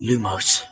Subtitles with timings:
[0.00, 0.62] لوموس.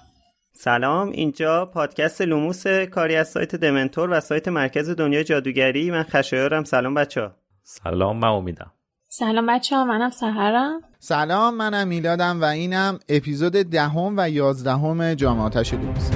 [0.53, 5.91] سلام اینجا پادکست لوموس کاری از سایت دمنتور و سایت مرکز دنیای جادوگری.
[5.91, 6.65] من خشایارم.
[6.65, 8.73] سلام بچه ها سلام من امیدم.
[9.09, 10.81] سلام بچه ها منم سحرم.
[10.99, 16.11] سلام منم میلادم و اینم اپیزود دهم و یازدهم جام آتش لوموس.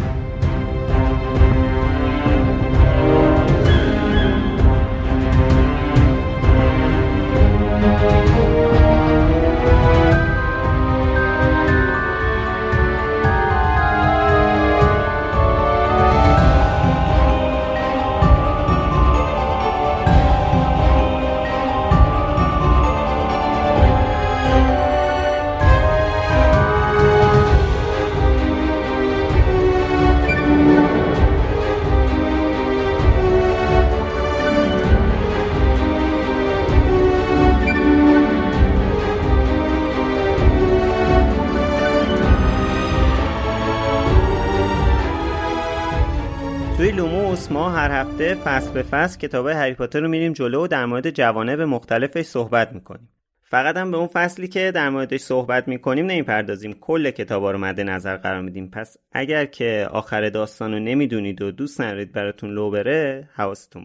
[48.20, 52.22] هفته فصل به فصل کتاب هری پاتر رو میریم جلو و در مورد جوانب مختلفش
[52.22, 53.08] صحبت می‌کنیم.
[53.42, 56.72] فقط هم به اون فصلی که در موردش صحبت می‌کنیم نمی‌پردازیم.
[56.80, 58.70] کل کتابا رو مد نظر قرار میدیم.
[58.70, 63.84] پس اگر که آخر داستان رو نمی‌دونید و دوست ندارید براتون لو بره حواستون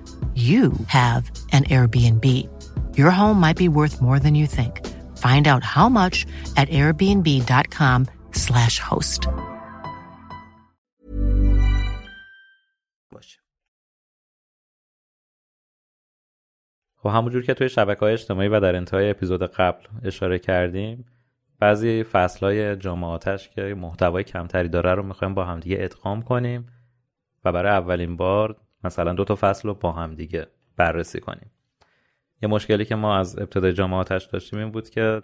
[0.35, 2.47] you have an Airbnb.
[2.97, 4.87] Your home might be worth more than you think.
[5.17, 6.25] Find out how much
[6.55, 9.27] at airbnb.com/slash host.
[17.03, 21.05] خب همونجور که توی شبکه های اجتماعی و در انتهای اپیزود قبل اشاره کردیم
[21.59, 26.67] بعضی فصل های جامعه آتش که محتوای کمتری داره رو می‌خوایم با همدیگه ادغام کنیم
[27.45, 30.47] و برای اولین بار مثلا دو تا فصل رو با همدیگه
[30.77, 31.51] بررسی کنیم.
[32.41, 35.23] یه مشکلی که ما از ابتدای جامعه آتش داشتیم این بود که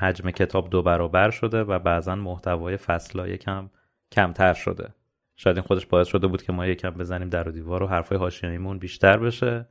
[0.00, 3.70] حجم کتاب دو برابر شده و بعضا محتوای فصلها یکم
[4.12, 4.88] کمتر شده.
[5.36, 8.18] شاید این خودش باعث شده بود که ما یکم بزنیم در و دیوار و حرفای
[8.18, 9.68] حاشیه‌ایمون بیشتر بشه.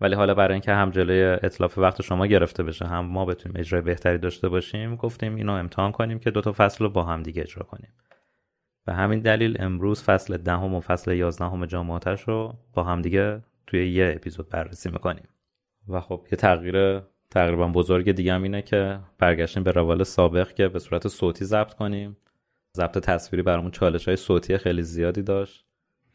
[0.00, 3.82] ولی حالا برای اینکه هم جلوی اطلاف وقت شما گرفته بشه هم ما بتونیم اجرای
[3.82, 7.42] بهتری داشته باشیم گفتیم اینو امتحان کنیم که دو تا فصل رو با هم دیگه
[7.42, 7.92] اجرا کنیم.
[8.88, 13.42] به همین دلیل امروز فصل دهم و فصل یازدهم جامعه آتش رو با هم دیگه
[13.66, 15.28] توی یه اپیزود بررسی می‌کنیم.
[15.88, 17.00] و خب یه تغییر
[17.30, 21.74] تقریبا بزرگ دیگه هم اینه که برگشتیم به روال سابق که به صورت صوتی ضبط
[21.74, 22.16] کنیم.
[22.76, 25.64] ضبط تصویری برامون چالش های صوتی خیلی زیادی داشت.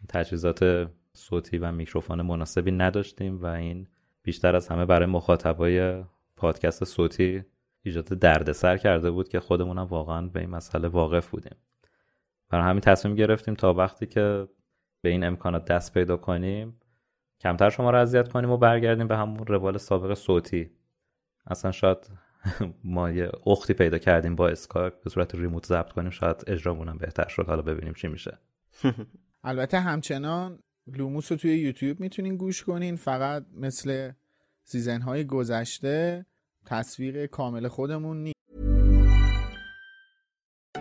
[0.09, 3.87] تجهیزات صوتی و میکروفون مناسبی نداشتیم و این
[4.23, 6.03] بیشتر از همه برای مخاطبای
[6.35, 7.43] پادکست صوتی
[7.83, 11.55] ایجاد دردسر کرده بود که خودمونم واقعا به این مسئله واقف بودیم.
[12.53, 14.47] برای همین تصمیم گرفتیم تا وقتی که
[15.01, 16.79] به این امکانات دست پیدا کنیم
[17.39, 20.71] کمتر شما رو اذیت کنیم و برگردیم به همون روال سابق صوتی.
[21.47, 21.97] اصلا شاید
[22.83, 26.97] ما یه وقتی پیدا کردیم با اسکایپ به صورت remote ضبط کنیم شاید اجرامون هم
[26.97, 27.47] بهتر شد.
[27.47, 28.37] حالا ببینیم چی میشه.
[29.43, 32.95] البته همچنان لوموس رو توی یوتیوب می‌تونین گوش کنین.
[32.95, 34.11] فقط مثل
[34.63, 36.25] سیزن های گذشته
[36.65, 38.42] تصویر کامل خودمون نیست.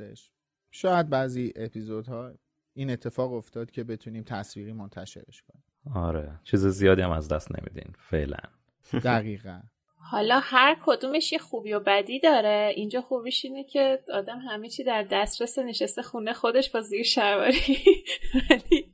[0.00, 0.30] نیستش.
[0.70, 2.32] شاید بعضی اپیزودها
[2.74, 5.64] این اتفاق افتاد که بتونیم تصویری منتشرش کنیم.
[5.94, 8.38] آره چیز زیادی هم از دست نمیدین فعلا.
[9.04, 9.60] دقیقا.
[10.10, 12.72] حالا هر کدومش یه خوبی و بدی داره.
[12.76, 17.78] اینجا خوبیش اینه که آدم همه چی در دسترس نشسته خونه خودش با زیر شواری
[18.50, 18.92] ولی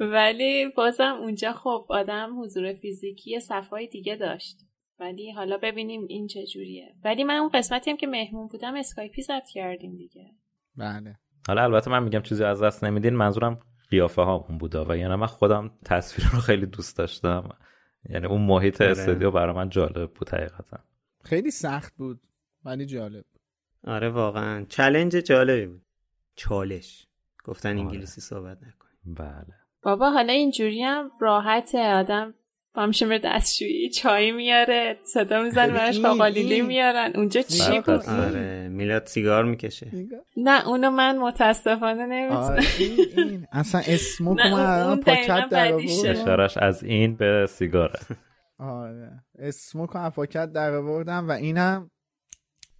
[0.14, 4.58] ولی بازم اونجا خب آدم حضور فیزیکی صفای دیگه داشت.
[5.00, 9.48] ولی حالا ببینیم این چجوریه ولی من اون قسمتی هم که مهمون بودم اسکایپی ضبط
[9.48, 10.26] کردیم دیگه.
[10.76, 11.18] بله.
[11.48, 13.58] حالا البته من میگم چیزی از دست نمیدین منظورم
[13.90, 17.48] قیافه ها اون بودا و یعنی من خودم تصویر رو خیلی دوست داشتم.
[18.08, 18.90] یعنی اون محیط آره.
[18.90, 20.78] استودیو برای من جالب بود حقیقتا.
[21.24, 22.20] خیلی سخت بود
[22.64, 23.40] ولی جالب بود.
[23.90, 24.64] آره واقعا.
[24.68, 25.82] چلنج جالبی بود.
[26.34, 27.06] چالش.
[27.44, 27.80] گفتن آره.
[27.80, 29.14] انگلیسی صحبت نکنیم.
[29.16, 29.54] بله.
[29.82, 32.34] بابا حالا اینجوری هم راحت آدم
[32.74, 37.12] پامشه به دستشویی چای میاره صدا میزن براش خاقالیلی این- میارن.
[37.14, 37.90] اونجا چی بود.
[37.90, 39.90] آره میلاد سیگار می‌کشه.
[40.36, 42.40] نه اونو من متاسفانه نمی‌تونم.
[42.42, 43.46] آره این این.
[43.52, 44.54] اصلا اسموک نه،
[44.86, 45.74] من پاکت در.
[46.08, 48.00] اشارش از این به سیگاره.
[48.58, 49.10] آره.
[49.38, 51.90] اسموک رو از پاکت در آوردم و اینم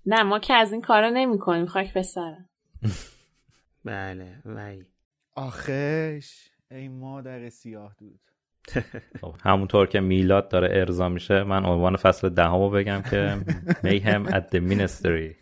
[0.06, 2.48] نه ما که از این کارا نمی کنیم خاک به سرم.
[3.84, 4.84] بله وای
[5.36, 8.20] آخش ای مادر سیاه دود.
[9.42, 13.38] همونطور که میلاد داره ارضا میشه من عنوان فصل دهمو بگم که
[13.82, 15.34] میهم at the ministry.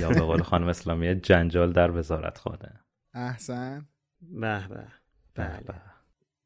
[0.00, 2.80] یا به قول خانم اسلامی جنجال در وزارت خانه.
[3.14, 3.86] احسن؟
[4.20, 4.86] به به.
[5.34, 5.80] بله.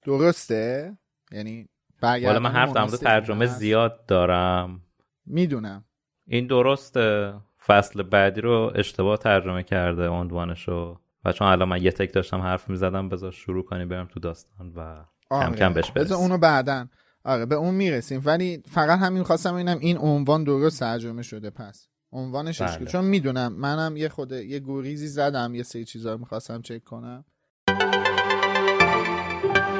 [0.02, 0.98] درسته؟
[1.32, 1.68] یعنی
[2.02, 4.80] حالا من حرف در مورد ترجمه زیاد دارم.
[5.26, 5.84] می‌دونم.
[6.26, 7.34] این درسته.
[7.66, 11.00] فصل بعدی رو اشتباه ترجمه کرده عنوانشو.
[11.24, 14.72] و چون الان من یه تک داشتم حرف می‌زدم بذار شروع کنیم بریم تو داستان
[14.76, 16.16] و کم کم بهش برسیم.
[16.16, 16.88] اونو بعدن
[17.24, 18.22] آره به اون می‌رسیم.
[18.24, 21.88] ولی فقط همین خواستم ببینم این عنوان درست ترجمه شده پس.
[22.12, 22.86] عنوانش بله.
[22.86, 27.24] چون می‌دونم منم یه خود یه گوریزی زدم یه سری چیزا رو می‌خواستم چک کنم.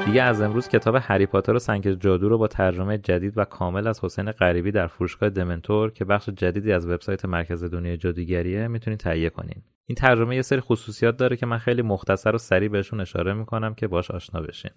[0.05, 3.87] دیگه از امروز کتاب هری پاتر و سنگ جادو رو با ترجمه جدید و کامل
[3.87, 8.99] از حسین غریبی در فروشگاه دمنتور که بخش جدیدی از وبسایت مرکز دنیای جادوگریه می‌تونید
[8.99, 9.63] تهیه کنین.
[9.85, 13.73] این ترجمه یه سری خصوصیات داره که من خیلی مختصر و سریع بهشون اشاره می‌کنم
[13.73, 14.71] که باش آشنا بشین.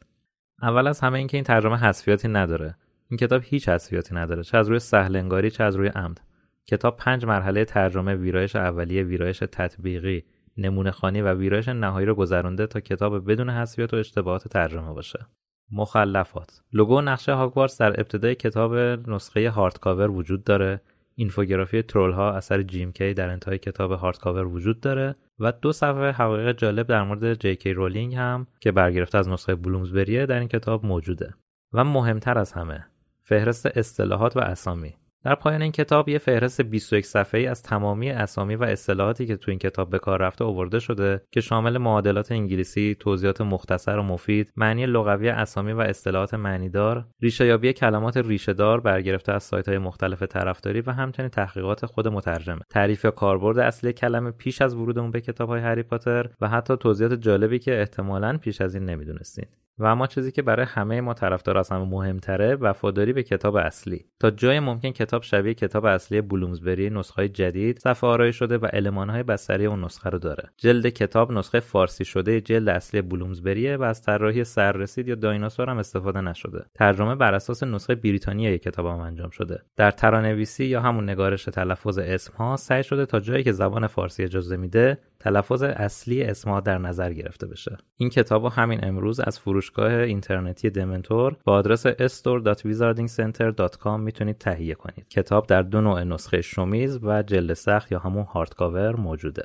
[0.63, 2.77] اول از همه اینکه این ترجمه حذفیاتی نداره.
[3.11, 6.21] این کتاب هیچ حذفیاتی نداره چه از روی سهل انگاری چه از روی عمد.
[6.67, 10.25] کتاب پنج مرحله ترجمه ویرایش اولیه ویرایش تطبیقی
[10.57, 15.27] نمونه خوانی و ویرایش نهایی رو گذرونده تا کتاب بدون حذفیات و اشتباهات ترجمه باشه.
[15.73, 18.75] مخلفات لوگو نقشه هاگوارتس در ابتدای کتاب
[19.11, 20.81] نسخه hardcover وجود داره
[21.15, 26.11] اینفوگرافی ترول ها اثر جیم کی در انتهای کتاب hardcover وجود داره و دو صفحه
[26.11, 30.87] حقایق جالب در مورد جی رولینگ هم که برگرفته از نسخه بلومزبریه در این کتاب
[30.87, 31.35] موجوده
[31.73, 32.87] و مهمتر از همه
[33.21, 34.97] فهرست اصطلاحات و اسامی.
[35.29, 39.51] در پایان این کتاب یه فهرست 21 صفحه‌ای از تمامی اسامی و اصطلاحاتی که تو
[39.51, 44.53] این کتاب به کار رفته آورده شده که شامل معادلات انگلیسی، توضیحات مختصر و مفید،
[44.57, 50.91] معنی لغوی اسامی و اصطلاحات معنیدار، ریشه‌یابی کلمات ریشه‌دار برگرفته از سایت‌های مختلف طرفداری و
[50.91, 55.83] همچنین تحقیقات خود مترجمه، تعریف یا کاربرد اصلی کلمه پیش از ورودمون به کتاب‌های هری
[55.83, 59.47] پاتر و حتی توضیحات جالبی که احتمالاً پیش از این نمی‌دونستین.
[59.79, 64.05] و اما چیزی که برای همه ما طرفدار از همه مهمتره وفاداری به کتاب اصلی.
[64.21, 69.23] تا جای ممکن کتاب شبیه کتاب اصلی بلومزبری نسخه جدید صفحه آرایی شده و المانهای
[69.23, 70.51] بستری اون نسخه رو داره.
[70.57, 75.79] جلد کتاب نسخه فارسی شده جلد اصلی بلومزبریه و از طراحی سررسید یا دایناسور هم
[75.79, 76.65] استفاده نشده.
[76.75, 79.63] ترجمه بر اساس نسخه بریتانیایی کتاب هم انجام شده.
[79.77, 84.25] در ترانویسی یا همون نگارش تلفظ اسم ها سعی شده تا جایی که زبان فارسی
[84.25, 87.77] اجازه میده تلفظ اصلی اسمها در نظر گرفته بشه.
[87.97, 95.09] این کتاب همین امروز از فروشگاه اینترنتی دمنتور با آدرس store.wizardingcenter.com می‌تونید تهیه کنید.
[95.09, 99.45] کتاب در دو نوع نسخه شومیز و جلد سخت یا همون هارد کاور موجوده.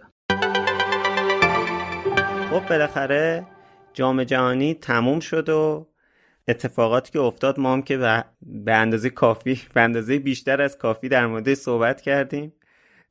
[2.49, 3.47] خب بالاخره
[3.93, 5.87] جام جهانی تموم شد و
[6.47, 11.27] اتفاقاتی که افتاد ما هم که به اندازه کافی به اندازه بیشتر از کافی در
[11.27, 12.53] مورد صحبت کردیم.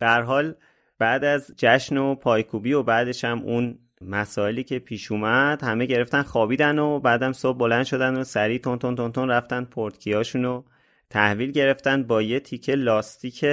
[0.00, 0.54] در حال
[0.98, 6.22] بعد از جشن و پایکوبی و بعدش هم اون مسائلی که پیش اومد همه گرفتن
[6.22, 10.64] خوابیدن و بعدم صبح بلند شدن و سریع تون تون تون تون رفتن پورتکیاشون رو
[11.10, 13.44] تحویل گرفتن با یه تیکه لاستیک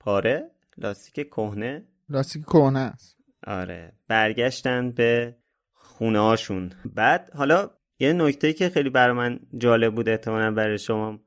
[0.00, 1.84] پاره لاستیک کهنه.
[2.08, 3.16] لاستیک کهنه است.
[3.46, 5.36] آره برگشتن به
[5.72, 6.70] خونه هاشون.
[6.94, 11.20] بعد حالا یه نکته که خیلی برای من جالب بود احتمالا برای شما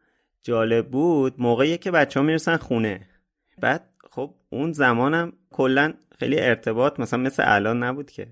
[0.43, 3.07] جالب بود موقعی که بچه ها می‌رسن خونه.
[3.61, 8.27] بعد خب اون زمانم کلا خیلی ارتباط مثلا مثل الان نبود که.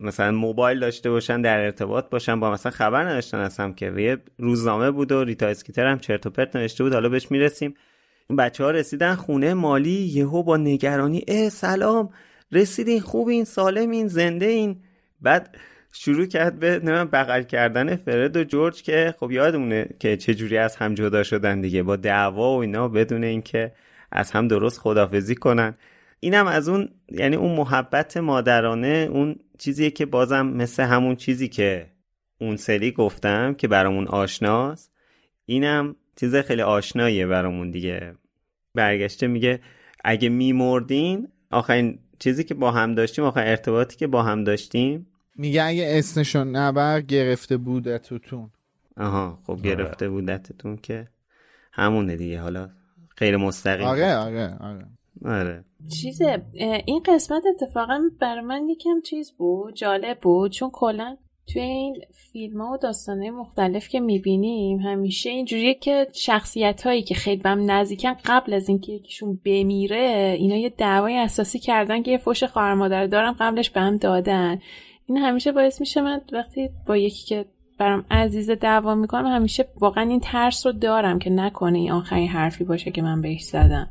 [0.00, 3.92] مثلا موبایل داشته باشن در ارتباط باشن با مثلا خبر نداشتن اصلا که.
[3.96, 6.92] یه روزنامه بود و ریتا اسکیتر هم چرت و پرت نوشته بود.
[6.92, 7.74] حالا بهش می‌رسیم.
[8.38, 12.10] بچه ها رسیدن خونه مالی یهو با نگرانی اه سلام
[12.52, 14.76] رسیدین خوبین سالمین زنده این
[15.20, 15.56] بعد
[15.92, 20.76] شروع کرد به نمیم بغل کردن فرد و جورج که خب یادمونه که چجوری از
[20.76, 21.82] هم جدا شدن دیگه.
[21.82, 23.72] با دعوا و اینا بدون اینکه
[24.12, 25.74] از هم درست خدافزی کنن.
[26.20, 31.86] اینم از اون یعنی اون محبت مادرانه اون چیزیه که بازم مثل همون چیزی که
[32.40, 34.92] اون سری گفتم که برامون آشناست.
[35.46, 38.14] اینم چیز خیلی آشناییه برامون دیگه.
[38.74, 39.60] برگشته میگه
[40.04, 45.06] اگه میمردین آخرین چیزی که با هم داشتیم آخرین ارتباطی که با هم داشتیم.
[45.36, 48.50] میگه اگه اسمشون نبر گرفته بودتتون.
[48.96, 51.08] آها خب گرفته بودتتون که
[51.72, 52.40] همونه دیگه.
[52.40, 52.70] حالا
[53.16, 54.86] غیر مستقیم آره آره آره.
[55.24, 55.64] آره.
[56.00, 56.42] چیزه
[56.86, 61.16] این قسمت اتفاقا برای من یکم چیز بود جالب بود چون کلا
[61.46, 61.96] توی این
[62.32, 67.70] فیلم ها و داستانه مختلف که می‌بینیم همیشه اینجوریه که شخصیت هایی که خیلی بهم
[67.70, 72.74] نزدیکن قبل از اینکه یکیشون بمیره اینا یه دعوای اساسی کردن که یه فوش خواهر
[72.74, 74.60] مادر دارم قبلش به هم دادن.
[75.06, 77.44] این همیشه باعث میشه من وقتی با یکی که
[77.78, 82.64] برام عزیز دعوا می‌کنم همیشه واقعا این ترس رو دارم که نکنه این آخرین حرفی
[82.64, 83.88] باشه که من بهش زدم.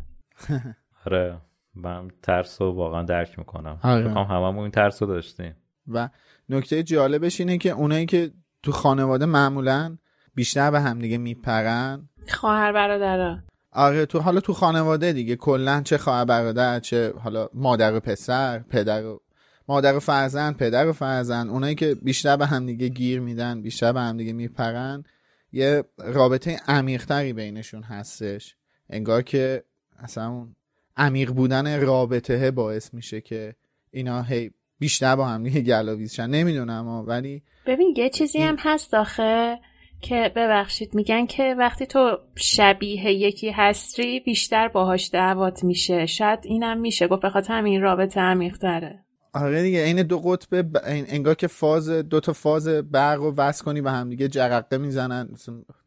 [1.06, 1.38] آره
[1.76, 3.80] من ترس رو واقعا درک می‌کنم.
[3.84, 4.10] آره.
[4.10, 5.56] هم هممون این ترس رو داشتیم.
[5.88, 6.10] و
[6.50, 8.32] نکته جالبش اینه که اونایی که
[8.64, 9.98] تو خانواده معمولا
[10.36, 12.10] بیشتر به همدیگه میپرن.
[12.28, 13.40] خواهر برادرها
[13.72, 18.60] آره تو حالا تو خانواده دیگه کلا چه خواهر برادر چه حالا مادر و پسر
[18.60, 19.22] پدر و
[19.68, 24.02] مادر و فرزند پدر و فرزند اونایی که بیشتر به همدیگه گیر میدن بیشتر به
[24.02, 25.04] همدیگه میپرن
[25.52, 28.56] یه رابطه عمیقتری بینشون هستش.
[28.90, 29.64] انگار که
[30.00, 30.56] اصلا اون
[30.98, 33.56] عمیق بودن رابطه باعث میشه که
[33.92, 39.60] اینا هی بیشتر با هم دیگه گلاویزشن نمی‌دونم ولی ببین یه چیزی هم هست آخه
[40.02, 46.06] که ببخشید میگن که وقتی تو شبیه یکی هستی بیشتر باهاش دعوات میشه.
[46.06, 47.08] شاید اینم میشه.
[47.08, 49.00] گفت بخاطر همین رابطه عمیق تره
[49.34, 50.78] آره دیگه این دو قطب ب...
[50.86, 55.30] انگار که فاز دو تا فاز برق رو وصل کنی به همدیگه جرقه می‌زنن.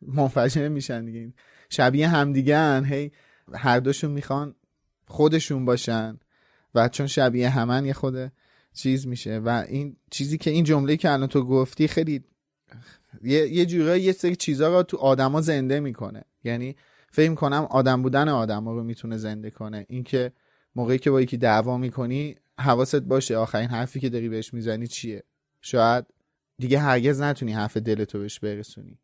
[0.02, 1.32] منفجر میشن دیگه.
[1.70, 3.12] شبیه همدیگه هی
[3.54, 4.54] هر دوشون می‌خوان
[5.06, 6.18] خودشون باشن
[6.74, 8.32] و چون شبیه همن یه خود
[8.74, 12.24] چیز میشه و این چیزی که این جمله که الان تو گفتی خیلی
[13.22, 16.22] یه, یه جورایی یه سری چیزا رو تو آدما زنده می‌کنه.
[16.44, 16.76] یعنی
[17.10, 19.86] فکر کنم آدم بودن آدما رو می‌تونه زنده کنه.
[19.88, 20.32] اینکه
[20.76, 25.22] موقعی که با یکی دعوا می‌کنی حواست باشه آخرین حرفی که داری بهش می‌زنی چیه؟
[25.60, 26.04] شاید
[26.58, 28.98] دیگه هرگز نتونی حرف دلتو بهش برسونی.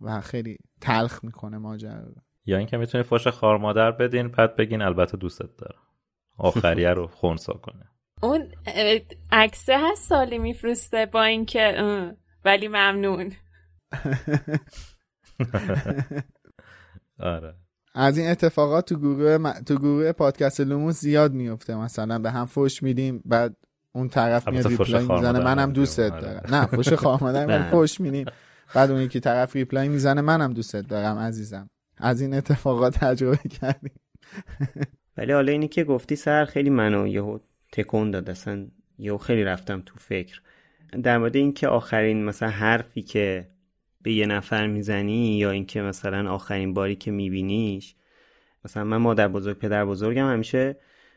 [0.00, 2.14] و خیلی تلخ می‌کنه ماجرا
[2.46, 5.82] یا اینکه می‌تونی فوش خار مادر بدین بعد بگین البته دوستت دارم
[6.38, 7.84] آخریه رو خونسا کنه.
[8.22, 8.52] اون
[9.32, 11.74] عکسه هست سالی میفرسته با اینکه
[12.44, 13.32] ولی ممنون.
[17.20, 17.54] آره.
[17.94, 22.82] از این اتفاقات تو گروه تو گروه پادکست لوموس زیاد میفته مثلا به هم فوش
[22.82, 23.56] میدیم بعد
[23.92, 25.38] اون طرف میاد reply می‌زنه.
[25.38, 26.20] منم دوستت آره.
[26.20, 26.54] دارم.
[26.54, 28.26] نه فوش مادر من فوش میدیم.
[28.74, 31.70] بعد اون یکی طرف reply می‌زنه منم دوستت دارم عزیزم.
[31.98, 34.00] از این اتفاقات تجربه کردیم.
[35.16, 37.38] ولی حالا اینی که گفتی سر خیلی منو یهو
[37.72, 38.30] تکون داد.
[38.30, 38.66] اصلا
[38.98, 40.40] یهو خیلی رفتم تو فکر.
[41.02, 43.48] در مورد اینکه آخرین مثلا حرفی که
[44.02, 47.94] به یه نفر می‌زنی یا اینکه مثلا آخرین باری که میبینیش
[48.64, 50.76] مثلا من مادر بزرگ پدر بزرگم همیشه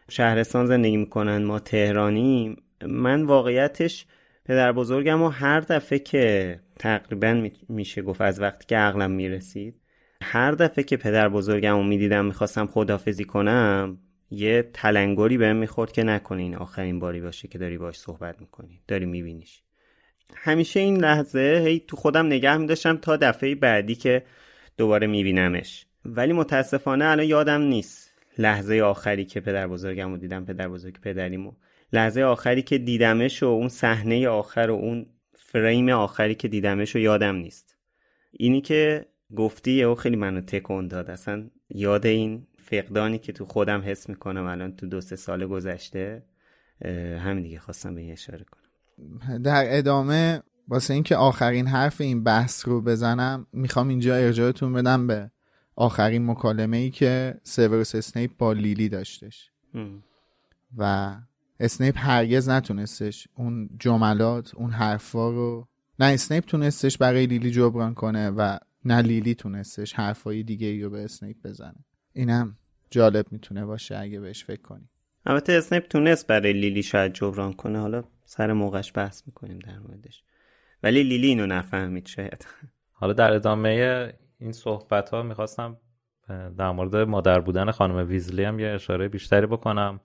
[0.09, 2.63] شهرستان زندگی می‌کنن ما تهرانیم.
[2.87, 4.05] من واقعیتش
[4.45, 9.78] پدر بزرگم و هر دفعه که تقریبا میشه گفت از وقتی که عقلم می‌رسید
[10.23, 13.97] هر دفعه که پدر بزرگم می‌دیدم می‌خواستم خدافزی کنم
[14.31, 18.81] یه تلنگری بهم می‌خورد که نکنه این آخرین باری باشه که داری باش صحبت می‌کنی.
[18.87, 19.61] داری میبینیش.
[20.35, 24.23] همیشه این لحظه هی تو خودم نگه میداشتم تا دفعه بعدی که
[24.77, 25.85] دوباره میبینمش.
[26.05, 31.51] ولی متاسفانه الان یادم نیست لحظه آخری که پدر بزرگم رو دیدم پدر بزرگ پدریمو.
[31.93, 37.01] لحظه آخری که دیدمش و اون صحنه آخر و اون فریم آخری که دیدمش رو
[37.01, 37.75] یادم نیست.
[38.31, 41.09] اینی که گفتی او خیلی منو تکون داد.
[41.09, 46.23] اصلا یاد این فقدانی که تو خودم حس می‌کنم الان تو دو سه سال گذشته
[47.19, 49.41] همین دیگه خواستم به این اشاره کنم.
[49.41, 55.31] در ادامه واسه اینکه آخرین حرف این بحث رو بزنم می‌خوام اینجا ارجاعتون بدم به
[55.75, 59.51] آخرین مکالمه ای که سیورس اسنیپ با لیلی داشتش.
[60.77, 61.15] و
[61.59, 65.67] اسنیپ هرگز نتونستش اون جملات اون حرفا رو
[65.99, 68.57] نه اسنیپ تونستش برای لیلی جبران کنه و
[68.89, 71.85] نه لیلی تونستش حرفای دیگه ای رو به اسنیپ بزنه.
[72.13, 72.57] اینم
[72.91, 74.89] جالب می‌تونه باشه اگه بهش فکر کنی.
[75.25, 77.79] البته اسنیپ تونست برای لیلی شاید جبران کنه.
[77.79, 80.23] حالا سر موقعش بحث می‌کنیم در موردش.
[80.83, 82.47] ولی لیلی اینو نفهمید شاید.
[82.91, 85.77] حالا در ادامه این صحبت ها می‌خواستم
[86.57, 89.99] در مورد مادر بودن خانم ویزلی هم یه اشاره بیشتری بکنم.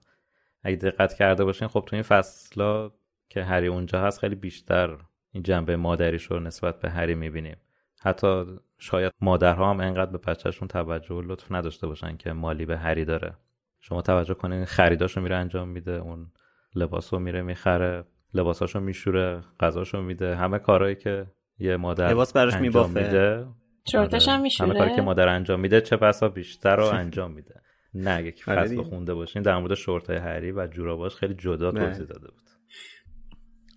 [0.63, 2.91] اگه دقت کرده باشین خب تو این فصلا
[3.29, 4.97] که هری اونجا هست خیلی بیشتر
[5.31, 7.57] این جنبه مادریش رو نسبت به هری می‌بینیم.
[8.05, 8.45] حتی
[8.77, 13.05] شاید مادرها هم انقدر به بچهشون توجه و لطف نداشته باشن که مالی به هری
[13.05, 13.33] داره.
[13.81, 16.31] شما توجه کنین خریداشو میره انجام میده اون
[16.75, 20.35] لباسو میره می‌خره لباساشو میشوره غذاشو میده.
[20.35, 21.25] همه کارهایی که
[21.59, 23.03] یه مادر لباس براش میبافه.
[23.03, 23.47] میده
[23.83, 27.61] چرتش هم میشوره همه کاری که مادر انجام میده چه بسا بیشتر رو انجام میده.
[27.93, 32.05] نه اگه فصل خونده باشین در مورد شورت های هری و جوراباش خیلی جدا توضیح
[32.05, 32.49] داده بود.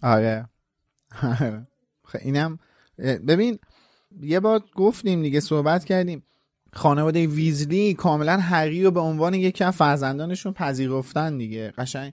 [0.02, 0.49] آره.
[2.25, 2.58] اینم
[3.28, 3.58] ببین
[4.20, 6.22] یه بار گفتیم دیگه صحبت کردیم.
[6.72, 11.72] خانواده ویزلی کاملا هری رو به عنوان یکی از فرزندانشون پذیرفتن دیگه.
[11.78, 12.12] قشنگ.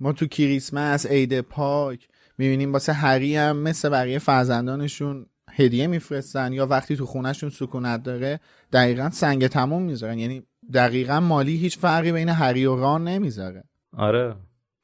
[0.00, 6.66] ما تو کریسمس عید پاک می‌بینیم واسه هری هم مثل بقیه فرزندانشون هدیه میفرستن یا
[6.66, 8.40] وقتی تو خونهشون سکونت داره
[8.72, 10.18] دقیقا سنگ تموم می‌ذارن.
[10.18, 10.42] یعنی
[10.74, 13.64] دقیقا مالی هیچ فرقی بین هری و ران نمی‌ذاره.
[13.96, 14.34] آره.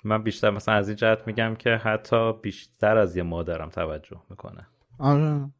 [0.04, 4.66] من بیشتر مثلا از این جهت میگم که حتی بیشتر از یه مادرم توجه می‌کنه.
[4.98, 5.50] آره.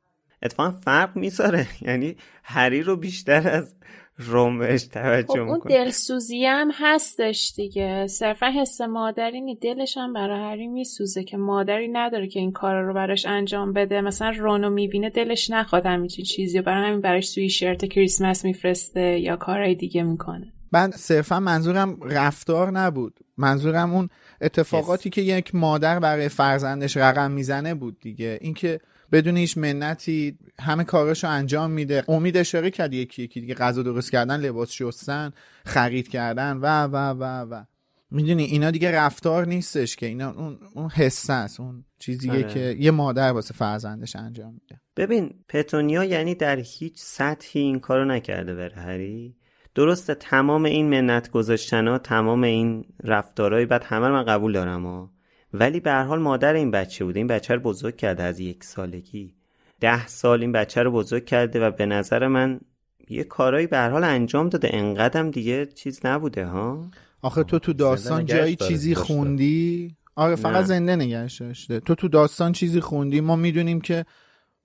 [0.43, 3.75] اتفاقا فرق می‌ذاره یعنی هری رو بیشتر از
[4.17, 5.85] روم بهش توجه خب اون می‌کنه.
[5.85, 8.07] دلسوزی هم هستش دیگه.
[8.07, 12.89] صرفا حس مادری نی دلش هم برای هری میسوزه که مادری نداره که این کارا
[12.89, 14.01] رو براش انجام بده.
[14.01, 19.19] مثلا رونو می‌بینه دلش نخواد همچین چیزی و برای همین براش سوی شرت کریسمس میفرسته
[19.19, 20.53] یا کارهای دیگه می‌کنه.
[20.73, 23.21] من صرفا منظورم رفتار نبود.
[23.37, 24.09] منظورم اون
[24.41, 28.39] اتفاقاتی که یک مادر برای فرزندش رقم می‌زنه بود دیگه.
[28.41, 28.81] اینکه
[29.13, 32.05] بدون هیچ منتی همه کاراشو انجام میده.
[32.09, 35.33] امید اشاره کرد یکی یکی دیگه غذا درست کردن لباس شستن
[35.65, 37.65] خرید کردن و و و و.
[38.11, 40.07] می‌دونی اینا دیگه رفتار نیستش که.
[40.07, 42.55] اینا اون اون حسه است اون چیزیه آره.
[42.55, 44.81] که یه مادر واسه فرزندش انجام میده.
[44.97, 49.37] ببین پتونیا یعنی در هیچ سطحی این کارو نکرده بره هری.
[49.75, 54.87] درسته تمام این منت گذاشتن ها تمام این رفتارهای بعد همه رو من قبول دارم
[54.87, 55.12] ها.
[55.55, 57.21] ولی به هر حال مادر این بچه بوده.
[57.21, 59.35] این بچه رو بزرگ کرده از یک سالگی.
[59.81, 62.61] ده سال این بچه رو بزرگ کرده و به نظر من
[63.09, 64.71] یه کارایی به هر حال انجام داده.
[64.73, 66.91] انقدرم دیگه چیز نبوده ها؟
[67.23, 69.15] آخه تو تو داستان جایی چیزی داشته.
[69.15, 70.63] خوندی؟ آره فقط نه.
[70.63, 71.81] زنده نگهش داشته.
[71.81, 74.05] تو تو داستان چیزی خوندی؟ ما می‌دونیم که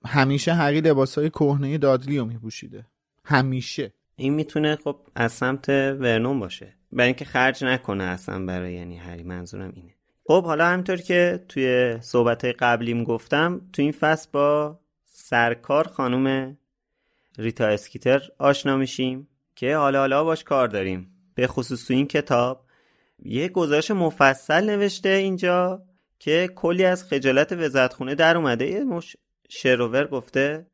[0.06, 2.86] همیشه هری لباسای کهنه دادلی رو میپوشیده.
[3.24, 3.92] همیشه.
[4.16, 6.74] این می‌تونه خب از سمت ورنون باشه.
[6.92, 9.94] برای اینکه خرج نکنه اصلا برای یعنی هری منظورم اینه.
[10.28, 16.56] خب حالا همینطور که توی صحبت قبلیم گفتم تو این فصل با سرکار خانم
[17.38, 21.10] ریتا اسکیتر آشنا میشیم که حالا حالا باش کار داریم.
[21.34, 22.64] به خصوص تو این کتاب
[23.18, 25.82] یه گزارش مفصل نوشته اینجا
[26.18, 28.66] که کلی از خجالت وزارتخونه در اومده.
[28.66, 29.16] یه مش
[29.48, 30.66] شروور گفته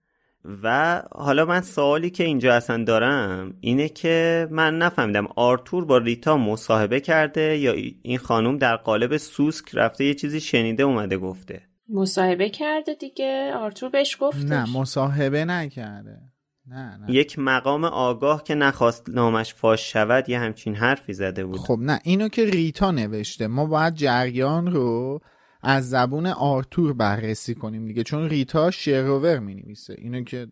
[0.63, 6.37] و حالا من سوالی که اینجا اصلا دارم اینه که من نفهمیدم آرتور با ریتا
[6.37, 11.63] مصاحبه کرده یا این خانم در قالب سوسک رفته یه چیزی شنیده اومده گفته.
[11.89, 16.19] مصاحبه کرده دیگه؟ آرتور بهش گفتش؟ نه مصاحبه نکرده.
[16.67, 17.15] نه نه.
[17.15, 21.59] یک مقام آگاه که نخواست نامش فاش شود یه همچین حرفی زده بود.
[21.59, 23.47] خب نه اینو که ریتا نوشته.
[23.47, 25.21] ما باید جریان رو
[25.65, 30.47] از زبون آرتور بررسی کنیم دیگه چون ریتا شروور می نویسه اینو که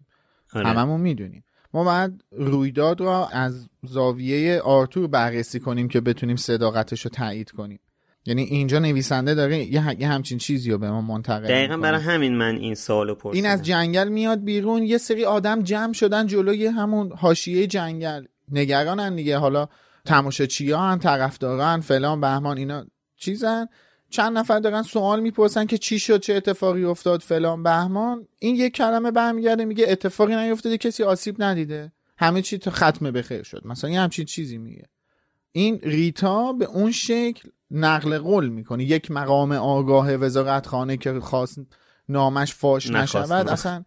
[0.54, 0.66] آره.
[0.66, 1.44] هممون می‌دونیم.
[1.74, 7.80] ما باید رویداد رو از زاویه آرتور بررسی کنیم که بتونیم صداقتش رو تایید کنیم.
[8.26, 11.90] یعنی اینجا نویسنده داره یه, همچین چیزی رو به ما منتقل دقیقا می‌کنه.
[11.90, 13.44] برای همین من این سوالو پرسیدم.
[13.44, 18.24] این از جنگل میاد بیرون یه سری آدم جمع شدن جلوی همون حاشیه جنگل.
[18.52, 19.68] نگرانن دیگه حالا
[20.04, 23.66] تماشاچیان طرفداران فلان بهمان اینا چیزن؟
[24.12, 28.26] چند نفر دارن سوال می‌پرسن که چی شد چه اتفاقی افتاد فلان بهمان.
[28.38, 31.92] این یک کلمه برمیگرده میگه اتفاقی نیفتاده کسی آسیب ندیده.
[32.18, 33.62] همه چی تو ختمه بخیر شد.
[33.64, 34.84] مثلا یه همچین چیزی میگه.
[35.52, 38.84] این ریتا به اون شکل نقل قول می‌کنه.
[38.84, 41.58] یک مقام آگاه وزارت خانه که خواست
[42.08, 43.48] نامش فاش نشود.
[43.48, 43.84] اصلا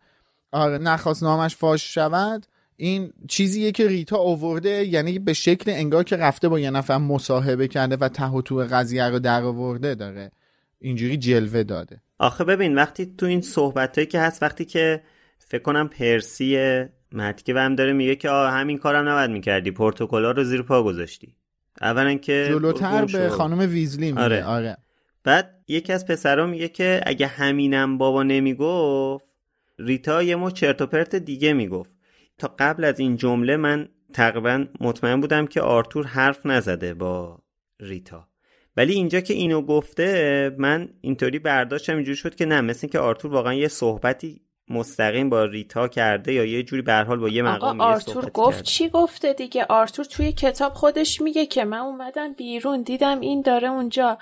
[0.51, 2.45] آره نخواست نامش فاش شود.
[2.77, 7.67] این چیزیه که ریتا آورده یعنی به شکل انگار که رفته با یه نفر مصاحبه
[7.67, 10.31] کرده و ته و تو قضیه رو در آورده داره.
[10.79, 12.01] اینجوری جلوه داده.
[12.19, 15.03] آخه ببین وقتی تو این صحبت که هست وقتی که
[15.39, 20.31] فکر کنم پرسی مهدی که هم داره میگه که آه همین کارم نباید می‌کردی پروتکلا
[20.31, 21.35] رو زیر پا گذاشتی.
[21.81, 23.29] اولا که جلوتر به.
[23.29, 24.23] خانم ویزلی میگه.
[24.23, 24.43] آره.
[24.43, 24.77] آره,
[25.23, 29.25] بعد یکی از پسرا میگه که اگه همینم بابا نمی‌گفت
[29.79, 31.94] ریتا یه مو چرت و پرت دیگه می‌گفت.
[32.37, 37.39] تا قبل از این جمله من تقریبا مطمئن بودم که آرتور حرف نزده با
[37.79, 38.27] ریتا
[38.77, 42.99] ولی اینجا که اینو گفته من اینطوری برداشتم اینجوری شد که نه مثل این که
[42.99, 47.29] آرتور واقعا یه صحبتی مستقیم با ریتا کرده یا یه جوری به هر حال با
[47.29, 48.63] یه آقا مقام یه آرتور گفت کرده.
[48.63, 53.67] چی گفته دیگه آرتور توی کتاب خودش میگه که من اومدم بیرون دیدم این داره
[53.67, 54.17] اونجا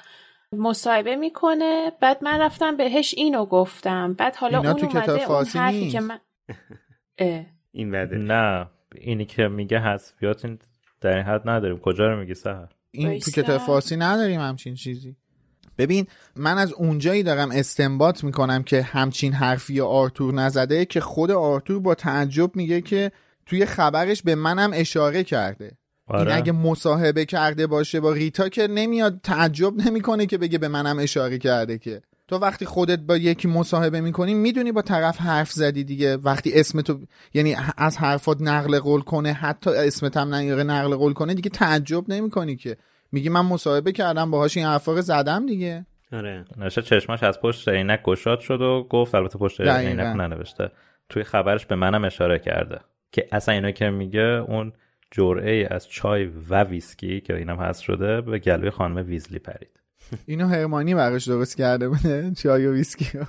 [0.52, 5.32] مصاحبه می‌کنه بعد من رفتم بهش اینو گفتم بعد حالا اینا اون تو کتاب اومده
[5.32, 5.92] اون حرفی نیست.
[5.92, 6.20] که من
[7.18, 7.46] اه.
[7.76, 10.60] این بده نه اینی که میگه حذفیات این
[11.02, 11.80] در این حد نداریم.
[11.80, 13.32] کجا رو میگی سهر؟ این تو.
[13.32, 15.16] کتاب فارسی نداریم همچین چیزی.
[15.78, 21.80] ببین من از اونجایی دارم استنباط می‌کنم که همچین حرفی آرتور نزده که خود آرتور
[21.80, 23.12] با تعجب میگه که
[23.46, 25.66] توی خبرش به منم اشاره کرده.
[25.66, 26.36] این آره.
[26.36, 31.38] اگه مصاحبه کرده باشه با ریتا که نمیاد تعجب نمی‌کنه که بگه به منم اشاره
[31.38, 32.02] کرده که.
[32.28, 36.18] تو وقتی خودت با یکی مصاحبه می‌کنی می‌دونی با طرف حرف زدی دیگه.
[36.18, 37.00] وقتی اسم تو
[37.34, 42.10] یعنی از حرفات نقل قول کنه حتی اسمت هم نیاره نقل قول کنه دیگه تعجب
[42.10, 42.78] نمی‌کنی که.
[43.12, 45.86] میگی من مصاحبه کردم باهاش این حرفا رو زدم دیگه.
[46.14, 46.46] آره.
[46.58, 49.62] نشه چشماش از پشت عینک گشاد شد و گفت البته پشت.
[49.62, 50.72] عینک ننوشته.
[51.10, 52.80] توی خبرش به منم اشاره کرده
[53.12, 54.74] که اصلا اینو که میگه اون
[55.12, 59.80] جرعه از چای و ویسکی که اینم هست شده به گلوی خانم ویزلی پرید.
[60.26, 63.20] اینو هرمانی براش درست کرده بوده؟ چای و ویسکی.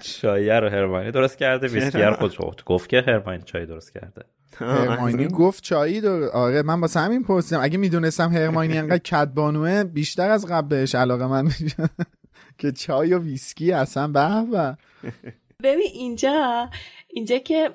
[0.00, 2.64] چای رو هرمانی درست کرده ویسکی رو خودش گفت.
[2.64, 4.22] گفت که هرمانی چای درست کرده.
[4.56, 7.60] هرماینی گفت چایی داره آره من واسه همین پرسیدم.
[7.62, 11.90] اگه می‌دونستم هرماینی انقدر کدبانوه بیشتر از قبل بهش علاقه من میشم
[12.58, 14.76] که چای و ویسکی اصلا به به.
[15.62, 16.70] ببین اینجا
[17.16, 17.70] اینجا که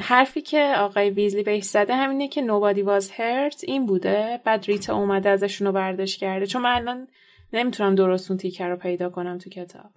[0.00, 4.96] حرفی که آقای ویزلی بهش زده همینه که nobody was hurt این بوده بعد ریتا
[4.96, 6.46] اومده ازشون رو برداشت کرده.
[6.46, 7.08] چون من الان
[7.52, 9.90] نمی‌تونم درست اون تیکر رو پیدا کنم تو کتاب.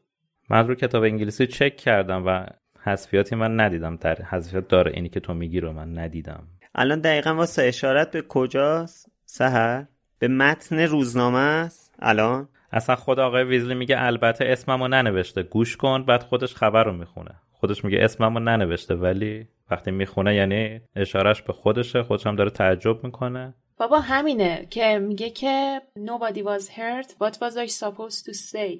[0.49, 2.45] من رو کتاب انگلیسی چک کردم و
[2.83, 3.95] حذفیاتی من ندیدم.
[3.95, 6.43] در حذفیات داره اینی که تو میگی رو من ندیدم.
[6.75, 9.85] الان دقیقا واسه اشارت به کجاست؟ سهر
[10.19, 15.43] به متن روزنامه است؟ الان؟ اصلا خود آقای ویزلی میگه البته اسممو ننوشته.
[15.43, 17.35] گوش کن بعد خودش خبر رو می‌خونه.
[17.63, 23.03] خودش میگه اسممو ننوشته ولی وقتی می‌خونه یعنی اشارش به خودشه خودش هم داره تعجب
[23.03, 23.53] می‌کنه.
[23.77, 28.79] بابا همینه که میگه که nobody was hurt what was I supposed to say?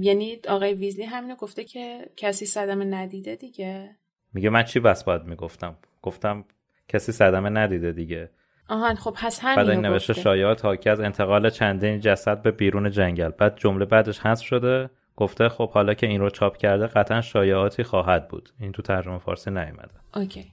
[0.00, 3.96] یعنی آقای ویزلی همینو گفته که کسی صدمه ندیده دیگه.
[4.34, 6.44] میگه من چی بس باید می‌گفتم؟ گفتم
[6.88, 8.30] کسی صدمه ندیده دیگه.
[8.68, 12.90] آهان خب پس بعد این همینو نوشته شایعات حاکی از انتقال چندین جسد به بیرون
[12.90, 13.28] جنگل.
[13.28, 14.90] بعد جمله بعدش حذف شده.
[15.18, 18.50] گفته خب حالا که این رو چاپ کرده قطعا شایعاتی خواهد بود.
[18.60, 19.94] این تو ترجمه فارسی نیومده.
[20.14, 20.52] اوکی.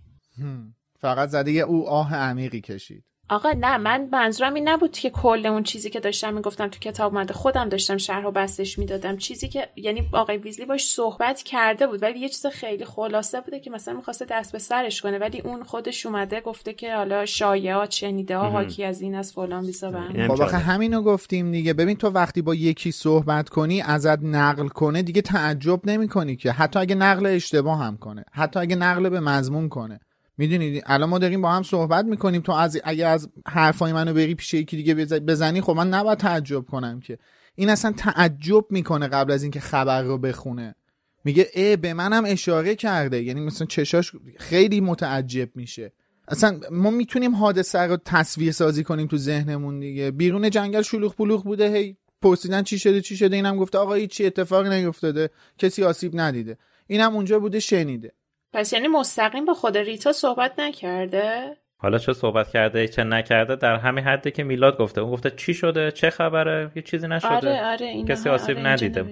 [0.99, 3.06] فقط زده او آه عمیقی کشید.
[3.30, 7.14] آقا نه من منظورم این نبود که کل اون چیزی که داشتم می‌گفتم تو کتاب
[7.14, 9.18] اومده خودم داشتم شرح و بستش می‌دادم.
[9.18, 13.60] چیزی که یعنی آقای ویزلی باش صحبت کرده بود ولی یه چیز خیلی خلاصه بوده
[13.60, 15.18] که مثلا می‌خواسته دست به سرش کنه.
[15.18, 19.66] ولی اون خودش اومده گفته که حالا شایعات شنیده ها حاکی از این از فلان
[19.66, 20.58] بیسا به اینم خب آخه.
[20.58, 21.74] همینو گفتیم دیگه.
[21.74, 26.52] ببین تو وقتی با یکی صحبت کنی ازت نقل کنه دیگه تعجب نمی‌کنی که.
[26.52, 28.26] حتی اگه نقل اشتباه هم کنه.
[28.32, 30.00] حتی اگه نقل به مضمون کنه.
[30.38, 32.41] می‌دونید الان ما داریم با هم صحبت می‌کنیم.
[32.41, 36.17] تو از اگه از حرفای منو بری پیش یکی دیگه بز- بزنی خب من نباید
[36.17, 37.17] تعجب کنم که.
[37.56, 40.76] این اصلا تعجب می‌کنه قبل از اینکه خبر رو بخونه.
[41.24, 43.24] میگه ای به منم اشاره کرده.
[43.24, 45.91] یعنی مثلا چشاش خیلی متعجب میشه.
[46.28, 50.12] اصلا ما می‌تونیم حادثه رو تصویر سازی کنیم تو ذهنمون دیگه.
[50.12, 54.26] بیرون جنگل شلوغ پلوغ بوده هی پرسیدن چی شده چی شده اینم گفته آقا هیچی
[54.26, 56.58] اتفاقی نیفتاده کسی آسیب ندیده.
[56.88, 58.12] اینم اونجا بوده شنیده.
[58.56, 63.76] پس یعنی مستقیم با خود ریتا صحبت نکرده؟ حالا چه صحبت کرده چه نکرده در
[63.76, 65.02] همین حدی که میلاد گفته.
[65.02, 67.30] اون گفته چی شده؟ چه خبره؟ یه چیزی نشده.
[67.30, 69.06] آره آره این کسی آسیب ندیده.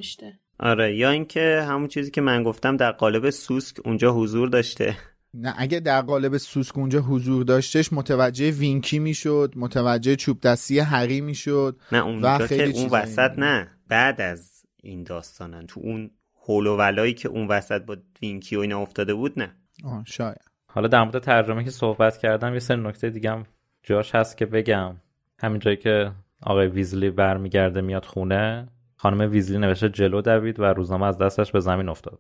[0.60, 4.96] آره یا اینکه همون چیزی که من گفتم در قالب سوسک اونجا حضور داشته.
[5.34, 11.22] نه اگه در قالب سوسک اونجا حضور داشتش متوجه وینکی می‌شد متوجه چوب دستی هری
[11.22, 13.32] می‌شد نه اونجا که خیلی اون وسط.
[13.38, 15.68] نه بعد از این داستانن.
[15.68, 16.12] تو اون
[16.46, 19.56] حول و ولایی که اون وسط با وینکی و اینا افتاده بود نه.
[19.84, 20.42] آه شاید.
[20.66, 23.46] حالا در مورد ترجمه که صحبت کردم یه سری نکته دیگه هم
[23.84, 24.96] جاش هست که بگم.
[25.40, 31.06] همین جایی که آقای ویزلی برمیگرده میاد خونه خانم ویزلی نوشته جلو دوید و روزنامه
[31.06, 32.20] از دستش به زمین افتاد.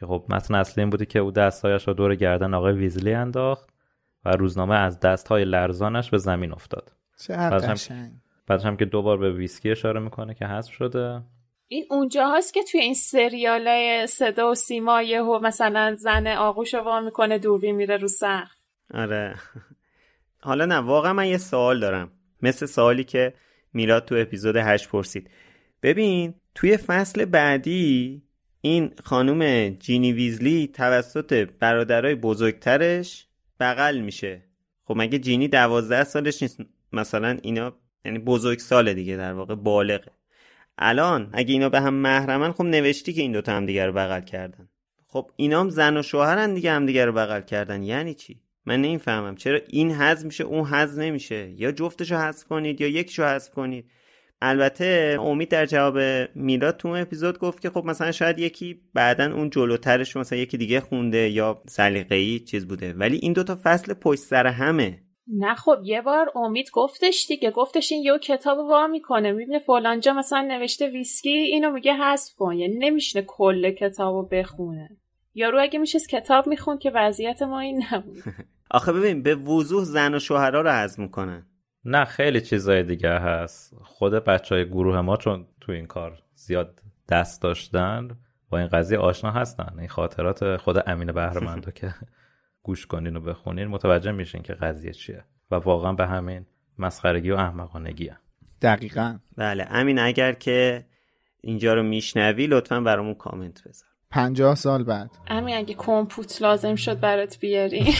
[0.00, 3.70] که خب متن اصلی این بودی که او دستهایش را دور گردن آقای ویزلی انداخت
[4.24, 6.92] و روزنامه از دستهای لرزانش به زمین افتاد.
[7.28, 8.10] بعدش هم,
[8.46, 11.22] بعدش هم که دوبار به ویسکی اشاره می‌کنه که حذف شده.
[11.72, 17.00] این اونجا هست که توی این سریال صدا و سیما و مثلا زن آغوش وا
[17.00, 18.50] می‌کنه دوربین میره رو سقف.
[18.94, 19.34] آره.
[20.40, 22.10] حالا نه واقعا من یه سوال دارم.
[22.42, 23.34] مثل سوالی که
[23.72, 25.30] میلاد تو اپیزود هشت پرسید.
[25.82, 28.22] ببین توی فصل بعدی
[28.60, 33.26] این خانم جینی ویزلی توسط برادرای بزرگترش
[33.60, 34.42] بغل میشه.
[34.84, 36.60] خب مگه جینی دوازده سالش نیست؟
[36.92, 37.72] مثلا اینا
[38.04, 40.12] یعنی بزرگ ساله دیگه در واقع بالغه.
[40.78, 44.20] الان اگه اینا به هم محرمن خب نوشتی که این دوتا هم دیگه رو بغل
[44.20, 44.68] کردن.
[45.06, 47.82] خب اینا هم زن و شوهرن دیگه هم دیگه رو بغل کردن.
[47.82, 49.36] یعنی چی؟ من نمی‌فهمم.
[49.36, 53.90] چرا این حذف میشه اون حذف نمیشه؟ یا جفتشو حذف کنید یا یکیشو حذف کنید؟
[54.44, 55.98] البته امید در جواب
[56.34, 60.80] میلاد تو اپیزود گفت که خب مثلا شاید یکی بعدا اون جلوترش مثلا یکی دیگه
[60.80, 62.92] خونده یا سلیقه‌ای چیز بوده.
[62.92, 65.02] ولی این دوتا فصل پشت سر همه.
[65.26, 70.12] نه خب یه بار امید گفتش دیگه گفتش این یه کتاب وا می‌کنه می‌بینه فلانجا
[70.12, 74.96] مثلا نوشته ویسکی اینو میگه حذف کن یعنی نمیشنه کل کتابو بخونه.
[75.34, 78.22] یارو اگه میشه کتاب میخون که وضعیت ما این نبود.
[78.70, 81.46] آخه ببین به وضوح زن و شوهرها رو حذف می‌کنن
[81.84, 83.74] نه خیلی چیزای دیگه هست.
[83.82, 88.08] خود بچه های گروه ما چون تو این کار زیاد دست داشتن
[88.50, 89.74] با این قضیه آشنا هستن.
[89.78, 91.94] این خاطرات خود امین بهرمندو که
[92.62, 95.24] گوش کنین و بخونین متوجه میشین که قضیه چیه.
[95.50, 96.46] و واقعا به همین
[96.78, 98.18] مسخرگی و احمقانگی هم.
[98.62, 99.18] دقیقا.
[99.36, 100.84] بله امین اگر که
[101.40, 103.88] اینجا رو میشنوی لطفا برامون کامنت بذار.
[104.10, 105.10] پنجاه سال بعد.
[105.26, 107.94] امین اگه کمپوت لازم شد برات بیاری.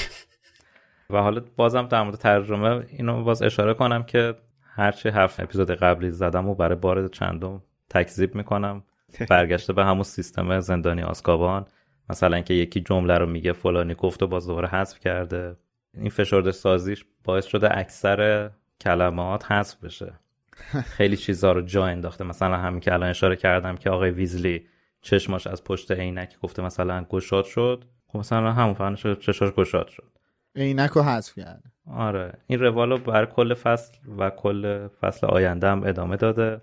[1.11, 6.11] و حالا بازم در مورد ترجمه اینو باز اشاره کنم که هرچی حرف اپیزود قبلی
[6.11, 8.83] زدم و برای بار چندم تکذیب می‌کنم.
[9.31, 11.67] برگشته به همون سیستم زندانی آسکابان.
[12.11, 15.57] مثلا اینکه یکی جمله رو میگه فلانی گفت و باز دوباره حذف کرده.
[15.95, 20.13] این فشرده سازیش باعث شده اکثر کلمات حذف بشه.
[20.97, 22.25] خیلی چیزها رو جا انداخته.
[22.25, 24.67] مثلا همین که الان اشاره کردم که آقای ویزلی
[25.01, 27.85] چشماش از پشت عینک گفته مثلا گشاد شد.
[28.07, 30.13] خب مثلا همون شد چشاش گشاد شد.
[30.57, 31.63] عینک رو حذف کرده.
[31.87, 32.33] آره.
[32.47, 36.61] این روالو بر کل فصل و کل فصل آینده هم ادامه داده.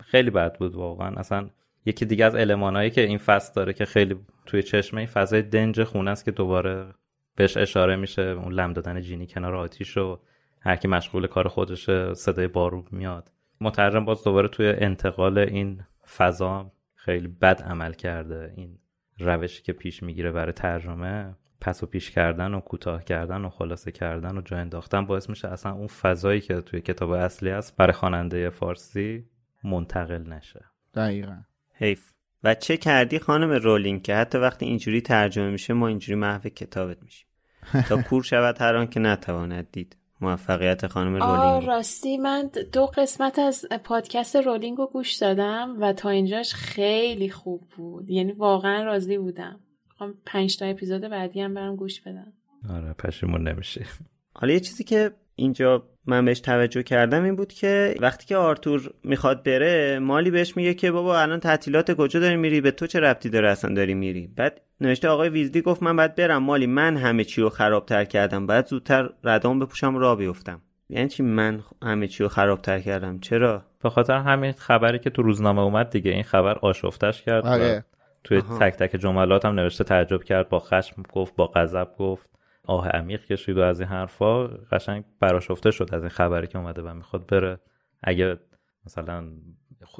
[0.00, 1.16] خیلی بد بود واقعا.
[1.16, 1.48] اصلا
[1.86, 5.82] یکی دیگه از المانایی که این فصل داره که خیلی توی چشمه این فضای دنج
[5.82, 6.94] خونه است که دوباره
[7.36, 10.20] بهش اشاره میشه اون لم دادن جینی کنار آتیش و
[10.60, 13.30] هر کی مشغول کار خودشه صدای بارون میاد.
[13.60, 15.82] مترجم باز دوباره توی انتقال این
[16.16, 18.52] فضا خیلی بد عمل کرده.
[18.56, 18.78] این
[19.18, 23.92] روشی که پیش می‌گیره برای ترجمه پس و پیش کردن و کوتاه کردن و خلاصه
[23.92, 27.92] کردن و جا انداختن باعث میشه اصلا اون فضایی که توی کتاب اصلی است برای
[27.92, 29.24] خواننده فارسی
[29.64, 30.64] منتقل نشه.
[30.94, 31.42] دقیقا.
[31.74, 32.12] حیف.
[32.44, 37.02] و چه کردی خانم رولینگ که حتی وقتی اینجوری ترجمه میشه ما اینجوری محو کتابت
[37.02, 37.26] میشیم.
[37.88, 41.68] تا کور شود هر آن که نتواند دید موفقیت خانم رولینگ.
[41.68, 47.62] راستی من دو قسمت از پادکست رولینگ رو گوش دادم و تا اینجاش خیلی خوب
[47.76, 48.10] بود.
[48.10, 49.60] یعنی واقعا راضی بودم.
[50.02, 52.32] می‌خوام پنج تا اپیزود بعدی هم برم گوش بدم
[52.70, 53.86] آره پشیمون نمیشی
[54.34, 58.90] حالا یه چیزی که اینجا من بهش توجه کردم این بود که وقتی که آرتور
[59.04, 63.00] می‌خواد بره مالی بهش میگه که بابا الان تعطیلات کجا داری میری؟ به تو چه
[63.00, 66.42] ربطی داره اصلا داری میری؟ بعد نوشته آقای ویزلی گفت من باید برم.
[66.42, 68.46] مالی من همه چی رو خرابتر کردم.
[68.46, 70.60] بعد زودتر ردام بپوشم را بیفتم.
[70.88, 75.22] یعنی چی من همه چی رو خرابتر کردم؟ چرا؟ به خاطر همین خبری که تو
[75.22, 76.10] روزنامه اومد دیگه.
[76.10, 77.84] این خبر آشفتش کرد آره.
[78.24, 82.31] توی تک تک جملات هم نوشته تعجب کرد با خشم گفت با غضب گفت.
[82.64, 86.82] آه عمیق کشید و از این حرفا قشنگ براشفته شد از این خبری که اومده
[86.82, 87.60] و می‌خواد بره.
[88.02, 88.38] اگه
[88.86, 89.24] مثلا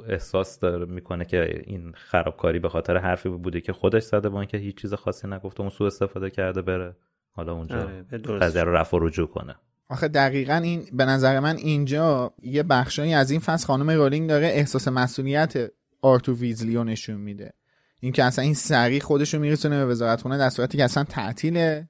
[0.07, 4.57] احساس داره می‌کنه که این خرابکاری به خاطر حرفی بوده که خودش زده با اینکه
[4.57, 6.95] هیچ چیز خاصی نگفته اون سو استفاده کرده بره
[7.31, 8.01] حالا اونجا آره،
[8.41, 9.55] قضیه رو رفع و رجوع کنه.
[9.89, 14.47] آخه دقیقا این به نظر من اینجا یه بخشایی از این فصل خانم رولینگ داره
[14.47, 15.53] احساس مسئولیت
[16.01, 17.53] آرتو ویزلیو نشون میده.
[17.99, 21.89] اینکه اصلا این سریع خودش رو میرسونه به وزارت خونه در صورتی که اصلا تعطیله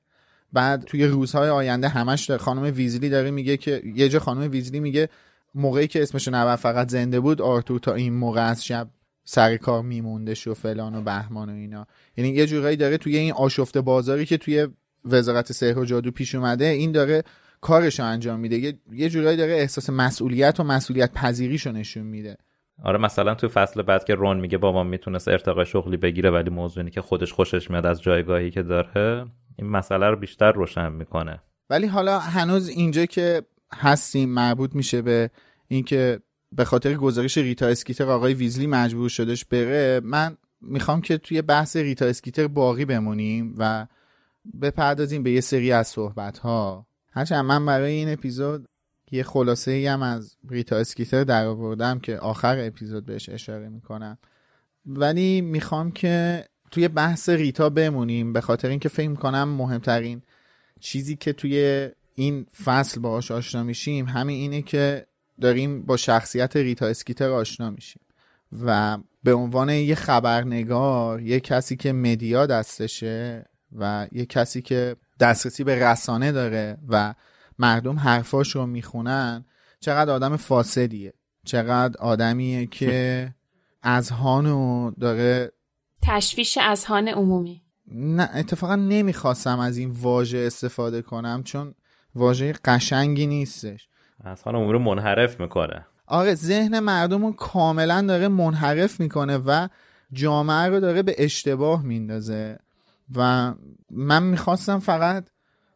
[0.53, 5.09] بعد توی روزهای آینده همش خانم ویزلی داره میگه که یه جا خانم ویزلی میگه
[5.55, 8.87] موقعی که اسمش نبر فقط زنده بود آرتور تا این موقع از شب
[9.23, 11.87] سر کار میموندش و فلان و بهمان و اینا.
[12.17, 14.67] یعنی یه جورایی داره توی این آشفته بازاری که توی
[15.05, 17.23] وزارت سحر و جادو پیش اومده این داره
[17.61, 18.73] کارش رو انجام میده.
[18.91, 22.37] یه جورایی داره احساس مسئولیت و مسئولیت پذیریشو نشون میده.
[22.83, 26.89] آره مثلا توی فصل بعد که رون میگه بابا می‌تونست ارتقای شغلی بگیره ولی موضوعی
[26.89, 29.25] که خودش خوشش میاد از جایگاهی که داره.
[29.55, 31.41] این مسئله رو بیشتر روشن می‌کنه.
[31.69, 33.41] ولی حالا هنوز اینجا که
[33.73, 35.29] هستیم مربوط میشه به
[35.67, 36.19] اینکه
[36.51, 41.75] به خاطر گزارش ریتا اسکیتر آقای ویزلی مجبور شدش بره من می‌خوام که توی بحث
[41.75, 43.87] ریتا اسکیتر باقی بمونیم و
[44.61, 48.67] بپردازیم به یه سری از صحبت ها هرچند من برای این اپیزود
[49.11, 54.17] یه خلاصه ای هم از ریتا اسکیتر در آوردم که آخر اپیزود بهش اشاره می‌کنم.
[54.85, 60.21] ولی می‌خوام که توی بحث ریتا بمونیم به خاطر اینکه فکر کنم مهمترین
[60.79, 65.05] چیزی که توی این فصل باهاش آشنا میشیم همین اینه که
[65.41, 68.01] داریم با شخصیت ریتا اسکیتر آشنا میشیم
[68.65, 73.45] و به عنوان یه خبرنگار یه کسی که media دستشه
[73.79, 77.13] و یه کسی که دسترسی به رسانه داره و
[77.59, 79.45] مردم حرفاش رو می‌خونن
[79.79, 81.13] چقدر آدم فاسدیه.
[81.45, 83.29] چقدر آدمیه که
[83.83, 85.51] اذهانو داره
[86.03, 87.61] تشویش اذهان عمومی.
[87.91, 91.73] نه اتفاقا نمی‌خواستم از این واژه استفاده کنم چون
[92.15, 93.87] واژه قشنگی نیستش.
[94.25, 95.85] اذهان عمومی رو منحرف می‌کنه.
[96.07, 99.67] آره ذهن مردم رو کاملا داره منحرف می‌کنه و
[100.13, 102.59] جامعه رو داره به اشتباه میندازه.
[103.15, 103.53] و
[103.91, 105.29] من می‌خواستم فقط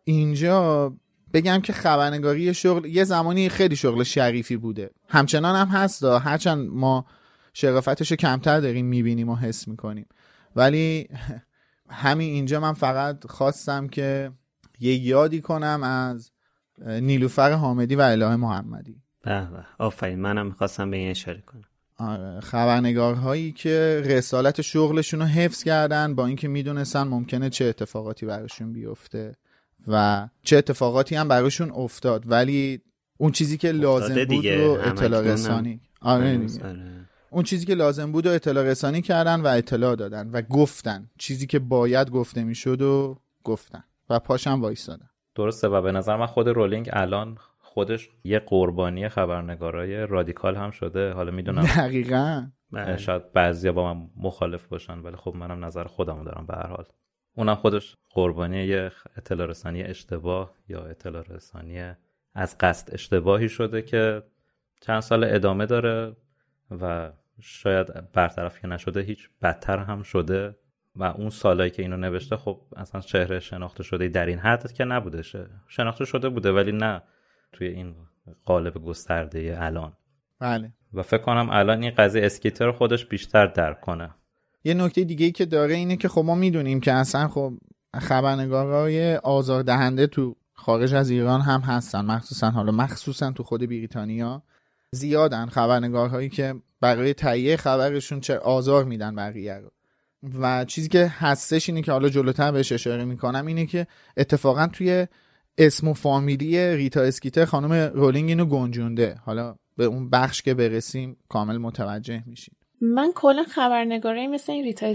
[0.04, 0.94] اینجا
[1.34, 4.90] بگم که خبرنگاری شغل یه زمانی خیلی شغل شریفی بوده.
[5.10, 7.06] همچنان هم هست هرچند ما
[7.54, 10.06] شرافتش رو کمتر داریم می‌بینیم و حس می‌کنیم.
[10.58, 11.10] ولی
[11.90, 14.32] همین اینجا من فقط خواستم که
[14.80, 16.32] یه یادی کنم از
[16.88, 19.02] نیلوفر حامدی و اله محمدی.
[19.24, 19.66] به به.
[19.78, 20.20] آفرین.
[20.20, 21.64] منم می‌خواستم به این اشاره کنم.
[21.98, 22.40] آره.
[22.40, 29.36] خبرنگارهایی که رسالت شغلشون رو حفظ کردن با اینکه می‌دونستن ممکنه چه اتفاقاتی براشون بیفته
[29.88, 32.32] و چه اتفاقاتی هم براشون افتاد.
[32.32, 32.82] ولی
[33.18, 35.82] اون چیزی که لازم بود رو اطلاع رسانی.
[36.02, 37.07] آره, آره.
[37.30, 41.10] اون چیزی که لازم بود و اطلاع رسانی کردن و اطلاع دادن و گفتن.
[41.18, 43.84] چیزی که باید گفته می‌شد و گفتن.
[44.10, 50.08] و پاشم وایستادن درسته و به نظر من خود رولینگ الان خودش یه قربانی خبرنگارای
[50.08, 51.12] رادیکال هم شده.
[51.12, 51.64] حالا می‌دونم.
[51.64, 52.48] دقیقا.
[52.98, 56.86] شاید بعضیا با من مخالف باشن ولی خب منم نظر خودمو دارم به هر حال.
[57.36, 61.94] اونم خودش قربانی یه اطلاع رسانی اشتباه یا اطلاع رسانی
[62.34, 64.24] از قصد اشتباهی شده که
[64.82, 66.16] چند سال ادامه داره.
[66.72, 70.56] و شاید برطرف که نشده هیچ بدتر هم شده
[70.96, 74.86] و اون سالایی که اینو نوشته خب اصلا چهره شناخته شده در این حد که
[74.86, 75.24] نبوده.
[75.68, 77.02] شناخته شده بوده ولی نه
[77.52, 77.96] توی این
[78.46, 79.94] قالب گسترده الان.
[80.40, 80.74] بله.
[80.94, 84.10] و فکر کنم الان این قضیه اسکیتر خودش بیشتر درک کنه.
[84.64, 87.54] یه نکته دیگه ای که داره اینه که خب ما می‌دونیم که اصلا خب
[88.00, 94.44] خبرنگارای آزاردهنده تو خارج از ایران هم هستن مخصوصا حالا مخصوصا تو خود بریتانیا.
[94.92, 99.72] زیادن خبرنگارهایی که برای تهیه خبرشون چه آزار میدن بقیه رو.
[100.42, 105.08] و چیزی که هستش اینه که حالا جلوتر بهش اشاره می‌کنم اینه که اتفاقا توی
[105.58, 109.16] اسم و فامیلی ریتا اسکیتر خانم رولینگ اینو گنجونده.
[109.26, 114.94] حالا به اون بخش که برسیم کامل متوجه میشیم من کلا خبرنگاری مثل این ریتا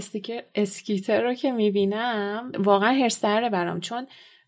[0.55, 4.07] اسکیتر رو که می‌بینم واقعا هرستره برام چون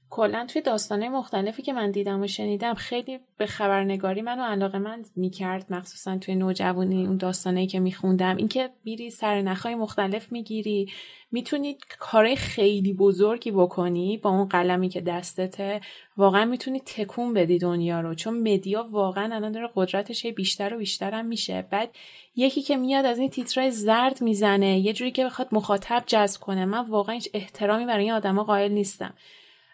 [0.10, 5.04] کلا توی داستانه مختلفی که من دیدم و شنیدم خیلی به خبرنگاری منو علاقه من
[5.15, 8.36] می‌کرد مخصوصا توی نوجوانی اون داستانه که میخوندم.
[8.36, 10.91] اینکه میری سر نخهای مختلف می‌گیری
[11.32, 15.82] می‌تونی کارهای خیلی بزرگی بکنی با اون قلمی که دستته
[16.18, 18.13] واقعا می‌تونی تکون بدی دنیا رو.
[18.13, 21.68] چون مدیا واقعا الان داره قدرتش بیشتر و بیشتر هم میشه.
[21.72, 21.89] بعد
[22.36, 26.65] یکی که میاد از این تیترای زرد می‌زنه یه جوری که بخواد مخاطب جذب کنه.
[26.65, 29.13] من واقعا هیچ احترامی برای این آدما قائل نیستم.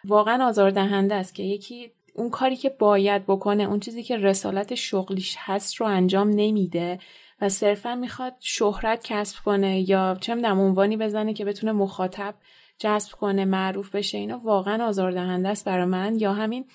[0.06, 5.36] واقعا آزاردهنده است که یکی اون کاری که باید بکنه اون چیزی که رسالت شغلیش
[5.40, 7.00] هست رو انجام نمیده
[7.42, 12.36] و صرفا می‌خواد شهرت کسب کنه یا چه می‌دونم عنوانی بزنه که بتونه مخاطب
[12.78, 16.20] جذب کنه معروف بشه اینا واقعا آزاردهنده است برای من.
[16.20, 16.66] یا همین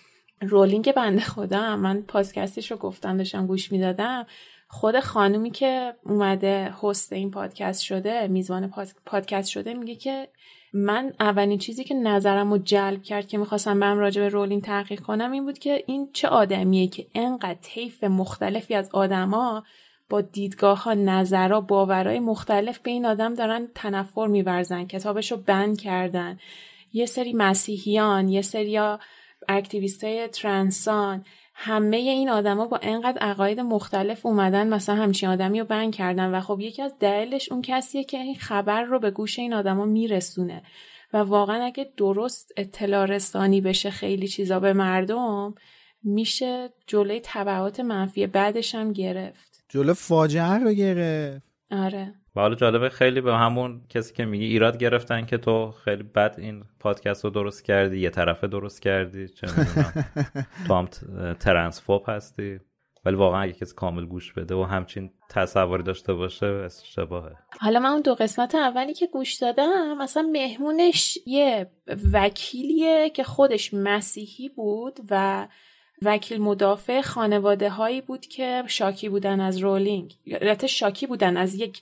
[0.41, 4.27] رولینگ بنده خدا من پادکستش رو گفتم داشتم گوش می‌دادم.
[4.69, 8.73] خود خانومی که اومده هست این پادکست شده میزبان
[9.07, 10.29] پادکست شده میگه که
[10.77, 15.01] من اولین چیزی که نظرم رو جلب کرد که می‌خواستم برم راجع به رولینگ تحقیق
[15.01, 19.65] کنم این بود که این چه آدمیه که انقدر طیف مختلفی از آدما
[20.09, 25.81] با دیدگاه ها نظرها باورهای مختلف به این آدم دارن تنفر میورزن کتابش رو بند
[25.81, 26.39] کردن.
[26.93, 28.81] یه سری مسیحیان یه سری
[29.49, 31.25] اکتیویست های ترانسان
[31.59, 36.41] همه این آدما با انقدر عقاید مختلف اومدن مثلا همچین آدمی رو بند کردن و
[36.41, 40.63] خب یکی از دلیلش اون کسیه که این خبر رو به گوش این آدما میرسونه.
[41.13, 45.55] و واقعا اگه درست اطلاع رسانی بشه خیلی چیزا به مردم
[46.03, 49.65] میشه جلوی تبعات منفی بعدش هم گرفت.
[49.69, 51.43] جلو فاجعه رو گرفت.
[51.71, 52.15] آره.
[52.37, 56.35] و حالا جالبه خیلی به همون کسی که میگی ایراد گرفتن که تو خیلی بد
[56.39, 59.47] این پادکست رو درست کردی یه طرفه درست کردی چه
[60.67, 60.89] تو هم
[61.35, 62.61] ترنسفوب هستی.
[63.05, 67.37] ولی واقعا اگه کسی کامل گوش بده و همچین تصوری داشته باشه اشتباهه.
[67.61, 71.71] حالا من اون دو قسمت اولی که گوش دادم مثلا مهمونش یه
[72.13, 75.47] وکیلیه که خودش مسیحی بود و
[76.03, 80.15] وکیل مدافع خانواده هایی بود که شاکی بودن از رولینگ.
[80.27, 81.81] البته شاکی بودن از یک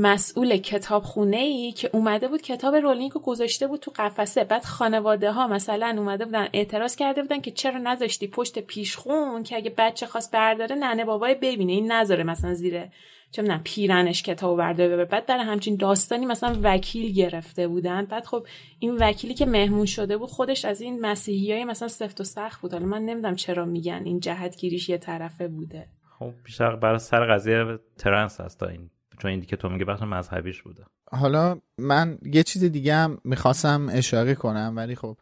[0.00, 4.44] مسئول کتابخونه ای که اومده بود کتاب رولینگ رو گذاشته بود تو قفسه.
[4.44, 9.56] بعد خانواده ها مثلا اومده بودن اعتراض کرده بودن که چرا نذاشتی پشت پیشخون که
[9.56, 11.72] اگه بچه خواست برداره ننه بابای ببینه.
[11.72, 12.82] این نذاره مثلا زیر
[13.30, 15.04] چه می‌دونم پیرنش کتاب برداره ببره.
[15.04, 18.04] بعد در همچین داستانی مثلا وکیل گرفته بودن.
[18.04, 18.46] بعد خب
[18.78, 22.72] این وکیلی که مهمون شده بود خودش از این مسیحیای مثلا سفت و سخت بود.
[22.72, 25.88] حالا من نمی‌دونم چرا میگن این جهت گیریش یه طرفه بوده.
[26.18, 30.02] خب بیشتر برای سر قضیه ترنس هست تا این چون این که تو میگه بخش
[30.02, 30.84] مذهبیش بوده.
[31.10, 35.16] حالا من یه چیز دیگه هم می‌خواستم اشاره کنم ولی خب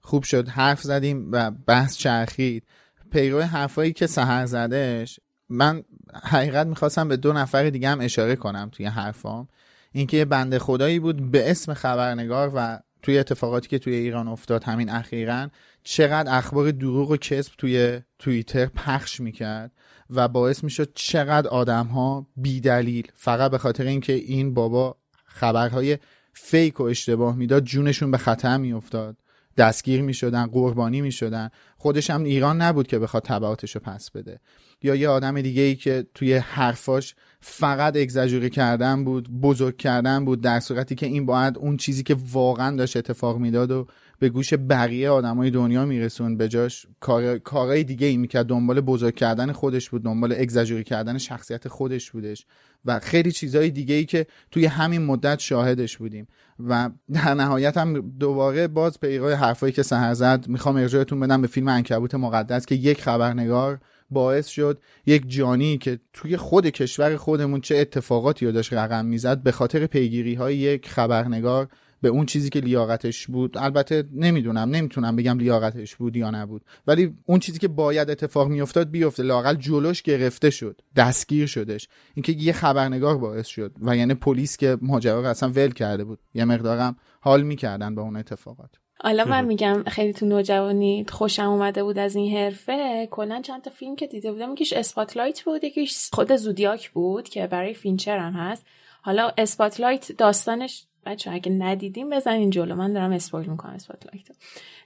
[0.00, 0.48] خوب شد.
[0.48, 2.64] حرف زدیم و بحث چرخید.
[3.10, 5.82] پیرو حرفایی که سهر زدش من
[6.22, 9.48] حقیقت می‌خواستم به دو نفر دیگه هم اشاره کنم توی حرفام.
[9.92, 14.64] اینکه یه بنده خدایی بود به اسم خبرنگار و توی اتفاقاتی که توی ایران افتاد
[14.64, 15.50] همین اخیرا
[15.88, 19.72] چقدر اخبار دروغ و کسب توی توییتر پخش می‌کرد
[20.10, 25.98] و باعث می‌شد چقدر آدم ها بی دلیل فقط به خاطر اینکه این بابا خبرهای
[26.32, 29.16] فیک و اشتباه می‌داد جونشون به خطر میافتاد.
[29.56, 31.50] دستگیر می‌شدن قربانی می‌شدن.
[31.76, 34.40] خودش هم ایران نبود که بخواد تبعاتش رو پس بده.
[34.82, 40.40] یا یه آدم دیگه ای که توی حرفاش فقط اگزاجوری کردن بود بزرگ کردن بود
[40.40, 43.86] در صورتی که این باید اون چیزی که واقعا داشت اتفاق می‌داد و
[44.18, 46.86] به گوش بقیه آدمای دنیا میرسون به جاش.
[47.00, 48.46] کار کارهای دیگه ای می‌کرد.
[48.46, 52.46] دنبال بزرگ کردن خودش بود دنبال اگزاجوری کردن شخصیت خودش بودش
[52.84, 56.28] و خیلی چیزهای دیگه ای که توی همین مدت شاهدش بودیم.
[56.68, 61.46] و در نهایت هم دوباره باز پیرای حرفایی که سهر زد می‌خوام ارجاعتون بدم به
[61.46, 67.60] فیلم انکبوت مقدس که یک خبرنگار باعث شد یک جانی که توی خود کشور خودمون
[67.60, 71.68] چه اتفاقاتی رو داشت رقم می‌زد به خاطر پیگیری های یک خبرنگار
[72.00, 73.58] به اون چیزی که لیاقتش بود.
[73.58, 76.64] البته نمی‌دونم نمی‌تونم بگم لیاقتش بود یا نبود.
[76.86, 79.22] ولی اون چیزی که باید اتفاق میافتاد بیفته.
[79.22, 80.80] لاقل جلوش گرفته شد.
[80.96, 81.88] دستگیر شدش.
[82.14, 86.18] اینکه یه خبرنگار باعث شد و یعنی پلیس که ماجرا رو اصلا ول کرده بود.
[86.34, 88.70] یه مقدارم حال می‌کردن با اون اتفاقات.
[89.00, 93.08] حالا من میگم خیلی تو نوجوانی خوشم اومده بود از این حرفه.
[93.10, 97.46] کلا چند تا فیلم که دیده بودم یکیش Spotlight بود یکیش خود Zodiac بود که
[97.46, 98.66] برای فینچر هم هست.
[99.02, 102.74] حالا Spotlight داستانش بچه اگه ندیدین بزنین جلو.
[102.74, 104.26] من دارم spoil می‌کنم Spotlight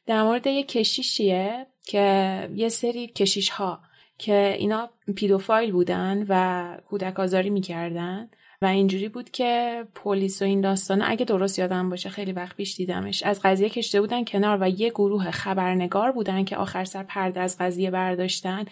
[0.06, 3.80] در مورد یه کشیشیه که یه سری کشیش ها
[4.18, 8.30] که اینا پیدوفایل بودن و کودک آزاری می‌کردن
[8.62, 12.76] و اینجوری بود که پلیس و این داستان اگه درست یادم باشه خیلی وقت پیش
[12.76, 13.22] دیدمش.
[13.22, 17.58] از قضیه کشته بودن کنار و یه گروه خبرنگار بودن که آخر سر پرده از
[17.58, 18.64] قضیه برداشتن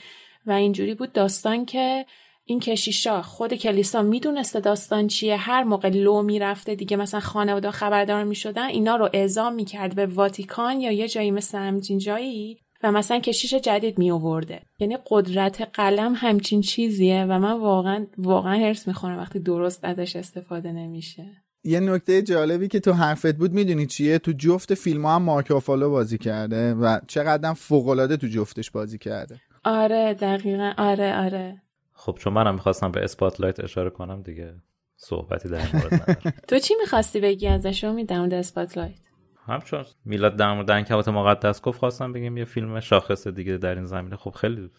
[0.46, 2.06] و اینجوری بود داستان که
[2.48, 8.24] این کشیشا خود کلیسا می‌دونسته داستان چیه؟ هر موقع لو می‌رفته دیگه مثلا خانواده خبردار
[8.24, 13.18] می‌شدن اینا رو اعزام می‌کرد به واتیکان یا یه جایی مثل همچین جایی؟ و مثلا
[13.18, 19.18] کشیش جدید می آورده یعنی قدرت قلم همچین چیزیه و من واقعا واقعا هرس می‌خورم
[19.18, 21.24] وقتی درست ازش استفاده نمیشه.
[21.64, 25.52] یه نکته جالبی که تو حرفت بود می‌دونی چیه؟ تو جفت فیلم ها هم مارک
[25.52, 29.40] بازی کرده و چقدر فوق تو جفتش بازی کرده.
[29.64, 30.72] آره دقیقا.
[30.78, 31.62] آره آره.
[31.98, 34.54] خب چون منم می‌خواستم به اسپاتلایت اشاره کنم دیگه
[34.96, 36.32] صحبتی در مورد ندارم.
[36.48, 38.98] تو چی می‌خواستی بگی ازش رو میدم اسپاتلایت؟
[39.46, 43.84] همچون میلاد در مورد انکبوت مقدس گفت خواستم بگیم یه فیلم شاخص دیگه در این
[43.84, 44.16] زمینه.
[44.16, 44.70] خب خیلی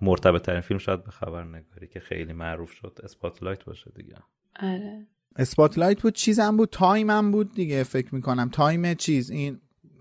[0.00, 4.16] مرتبط ترین فیلم شاید به خبرنگاری که خیلی معروف شد اسپاتلایت باشه دیگه.
[4.62, 5.06] آره.
[5.36, 8.48] اسپاتلایت بود چیزم بود تایم هم بود دیگه فکر می‌کنم.
[8.48, 9.60] تایم چیز این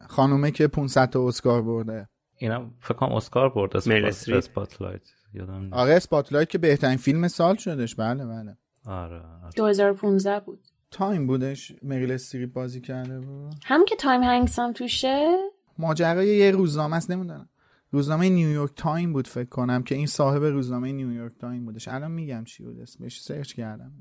[0.09, 2.07] خانومه که 500 تا اسکار برده.
[2.37, 5.01] اینم فکر کنم اسکار برد اسپاتلایت.
[5.33, 8.57] یادم آره اسپاتلایت که بهترین فیلم سال شدش بله بله.
[8.85, 9.21] آره,
[9.55, 10.67] 2015 بود.
[10.91, 11.73] تایم بودش.
[11.83, 13.55] مریل استریپ بازی کرده بود.
[13.65, 15.37] تام هنکس هم توشه.
[15.77, 17.49] ماجرای یه روزنامه است نمی‌دونم.
[17.91, 21.87] روزنامه نیویورک تایم بود فکر کنم که این صاحب روزنامه نیویورک تایم بودش.
[21.87, 23.21] الان میگم چی بود اسمش.
[23.21, 23.91] سرچ کردم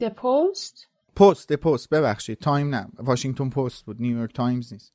[0.00, 2.38] The Post پست پست ببخشید.
[2.38, 2.88] تایم نه.
[2.98, 4.00] واشنگتن پست بود.
[4.00, 4.94] نیویورک تایمز نیست.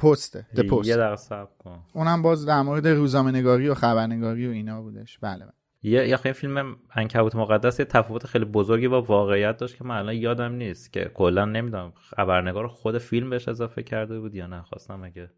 [0.00, 0.88] پسته The Post.
[0.88, 1.82] یه دقیقه کن.
[1.92, 5.18] اونم باز در مورد روزنامه نگاری و خبرنگاری و اینا بودش.
[5.18, 5.52] بله, بله.
[5.82, 10.14] یه یه فیلم انکبوت مقدس یه تفاوت خیلی بزرگی با واقعیت داشت که من الان
[10.14, 14.62] یادم نیست که کلا نمی‌دونم خبرنگار خود فیلم بهش اضافه کرده بود یا نه.
[14.62, 15.30] خواستم اگه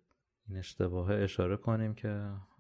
[0.48, 2.08] این اشتباه اشاره کنیم که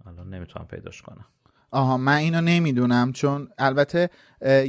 [0.06, 1.26] الان نمی‌تونم پیداش کنم.
[1.72, 4.10] آها من اینو نمی‌دونم چون البته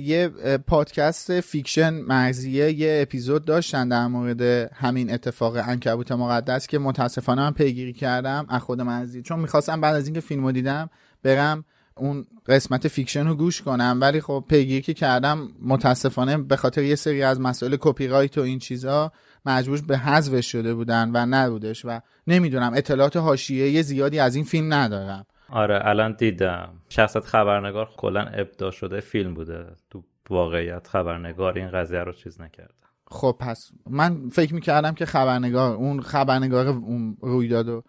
[0.02, 0.28] یه
[0.68, 4.42] پادکست فیکشن مرضیه یه اپیزود داشتن در مورد
[4.74, 9.96] همین اتفاق انکبوت مقدس که متاسفانه من پیگیری کردم از خود مرضیه چون می‌خواستم بعد
[9.96, 10.90] از اینکه فیلمو دیدم
[11.24, 13.98] برم اون قسمت فیکشن رو گوش کنم.
[14.02, 18.42] ولی خب پیگیری که کردم متاسفانه به خاطر یه سری از مسائل کپی رایت و
[18.42, 19.12] این چیزا
[19.46, 24.74] مجبور به حذفش شده بودن و نبودش و نمی‌دونم اطلاعات حاشیه زیادی از این فیلم
[24.74, 25.26] ندارم.
[25.54, 26.70] آره الان دیدم.
[26.90, 29.66] شخصت خبرنگار کلا ابدا شده فیلم بوده.
[29.90, 32.74] تو واقعیت خبرنگار این قضیه رو چیز نکرده
[33.08, 37.84] خب پس من فکر می‌کردم که خبرنگار اون خبرنگار اون رویداد و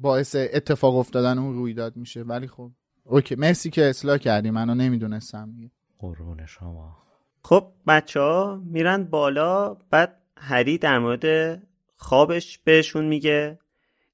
[0.00, 2.22] باعث اتفاق افتادن اون رویداد میشه.
[2.22, 2.70] ولی خب
[3.04, 3.34] اوکی.
[3.34, 4.50] مرسی که اصلاح کردی.
[4.50, 5.54] منو نمی‌دونستم.
[5.98, 6.96] قرون شما.
[7.44, 9.74] خب بچه ها میرن بالا.
[9.90, 11.62] بعد هری در مورد
[11.96, 13.58] خوابش بهشون میگه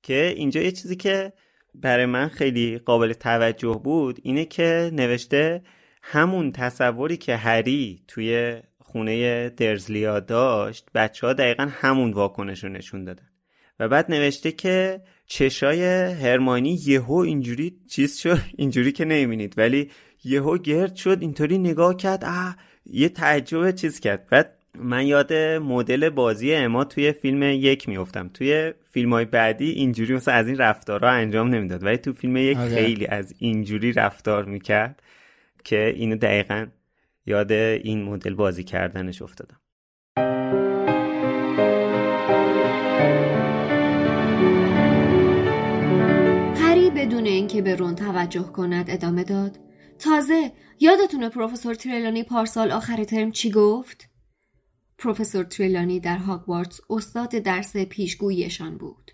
[0.02, 1.32] که اینجا یه چیزی که
[1.74, 5.62] برای من خیلی قابل توجه بود اینه که نوشته
[6.02, 13.04] همون تصوری که هری توی خونه درزلیا داشت بچه ها دقیقا همون واکنش رو نشون
[13.04, 13.28] دادن.
[13.80, 19.90] و بعد نوشته که چشای هرمانی یهو اینجوری چیز شد اینجوری که نمی‌بینید ولی
[20.24, 22.56] یهو گرد شد اینطوری نگاه کرد اه
[22.86, 24.26] یه تعجب چیز کرد.
[24.30, 30.14] بعد من یاد مدل بازی اما توی فیلم یک میفتم توی فیلم های بعدی اینجوری
[30.14, 32.68] مثلا از این رفتارها انجام نمی‌داد ولی تو فیلم یک آره.
[32.68, 35.02] خیلی از اینجوری رفتار می‌کرد
[35.64, 36.66] که اینو دقیقا
[37.26, 39.60] یاد این مدل بازی کردنش افتادم
[46.56, 49.58] هری بدون اینکه به رون توجه کند ادامه داد
[49.98, 54.11] تازه یادتونه پروفسور تریلانی پارسال آخر ترم چی گفت؟
[55.02, 59.10] پروفسور تریلانی در هاگوارتس استاد درس پیشگوییشان بود.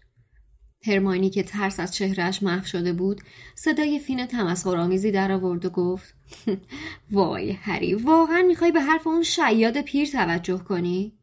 [0.87, 3.21] هرماینی که ترس از چهرهش محو شده بود
[3.55, 6.15] صدای فین تمسخرآمیزی در آورد و گفت
[7.11, 11.19] وای هری واقعا می‌خوای به حرف اون شیاد پیر توجه کنی؟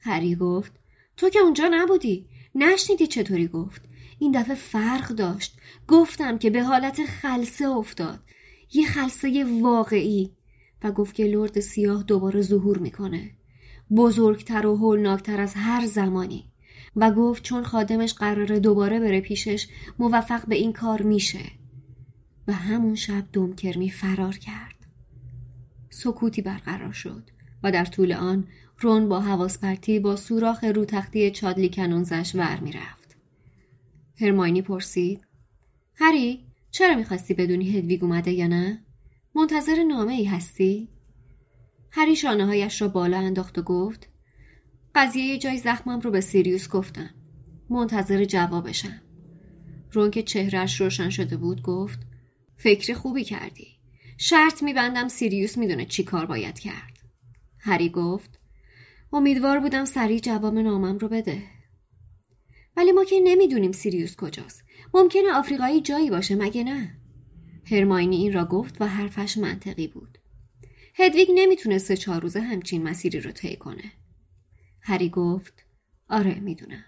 [0.00, 0.72] هری گفت
[1.16, 3.82] تو که اونجا نبودی نشنیدی چطوری گفت.
[4.18, 5.56] این دفعه فرق داشت.
[5.88, 8.20] گفتم که به حالت خلصه افتاد.
[8.72, 10.32] یه خلصه واقعی.
[10.82, 13.30] و گفت که لرد سیاه دوباره ظهور می‌کنه.
[13.96, 16.44] بزرگتر و هولناکتر از هر زمانی
[16.96, 19.68] و گفت چون خادمش قراره دوباره بره پیشش
[19.98, 21.44] موفق به این کار میشه
[22.48, 24.74] و همون شب دومکرمی فرار کرد
[25.90, 27.30] سکوتی برقرار شد
[27.62, 28.46] و در طول آن
[28.78, 29.58] رون با حواس
[30.02, 33.16] با سوراخ رو تختی چادلی کنونزش ور می‌رفت
[34.20, 35.20] هرماینی پرسید
[35.94, 38.82] هری چرا می‌خواستی بدونی هدویگ اومده یا نه؟
[39.34, 40.88] منتظر نامه ای هستی؟
[41.94, 44.08] هری شانه هایش را بالا انداخت و گفت
[44.94, 47.10] قضیه یه جای زخمم رو به سیریوس گفتم.
[47.70, 49.02] منتظر جوابشم.
[49.92, 52.00] رون که چهرش روشن شده بود گفت
[52.56, 53.66] فکر خوبی کردی.
[54.18, 56.98] شرط میبندم سیریوس می‌دونه چی کار باید کرد.
[57.58, 58.38] هری گفت
[59.12, 61.42] امیدوار بودم سریع جواب نامم رو بده.
[62.76, 64.64] ولی ما که نمی‌دونیم سیریوس کجاست.
[64.94, 66.98] ممکنه آفریقایی جایی باشه مگه نه؟
[67.70, 70.11] هرماینی این را گفت و حرفش منطقی بود.
[70.94, 73.92] هدویگ نمی‌تونه سه چهار روزه همچین مسیری رو طی کنه.
[74.80, 75.66] هری گفت
[76.08, 76.84] آره می‌دونم.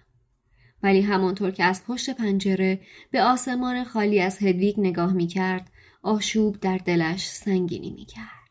[0.83, 2.81] ولی همانطور که از پشت پنجره
[3.11, 5.71] به آسمان خالی از هدویگ نگاه می‌کرد
[6.03, 8.45] آشوب در دلش سنگینی می‌کرد.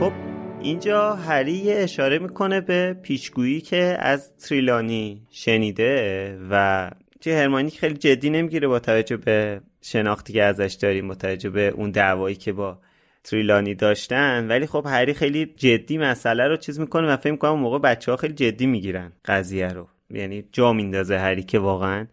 [0.00, 0.12] خب
[0.60, 6.90] اینجا هری اشاره می‌کنه به پیشگویی که از تریلانی شنیده و
[7.26, 11.68] چه هرمانی خیلی جدی نمی‌گیره با توجه به شناختی که ازش داریم با توجه به
[11.68, 12.78] اون دعوایی که با
[13.24, 14.48] تریلانی داشتن.
[14.48, 18.10] ولی خب هری خیلی جدی مسئله رو چیز می‌کنه و فکر می‌کنم اون موقع بچه
[18.10, 19.88] ها خیلی جدی می‌گیرن قضیه رو.
[20.10, 22.06] یعنی جا میندازه هری که واقعا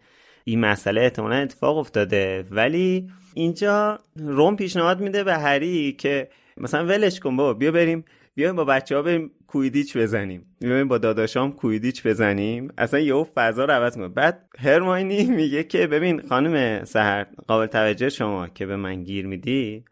[0.44, 2.44] این مسئله احتمالا اتفاق افتاده.
[2.50, 8.04] ولی اینجا روم پیشنهاد میده به هری که مثلا ولش کن بابا بیا بریم
[8.34, 10.46] بیایم با بچه ها بریم کویدیچ بزنیم.
[10.60, 12.72] بیایم با داداشام کویدیچ بزنیم.
[12.78, 18.08] اصلا یهو فضا رو عوض کنه بعد هرماینی میگه که ببین خانم سهر قابل توجه
[18.08, 19.84] شما که به من گیر میدی.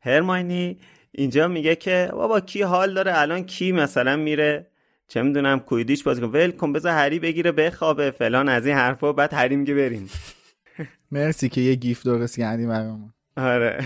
[0.00, 0.78] هرماینی
[1.12, 4.66] اینجا میگه که بابا کی حال داره؟ الان کی مثلا میره؟
[5.08, 9.12] چه می‌دونم کویدیچ بازی کن ول کن بذار هری بگیره بخوابه فلان از این حرفا.
[9.12, 10.10] بعد هری میگه بریم.
[11.12, 13.12] مرسی که یه گیف درست کردی برامون.
[13.36, 13.84] آره.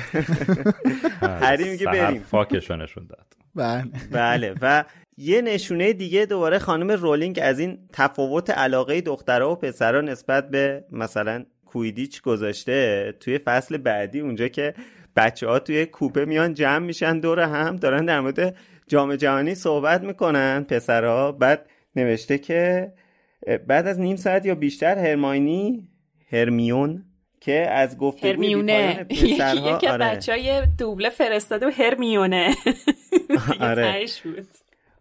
[1.43, 2.23] هری میگه بریم.
[2.23, 3.44] فاکشو نشون داد.
[3.57, 3.85] بله.
[4.13, 4.55] بله.
[4.63, 4.85] و
[5.17, 10.85] یه نشونه دیگه دوباره خانم رولینگ از این تفاوت علاقه دخترها و پسرها نسبت به
[10.93, 14.21] مثلا کویدیچ گذاشته توی فصل بعدی.
[14.21, 14.75] اونجا که
[15.17, 18.57] بچه ها توی کوپه میان جمع میشن دور هم دارن در مورد
[18.89, 21.33] جام جهانی صحبت می‌کنن پسرها.
[21.33, 22.93] بعد نوشته که
[23.67, 25.89] بعد از نیم ساعت یا بیشتر هرماینی
[26.33, 27.05] هرمیون
[27.45, 29.07] که از گفته هرمیونه.
[29.11, 29.37] یکی
[29.81, 29.99] که آره.
[29.99, 32.55] بچه های دوبله فرستاده و هرمیونه.
[33.61, 34.07] آره.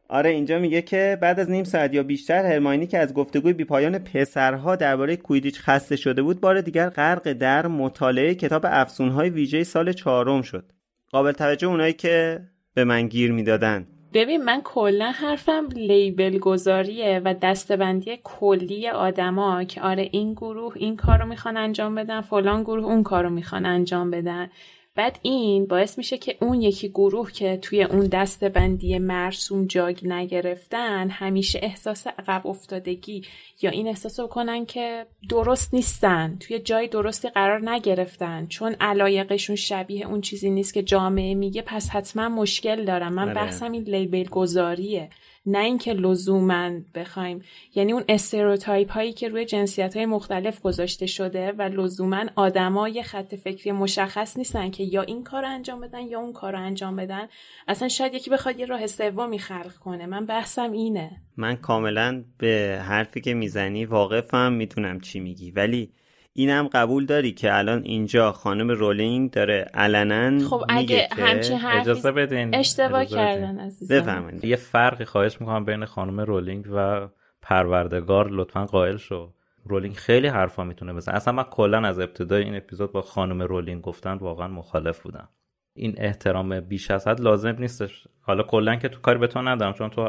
[0.10, 4.00] آره اینجا میگه که بعد از نیم ساعت یا بیشتر هرماینی که از گفتگوی بیپایان
[4.00, 9.94] پسرها درباره کویدیچ خسته شده بود بار دیگر غرق در مطالعه کتاب افسونهای ویژه سال
[9.94, 10.72] چهارم شد.
[11.12, 12.42] قابل توجه اونایی که
[12.74, 13.88] به من گیر می‌دادن.
[14.14, 20.96] ببین من کلا حرفم لیبل گذاریه و دستبندی کلی آدما که آره این گروه این
[20.96, 24.50] کارو می‌خوان انجام بدن فلان گروه اون کارو می‌خوان انجام بدن.
[24.96, 30.08] بعد این باعث میشه که اون یکی گروه که توی اون دست بندی مرسوم جاگ
[30.08, 33.22] نگرفتن همیشه احساس عقب افتادگی
[33.62, 38.48] یا این احساس کنن که درست نیستن توی جای درستی قرار نگرفتن.
[38.48, 43.72] چون علایقشون شبیه اون چیزی نیست که جامعه میگه پس حتما مشکل دارم من بحثم
[43.72, 45.10] این لیبل گذاریه.
[45.46, 47.42] نه اینکه لزوما بخوایم.
[47.76, 53.04] یعنی اون stereotype هایی که روی جنسیت های مختلف گذاشته شده و لزوما آدما یه
[53.04, 57.28] خط فکری مشخص نیستن که یا این کار انجام بدن یا اون کار انجام بدن.
[57.68, 60.06] اصلا شاید یکی بخواد یه راه سومی خلق کنه.
[60.06, 61.12] من بحثم اینه.
[61.38, 65.52] من کاملا به حرفی که می‌زنی واقفم می‌تونم چی میگی.
[65.52, 65.92] ولی
[66.36, 72.12] اینم قبول داری که الان اینجا خانم رولینگ داره علنا خب اگه همچین حرفی اجازه
[72.12, 73.96] بدین اشتباه اجازه کردن عزیزم.
[73.96, 77.08] بفهمید یه فرقی خواهش می‌کنم بین خانم رولینگ و
[77.42, 78.30] پروردگار.
[78.30, 79.34] لطفا قائل شو.
[79.66, 81.16] رولینگ خیلی حرفا می‌تونه بزنه.
[81.16, 85.30] اصلا من کلا از ابتدای این اپیزود با خانم رولینگ گفتن واقعا مخالف بودم.
[85.74, 88.08] این احترام بیش از حد لازم نیستش.
[88.22, 90.02] حالا کلا که تو کاری به تو ندارم چون تو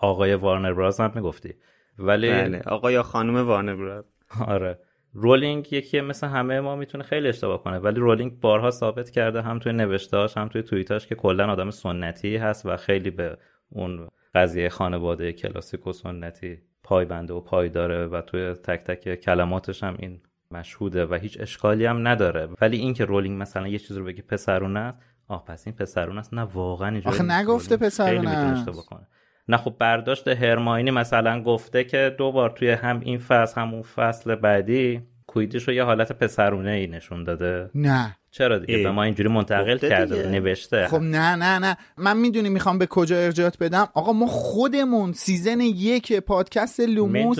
[0.00, 1.54] آقای وارنر براز هم می‌گفتی.
[1.98, 4.04] ولی بله آقا یا خانم وارنر براز
[4.46, 4.78] آره.
[5.20, 9.58] رولینگ یکی مثل همه ما می‌تونه خیلی اشتباه کنه ولی رولینگ بارها ثابت کرده هم
[9.58, 13.38] توی نوشتهاش هم توی توییتاش که کلا آدم سنتی هست و خیلی به
[13.68, 19.96] اون قضیه خانواده کلاسیک و سنتی پایبنده و پایداره و توی تک تک کلماتش هم
[19.98, 24.22] این مشهوده و هیچ اشکالی هم نداره ولی اینکه رولینگ مثلا یه چیز رو بگه
[24.22, 24.98] پسرونه است
[25.28, 27.24] آه پس این پسرونه است نه واقعا اینجوری آخه.
[27.24, 28.68] نگفته پسرونه خیلی می‌تونه است.
[28.68, 29.06] اشتباه کنه
[29.48, 34.34] نه خب برداشت هرماینی مثلا گفته که دو بار توی هم این فصل همون فصل
[34.34, 37.70] بعدی کویدیش رو یه حالت پسرونه ای نشون داده.
[37.74, 38.16] نه.
[38.30, 38.82] چرا دیگه.
[38.82, 40.28] به ما اینجوری منتقل کرده دیگه.
[40.28, 40.86] نوشته.
[40.86, 41.76] خب نه نه نه.
[41.98, 47.38] من می‌دونی می‌خوام به کجا ارجاعات بدم؟ آقا ما خودمون season یک پادکست لوموس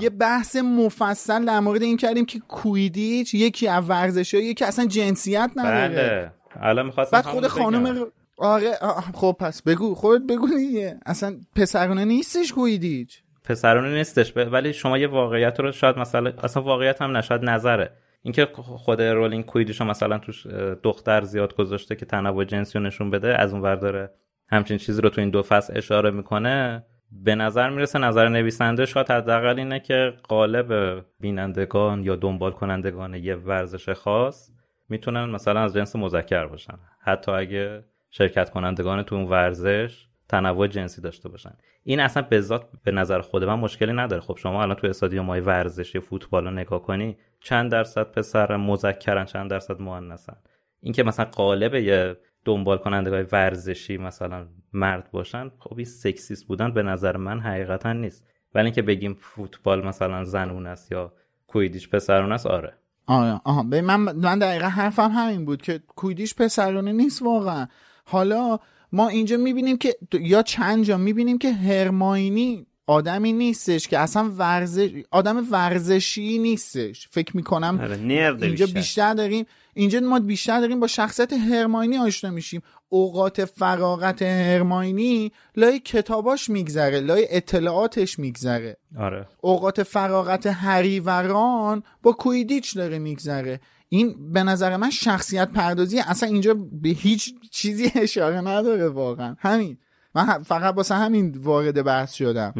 [0.00, 5.50] یه بحث مفصل در مورد این کردیم که کویدیچ یکی از ورزشایی که اصلا جنسیت
[5.56, 5.88] نداره.
[5.88, 6.32] بله.
[6.60, 8.06] الان می‌خواستم بعد خود خانم
[8.38, 8.72] آره
[9.14, 11.00] خب پس بگو خودت بگو دیگه.
[11.06, 13.22] اصلا پسرانه نیستش کویدیچ.
[13.44, 17.92] پسرونه نیستش ولی شما یه واقعیت رو شاید مثلا اصلا واقعیت هم نشاید نظره.
[18.22, 20.46] اینکه خود رولینگ کویدیشو مثلا توش
[20.82, 24.10] دختر زیاد گذاشته که تنوع جنسی رو نشون بده از اون ور داره
[24.48, 29.10] همچین چیزی رو تو این دو فصل اشاره می‌کنه به نظر می‌رسه نظر نویسنده شاید
[29.10, 34.50] حداقل اینه که قالب بینندگان یا دنبال کنندگان یه ورزش خاص
[34.88, 36.78] می‌تونن مثلا از جنس مذکر باشن.
[37.00, 41.52] حتی اگه شرکت کنندگان تو اون ورزش تنوع جنسی داشته باشن.
[41.82, 44.22] این اصلا به ذات به نظر خود من مشکلی نداره.
[44.22, 49.24] خب شما الان تو استادیوم های ورزشی فوتبال رو نگاه کنی چند درصد پسر مذکرن
[49.24, 50.36] چند درصد مؤنثن.
[50.80, 56.82] اینکه مثلا قالب یه دنبال کنندگان ورزشی مثلا مرد باشن خب این سکسیست بودن به
[56.82, 58.26] نظر من حقیقتا نیست.
[58.54, 61.12] ولی اینکه بگیم فوتبال مثلا زنون است یا
[61.46, 62.74] کویدیش پسرون است آره.
[63.06, 67.66] آره آها من من دقیقا حرفم همین بود که کویدیش پسرانه نیست واقعا.
[68.10, 68.58] حالا
[68.92, 74.90] ما اینجا می‌بینیم که یا چند جا می‌بینیم که هرماینی آدمی نیستش که اصلا ورزش
[75.10, 77.08] آدم ورزشی نیستش.
[77.10, 78.66] فکر می‌کنم آره اینجا بیشتر.
[78.66, 79.46] بیشتر داریم.
[79.74, 82.62] اینجا ما بیشتر داریم با شخصیت هرماینی آشنا میشیم.
[82.88, 88.76] اوقات فراغت هرماینی لای کتاباش میگذره لای اطلاعاتش میگذره.
[88.98, 89.28] آره.
[89.40, 93.60] اوقات فراغت هری و ران با کویدیچ داره میگذره.
[93.88, 99.36] این به نظر من شخصیت پردازی اصلا اینجا به هیچ چیزی اشاره نداره واقعا.
[99.38, 99.78] همین.
[100.14, 102.54] من فقط واسه همین وارد بحث شدم.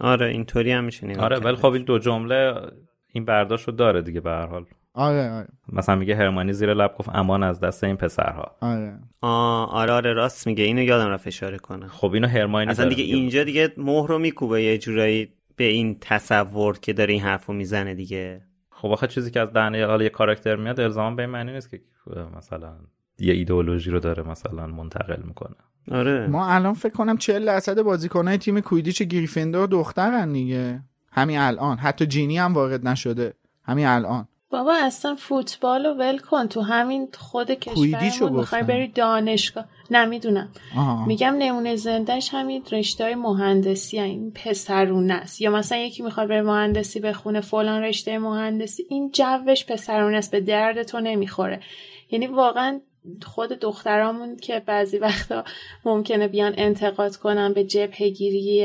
[0.00, 1.38] آره اینطوری هم میشه آره.
[1.38, 2.54] ولی خب این دو جمله
[3.12, 4.64] این برداشت رو داره دیگه به هر حال.
[4.94, 5.48] آره آره.
[5.72, 8.56] مثلا میگه هرمانی زیر لب گفت امان از دست این پسرها.
[8.60, 8.98] آره.
[9.20, 10.64] آه آره آره راست میگه.
[10.64, 13.04] اینو یادم رفت اشاره کنم خب اینو هرماینی اصلا دیگه.
[13.04, 17.94] اینجا دیگه مهر رو میکوبه یه جورایی به این تصور که داره این حرفو می‌زنه
[17.94, 18.40] دیگه.
[18.80, 21.70] خب آخه چیزی که از دهنه حالا یه کاراکتر میاد الزاما به این معنی نیست
[21.70, 21.80] که
[22.36, 22.72] مثلا
[23.18, 25.56] یه ایدئولوژی رو داره مثلا منتقل می‌کنه.
[25.90, 26.26] آره.
[26.26, 30.82] ما الان فکر کنم 40 درصد بازیکنهای تیم کویدیچ گریفیندور دخترن دیگه.
[31.12, 31.78] همین الان.
[31.78, 33.34] حتی جینی هم وارد نشده.
[33.64, 34.28] همین الان.
[34.50, 36.46] بابا اصلا فوتبال رو ول کن.
[36.46, 38.62] تو همین خود کشورمون می‌خوای.
[38.62, 39.64] بری دانشگاه.
[39.90, 40.48] نه می‌دونم.
[40.76, 41.04] آها.
[41.06, 44.04] میگم نمونه زندهش همین رشته های مهندسی هن.
[44.04, 45.40] این پسرونه است.
[45.40, 48.86] یا مثلا یکی می‌خواد بره مهندسی بخونه فلان رشته مهندسی.
[48.88, 50.30] این جوش پسرونه است.
[50.30, 51.60] به درد تو نمی‌خوره.
[52.10, 52.80] یعنی واقعا
[53.24, 55.44] خود دخترامون که بعضی وقتا
[55.84, 58.64] ممکنه بیان انتقاد کنن به جبهگیری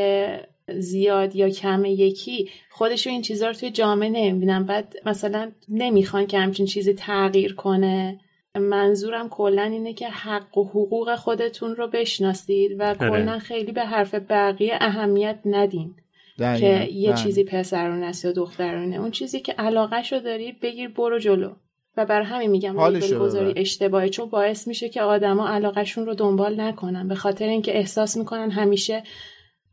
[0.80, 6.40] زیاد یا کم یکی خودشو این چیزها رو توی جامعه نمی‌بینن بعد مثلا نمی‌خوان که
[6.40, 8.20] همچین چیزی تغییر کنه.
[8.56, 13.10] منظورم کلا اینه که حق و حقوق خودتون رو بشناسید و آره.
[13.10, 15.96] کلا خیلی به حرف بقیه اهمیت ندین.
[16.38, 21.20] که یه چیزی پسرون است یا دخترونه اون چیزی که علاقه شو داری بگیر برو
[21.20, 21.52] جلو.
[21.98, 23.62] و بر همین میگم لیبل گذاری ببر.
[23.62, 27.08] اشتباهه چون باعث میشه که آدما علاقهشون رو دنبال نکنن.
[27.08, 29.04] به خاطر اینکه احساس می‌کنن همیشه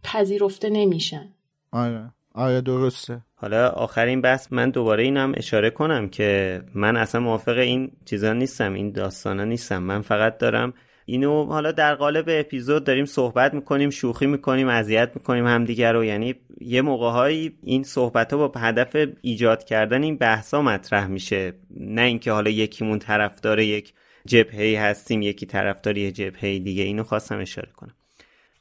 [0.04, 1.28] پذیرفته نمیشن.
[1.72, 2.10] آره.
[2.34, 3.20] آره درسته.
[3.34, 8.72] حالا آخرین بحث من دوباره اینم اشاره کنم که من اصلا موافق این چیزا نیستم
[8.72, 9.82] این داستانا نیستم.
[9.82, 10.74] من فقط دارم
[11.06, 16.04] اینو حالا در قالب اپیزود داریم صحبت می‌کنیم شوخی می‌کنیم اذیت می‌کنیم همدیگر رو.
[16.04, 21.52] یعنی یه موقعهایی این صحبت ها با هدف ایجاد کردن این بحثا مطرح میشه.
[21.70, 23.94] نه اینکه حالا یکیمون طرفدار یک
[24.26, 26.82] جبهه هستیم یکی طرفدار یه جبهه دیگه.
[26.82, 27.94] اینو خواستم اشاره کنم.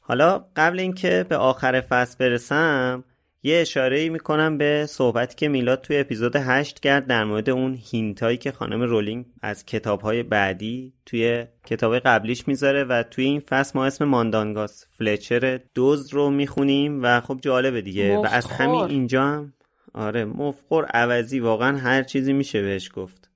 [0.08, 3.04] حالا قبل اینکه به آخر فصل برسم
[3.42, 8.36] یه اشاره می‌کنم به صحبتی که میلاد توی اپیزود 8 کرد در مورد اون هینتایی
[8.36, 13.86] که خانم رولینگ از کتابهای بعدی توی کتاب قبلیش می‌ذاره و توی این فصل ما
[13.86, 18.66] اسم ماندانگاس فلچر دوز رو می‌خونیم و خب جالبه دیگه و از مفخور.
[18.66, 19.52] همین اینجا هم
[19.94, 23.27] آره مفخور عوضی واقعا هر چیزی میشه بهش گفت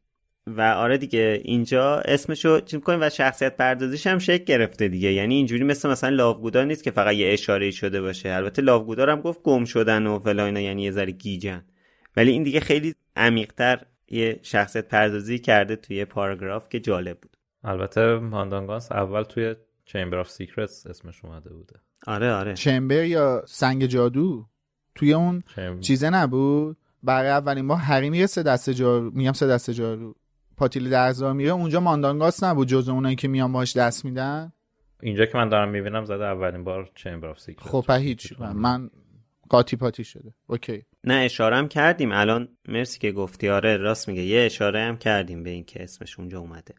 [0.47, 5.12] و آره دیگه اینجا اسمشو چی می‌کنیم و شخصیت پردازیش هم شکل گرفته دیگه.
[5.12, 8.28] یعنی اینجوری مثل مثلا لاوگودا نیست که فقط یه اشاره شده باشه.
[8.28, 11.64] البته لاوگودا هم گفت گم شدن و فلا اینا یعنی یه ذره گیجن.
[12.16, 17.36] ولی این دیگه خیلی عمیقتر یه شخصیت پردازی کرده توی یه پاراگراف که جالب بود.
[17.64, 21.74] البته ماندانگاس اول توی Chamber of Secrets اسمش اومده بوده.
[22.07, 22.55] آره آره.
[22.54, 24.47] Chamber یا سنگ جادو؟
[24.95, 25.80] توی اون Chamber.
[25.80, 30.14] چیزه نبود؟ برای اولین بار هری میره سه دسته جارو میگم سه دسته جارو
[30.56, 34.53] پاتیل درزدار میره اونجا ماندانگاس نبود جز اونایی که میان باش دست میدن؟
[35.03, 38.90] اینجا که من دارم می‌بینم زده اولین بار Chamber of Secrets خب هیچ من
[39.48, 40.34] قاطی پاتی شده.
[40.46, 40.82] اوکی.
[41.05, 42.12] نه اشاره هم کردیم.
[42.12, 43.48] الان مرسی که گفتی.
[43.48, 44.22] آره راست میگه.
[44.22, 46.74] یه اشاره هم کردیم به این که اسمش اونجا اومده.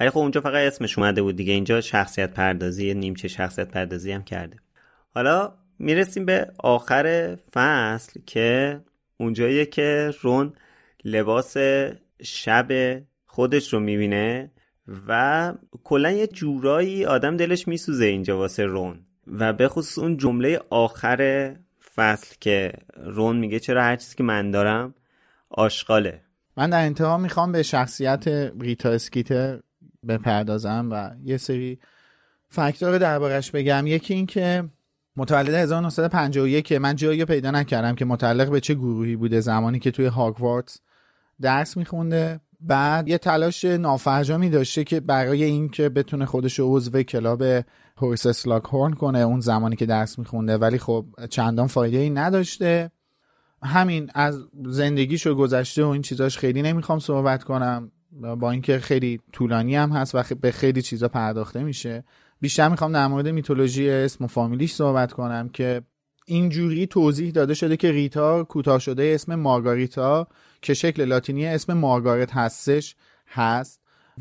[0.00, 1.52] ولی خب اونجا فقط اسمش اومده بود دیگه.
[1.52, 4.56] اینجا شخصیت پردازی نیمچه شخصیت پردازی هم کرده.
[5.14, 8.80] حالا می‌رسیم به آخر فصل که
[9.16, 10.52] اونجاییه که رون
[11.04, 11.56] لباس
[12.22, 14.50] شب خودش رو می‌بینه
[15.08, 15.52] و
[15.84, 19.00] کلا یه جورایی آدم دلش میسوزه اینجا واسه رون.
[19.26, 21.52] و به خصوص اون جمله آخر
[21.94, 24.94] فصل که رون میگه چرا هر چیزی که من دارم
[25.50, 26.20] آشغاله.
[26.56, 28.28] من در انتها می‌خوام به شخصیت
[28.60, 29.60] ریتا اسکیتر
[30.08, 31.78] بپردازم و یه سری
[32.48, 33.86] فاکتور دربارش بگم.
[33.86, 34.64] یکی این که
[35.16, 39.40] متولد 1951 من جایی پیدا نکردم که متعلق به چه گروهی بوده.
[39.40, 40.80] زمانی که توی هاگوارتس
[41.40, 42.40] درس میخونده.
[42.60, 47.42] بعد یه تلاش نافرجامی داشته که برای اینکه بتونه خودش عضو کلاب
[47.96, 50.56] هورس اسلاک هورن کنه اون زمانی که درس میخونده.
[50.56, 52.90] ولی خب چندان فایده ای نداشته.
[53.62, 57.92] همین از زندگیش و گذشته و این چیزاش خیلی نمی‌خوام صحبت کنم.
[58.38, 62.04] با اینکه خیلی طولانی هم هست و به خیلی چیزا پرداخته میشه.
[62.40, 65.82] بیشتر می‌خوام در مورد میتولوژی اسم و فامیلیش صحبت کنم که
[66.26, 70.28] اینجوری توضیح داده شده که ریتا کوتاه شده اسم مارگاریتا.
[70.62, 72.96] که شکل لاتینی اسم مارگارت هستش
[73.28, 73.80] هست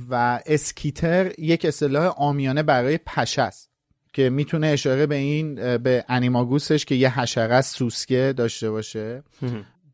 [0.09, 3.69] و skeeter یک اصطلاح عامیانه برای پشه است
[4.13, 9.23] که می‌تونه اشاره به این به انیماگوسش که یه حشره سوسکه داشته باشه.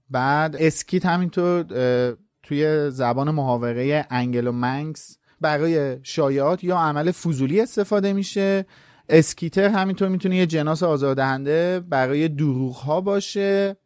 [0.10, 1.64] بعد skeet همینطور
[2.44, 8.66] توی زبان محاوره انگلو منکس برای شایعات یا عمل فضولی استفاده میشه.
[9.10, 13.78] skeeter همینطور می‌تونه یه جناس آزاردهنده برای دروغ ها باشه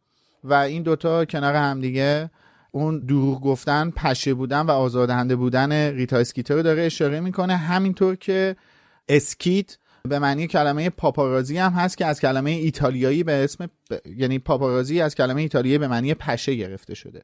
[0.44, 2.30] و این دوتا کنار همدیگه
[2.72, 7.58] اون دروغ گفتن پشه بودن و آزاردهنده بودن ریتا اسکیتر رو داره اشاره می‌کنه.
[7.58, 8.56] همینطور که
[9.10, 13.96] skeet به معنی کلمه پاپارازی هم هست که از کلمه ایتالیایی به اسم ب...
[14.18, 17.24] یعنی پاپارازی از کلمه ایتالیایی به معنی پشه گرفته شده.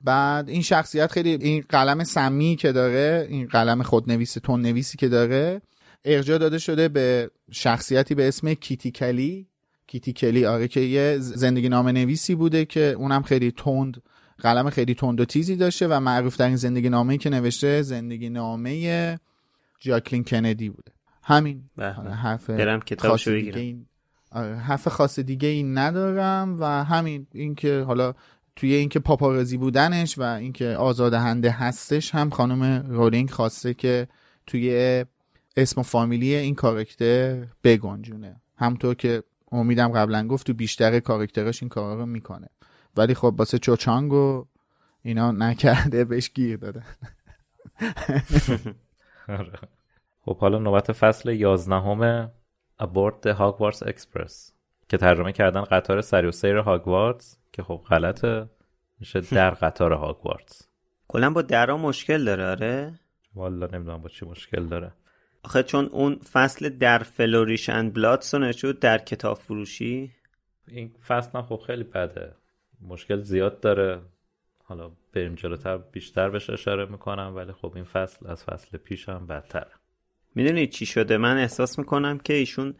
[0.00, 5.08] بعد این شخصیت خیلی این قلم سمی که داره این قلم خودنویس تند نویسی که
[5.08, 5.62] داره
[6.04, 9.46] ارجاع داده شده به شخصیتی به اسم کیتی کلی.
[9.86, 14.02] کیتی کلی آره که یه زندگی نامه نویسی بوده که اونم خیلی تند
[14.42, 19.20] قلم خیلی تند و تیزی داشته و معروف ترین زندگی نامه‌ای که نوشته زندگی نامه
[19.80, 20.92] جاکلین کندی بوده.
[21.22, 21.62] همین.
[22.22, 23.58] حرف برم کتابشو بگیرم.
[23.58, 23.86] این
[24.30, 28.14] آره حرف خاص دیگه این ندارم و همین اینکه حالا
[28.56, 34.08] توی اینکه پاپارازی بودنش و اینکه آزادهنده هستش هم خانم رولینگ خواسته که
[34.46, 35.04] توی
[35.56, 38.40] اسم و فامیلی این کاراکتر بگنجونه.
[38.56, 39.22] همطور که
[39.52, 42.48] امیدم قبلا گفت تو بیشتر کاراکتراش این کارا رو می‌کنه.
[42.96, 44.46] ولی خب واسه چوچانگ و
[45.02, 46.82] اینا نکرده بهش گیر داده.
[49.28, 49.58] آره.
[50.24, 52.30] خب حالا نوبت فصل یازدهم
[52.80, 54.52] the Hogwarts Express
[54.88, 58.48] که ترجمه کردن قطار سری و سیر هاگوارتس که خب غلطه
[59.00, 60.68] میشه در قطار هاگوارتس
[61.08, 63.00] کلا با درا مشکل داره آره؟
[63.34, 64.92] والا نمی‌دونم با چی مشکل داره.
[65.42, 70.12] آخه چون اون فصل در فلوریش اند بلادز نشود در کتاب فروشی.
[70.68, 72.34] این فصل هم خب خیلی بده.
[72.88, 74.00] مشکل زیاد داره.
[74.64, 79.66] حالا بریم جلوتر بیشتر بهش اشاره می‌کنم ولی خب این فصل از فصل پیشم بدتر.
[80.34, 82.74] می‌دونی چی شده؟ من احساس می‌کنم که ایشون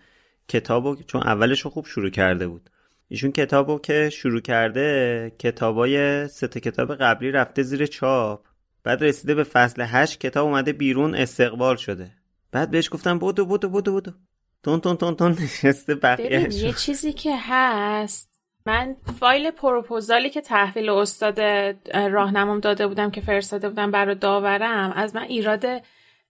[0.48, 2.70] کتابو چون اولش خوب شروع کرده بود.
[3.09, 8.46] ایشون کتابو که شروع کرده کتابای سه کتاب قبلی رفته زیر چاپ.
[8.84, 12.12] بعد رسیده به فصل هشت کتاب اومده بیرون استقبال شده.
[12.53, 14.12] بعد بهش گفتم بودو بودو بودو بودو
[14.62, 18.32] تون تون تون تون نشسته بقیه یه چیزی که هست
[18.66, 21.40] من فایل پروپوزالی که تحویل استاد
[21.94, 25.64] راهنمام داده بودم که فرستاده بودم برای داورم از من ایراد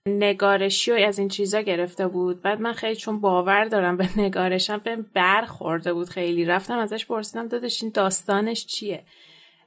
[0.07, 2.43] نگارشی و از این چیزا گرفته بود.
[2.43, 6.45] بعد من خیلی چون باور دارم به نگارشم به برخورده بود خیلی.
[6.45, 9.05] رفتم ازش پرسیدم دادش این داستانش چیه؟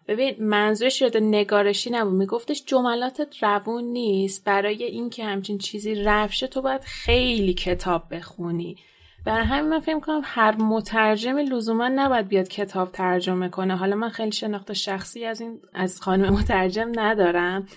[0.07, 2.13] ببین منظورش یاد نگارشی نبود.
[2.13, 4.45] میگفتش جملاتت روون نیست.
[4.45, 8.77] برای اینکه همچین چیزی رفشه تو باید خیلی کتاب بخونی.
[9.25, 13.75] برای همین من فکر کنم هر مترجم لزوما نباید بیاد کتاب ترجمه کنه.
[13.75, 17.67] حالا من خیلی شناخت شخصی از این از خانم مترجم ندارم.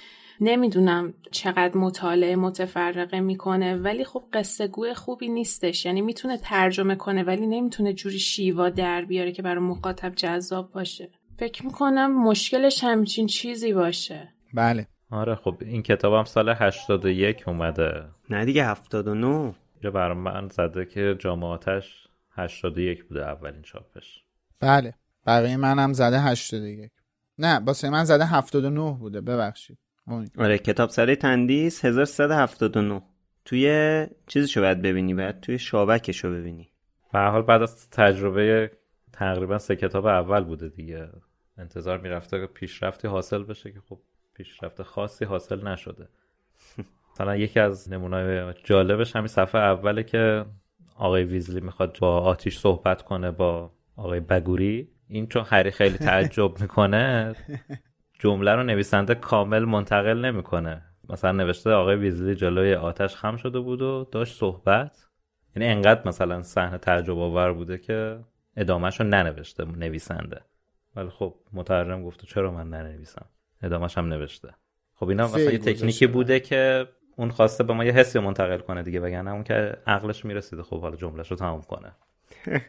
[0.40, 5.86] نمی‌دونم چقدر مطالعه متفرقه می‌کنه ولی خب قصه گوی خوبی نیستش.
[5.86, 11.10] یعنی می‌تونه ترجمه کنه ولی نمی‌تونه جوری شیوا در بیاره که برای مخاطب جذاب باشه.
[11.38, 14.28] فکر می‌کنم مشکلش همچین چیزی باشه.
[14.54, 14.86] بله.
[15.10, 18.04] آره خب این کتاب هم سال 81 اومده.
[18.30, 24.24] نه دیگه 79 یا برای من زده که جامعاتش 81 بوده اولین چاپش.
[24.60, 24.94] بله.
[25.24, 26.90] برای منم زده 81
[27.38, 29.20] نه باسه من زده 79 بوده.
[29.20, 29.78] ببخشید.
[30.38, 33.02] آره کتاب سره تندیس 1379
[33.44, 36.70] توی چیزشو باید ببینی باید توی شابکشو ببینی.
[37.12, 38.70] به حال بعد از تجربه
[39.12, 41.08] تقریبا سه کتاب اول بوده دیگه.
[41.58, 44.00] انتظار می‌رفته که پیشرفتی حاصل بشه که خب
[44.34, 46.08] پیشرفت خاصی حاصل نشده.
[47.18, 50.44] مثلا یکی از نمونای جالبش همین صفحه اوله که
[50.96, 56.52] آقای ویزلی می‌خواد با آتیش صحبت کنه با آقای بگوری این چون هری خیلی تعجب
[56.62, 57.34] می‌کنه
[58.18, 60.82] جمله رو نویسنده کامل منتقل نمی‌کنه.
[61.08, 65.06] مثلا نوشته آقای ویزلی جلوی آتش خم شده بود و داشت صحبت.
[65.56, 68.18] یعنی انقدر مثلا صحنه تعجب آور بوده که
[68.56, 70.40] ادامهش رو ننوشته نویسنده.
[70.96, 73.26] ولی خب مترجم گفته چرا من ننویسم؟
[73.62, 74.54] ادامهش هم نوشته.
[74.94, 76.88] خب اینا مثلا یه تکنیکی بوده که
[77.18, 80.80] اون خواسته به ما یه حسی منتقل کنه دیگه وگرنه اون که عقلش می‌رسیده خب
[80.80, 81.92] حالا جملهش رو تموم کنه.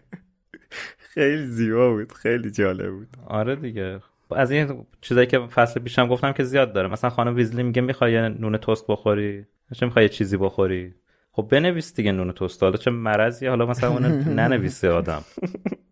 [1.13, 3.07] خیلی زیبا بود خیلی جالب بود.
[3.27, 3.99] آره دیگه.
[4.31, 6.87] از این چیزایی که فصل پیشم گفتم که زیاد داره.
[6.87, 10.93] مثلا خانم ویزلی میگه می‌خوای نون تست بخوری؟ چه می‌خوای چیزی بخوری؟
[11.31, 14.05] خب بنویس دیگه نون تست حالا چه مرضی؟ حالا مثلا اون
[14.39, 15.21] ننویسه آدم.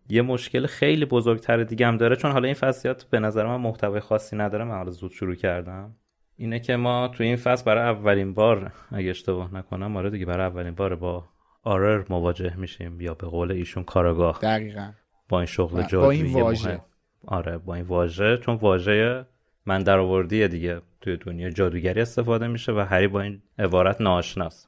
[0.08, 4.00] یه مشکل خیلی بزرگتر دیگه هم داره چون حالا این فصلیات به نظر من محتوای
[4.00, 4.64] خاصی نداره.
[4.64, 5.94] من حالا زود شروع کردم.
[6.40, 10.46] اینه که ما تو این فصل برای اولین بار اگه اشتباه نکنم آره دیگه برای
[10.46, 11.24] اولین بار با
[11.62, 14.38] آرر مواجه میشیم یا به قول ایشون کاراگاه.
[14.42, 14.90] دقیقا.
[15.28, 16.80] با این شغل جادویی مهم.
[17.26, 19.26] آره با این واژه چون واژه
[19.66, 20.80] من در آوردیه دیگه.
[21.00, 24.66] توی دنیا جادوگری استفاده میشه و هری با این عبارت ناشناس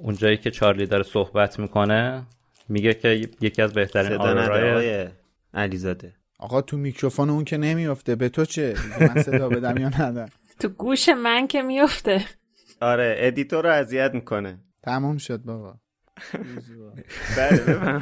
[0.00, 2.26] اونجایی که چارلی داره صحبت می‌کنه
[2.68, 3.08] میگه که
[3.40, 5.08] یکی از بهترین آرورای
[5.54, 6.14] علیه.
[6.38, 8.16] آقا تو میکروفون اون که نمیافته.
[8.16, 10.28] به تو چه؟ من صدا بدم یا ندم؟
[10.58, 12.24] تو گوش من که میفته
[12.80, 14.58] آره ادیتور رو اذیت می‌کنه.
[14.82, 15.74] تموم شد بابا.
[17.36, 18.00] بله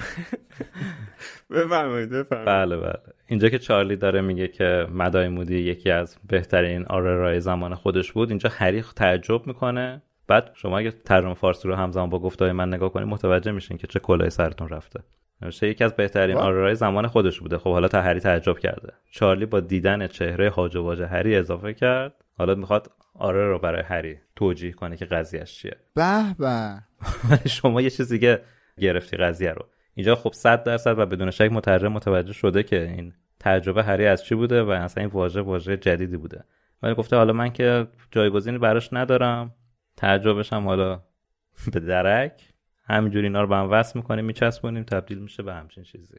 [1.50, 2.28] بفرمایید.
[2.30, 2.98] بله بله.
[3.26, 8.28] اینجا که چارلی داره میگه که مدای مودی یکی از بهترین آرورای زمان خودش بود
[8.28, 10.02] اینجا هری تعجب می‌کنه.
[10.28, 13.86] بعد شما اگه ترجمه فارسی رو همزمان با گفتهای من نگاه کنید متوجه میشین که
[13.86, 15.00] چه کلاه سرتون رفته.
[15.42, 17.58] نوشته یکی از بهترین آرورای زمان خودش بوده.
[17.58, 18.92] خب حالا تا هری تعجب کرده.
[19.10, 22.14] چارلی با دیدن چهره هاج و واژه هری اضافه کرد.
[22.38, 25.76] حالا می‌خواد آره رو برای هری توجیه کنه که قضیهش چیه.
[25.94, 26.82] به به.
[27.48, 28.42] شما یه چیزی که
[28.78, 29.66] گرفتی قضیه رو.
[29.94, 34.24] اینجا خب 100 درصد و بدون شک مترجم متوجه شده که این تجربه هری از
[34.24, 36.44] چی بوده و اصلا این واژه واژه جدیدی بوده.
[36.82, 39.54] ولی گفته حالا من که جایگزینی براش ندارم.
[39.96, 41.02] تعجبش هم حالا
[41.72, 42.42] به درک.
[42.86, 46.18] همینجوری اینا رو به هم وصل می‌کنیم میچسبونیم تبدیل میشه به همچین چیزی.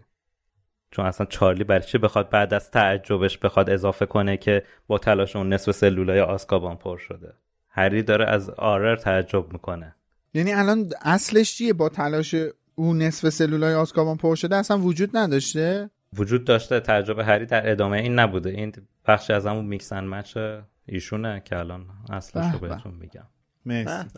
[0.92, 5.36] چون اصلا چارلی برای چی بخواد بعد از تعجبش بخواد اضافه کنه که با تلاش
[5.36, 7.34] اون نصف سلولای آسکابان پر شده؟
[7.70, 9.96] هری داره از آرر تعجب می‌کنه.
[10.34, 12.36] یعنی الان اصلش چیه با تلاش
[12.76, 16.80] اون نصف سلولای آسکابان پر شده؟ اصلا وجود نداشته؟ وجود داشته.
[16.80, 18.50] تعجب هری در ادامه این نبوده.
[18.50, 18.74] این
[19.08, 20.38] بخشی از همون میکسن مچ
[20.86, 23.28] ایشونه که الان اصلش رو بهتون میگم.
[23.66, 24.10] مرسی.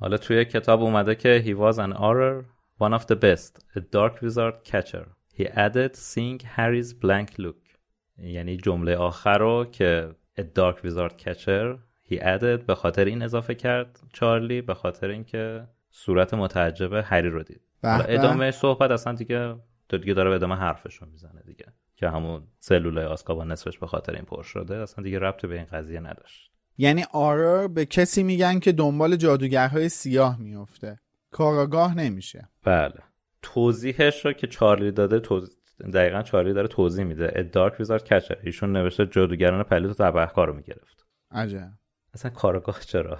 [0.00, 2.44] حالا توی کتاب اومده که he was an horror
[2.80, 5.06] one of the best a dark wizard catcher.
[5.38, 7.78] He added seeing Harry's blank look.
[8.18, 11.78] یعنی جمله آخر رو که a dark wizard catcher.
[12.10, 17.42] He added به خاطر این اضافه کرد چارلی به خاطر اینکه صورت متعجب هری رو
[17.42, 17.60] دید.
[17.84, 19.56] ادامه صحبت اصلا دیگه
[19.88, 21.66] دیگه داره به ادامه حرفش رو می‌زنه دیگه.
[21.96, 25.64] که همون سلولای آسکابان نصفش به خاطر این پر شده اصلا دیگه ربط به این
[25.64, 26.50] قضیه نداشت.
[26.76, 31.00] یعنی آرر به کسی میگن که دنبال جادوگرهای سیاه میفته
[31.30, 32.48] کاراگاه نمیشه.
[32.64, 33.00] بله.
[33.42, 35.54] توضیحش رو که چارلی داده توضیح
[35.94, 37.32] دقیقا چارلی داره توضیح میده.
[37.34, 41.06] ادارک ویزارد کچر ایشون نوشته جادوگران پلیت و تبهکار رو می‌گرفت.
[41.30, 41.68] عجب.
[42.14, 43.18] اصلا کارگاه چرا؟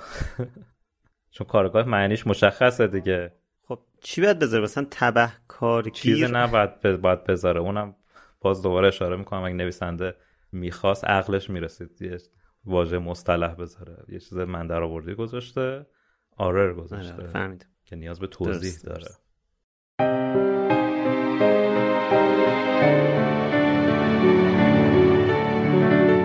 [1.34, 3.32] چون کارگاه معنیش مشخصه دیگه.
[3.68, 7.60] خب چی باید بذاره؟ مثلا تبهکار چیز نباید باید بذاره.
[7.60, 7.94] اونم
[8.40, 9.42] باز دوباره اشاره می‌کنم.
[9.42, 10.14] اگه نویسنده
[10.52, 11.90] می‌خواست عقلش می‌رسید.
[12.66, 14.04] واژه مصطلح بذاره.
[14.08, 15.86] یه چیز من در آوردی گذاشته
[16.36, 17.66] آرر گذاشته آره، فهمید.
[17.84, 19.06] که نیاز به توضیح داره.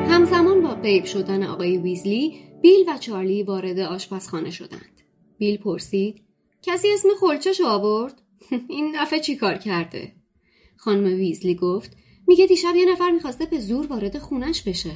[0.10, 5.02] همزمان با غیب شدن آقای ویزلی بیل و چارلی وارد آشپزخانه شدند.
[5.38, 6.22] بیل پرسید
[6.62, 8.22] کسی اسم خلچش آورد؟
[8.70, 10.12] این دفعه چی کار کرده؟
[10.78, 14.92] خانم ویزلی گفت میگه دیشب یه نفر می‌خواسته به زور وارد خونش بشه.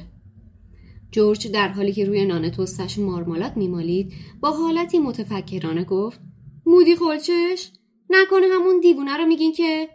[1.14, 6.20] جورج در حالی که روی نان توستش مارمالات میمالید با حالتی متفکرانه گفت
[6.66, 7.72] مودی خلچش
[8.10, 9.90] نکنه همون دیوونه رو میگین که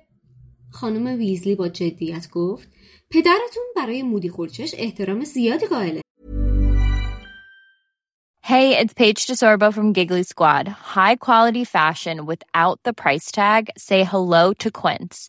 [0.70, 2.68] خانم ویزلی با جدیت گفت
[3.10, 6.00] پدرتون برای مودی خلچش احترام زیادی قائله
[8.42, 10.68] Hey, it's Paige DeSorbo from Giggly Squad.
[10.68, 13.62] High quality fashion without the price tag.
[13.76, 15.28] Say hello to Quince.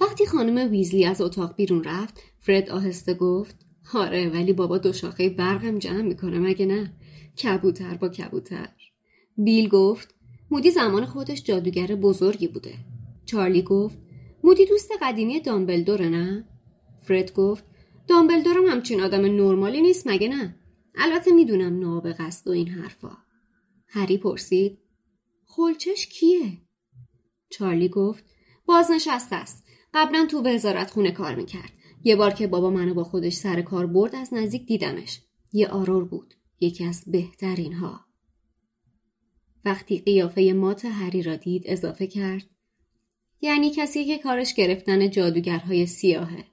[0.00, 3.56] وقتی خانم ویزلی از اتاق بیرون رفت فرد آهسته گفت
[3.94, 6.92] آره ولی بابا دو شاخه برقم جمع می‌کنه مگه نه؟
[7.42, 8.68] کبوتر با کبوتر.
[9.36, 10.14] بیل گفت
[10.50, 12.74] مودی زمان خودش جادوگر بزرگی بوده.
[13.26, 13.98] چارلی گفت
[14.44, 16.48] مودی دوست قدیمی دامبلدوره نه؟
[17.02, 17.64] فرد گفت
[18.08, 20.54] دامبلدورم همچین آدم نرمالی نیست مگه نه؟
[20.94, 23.16] البته می‌دونم نابغه است و این حرفا.
[23.86, 24.78] هری پرسید
[25.44, 26.58] خلچش کیه؟
[27.50, 28.24] چارلی گفت
[28.66, 29.67] بازنشسته است.
[29.94, 31.72] قبلا تو وزارت خونه کار می‌کرد.
[32.04, 35.20] یه بار که بابا منو با خودش سر کار برد از نزدیک دیدمش.
[35.52, 36.34] یه آرور بود.
[36.60, 38.00] یکی از بهترین ها
[39.64, 42.46] وقتی قیافه مات هری را دید اضافه کرد
[43.40, 46.44] یعنی کسی که کارش گرفتن جادوگرهای سیاهه.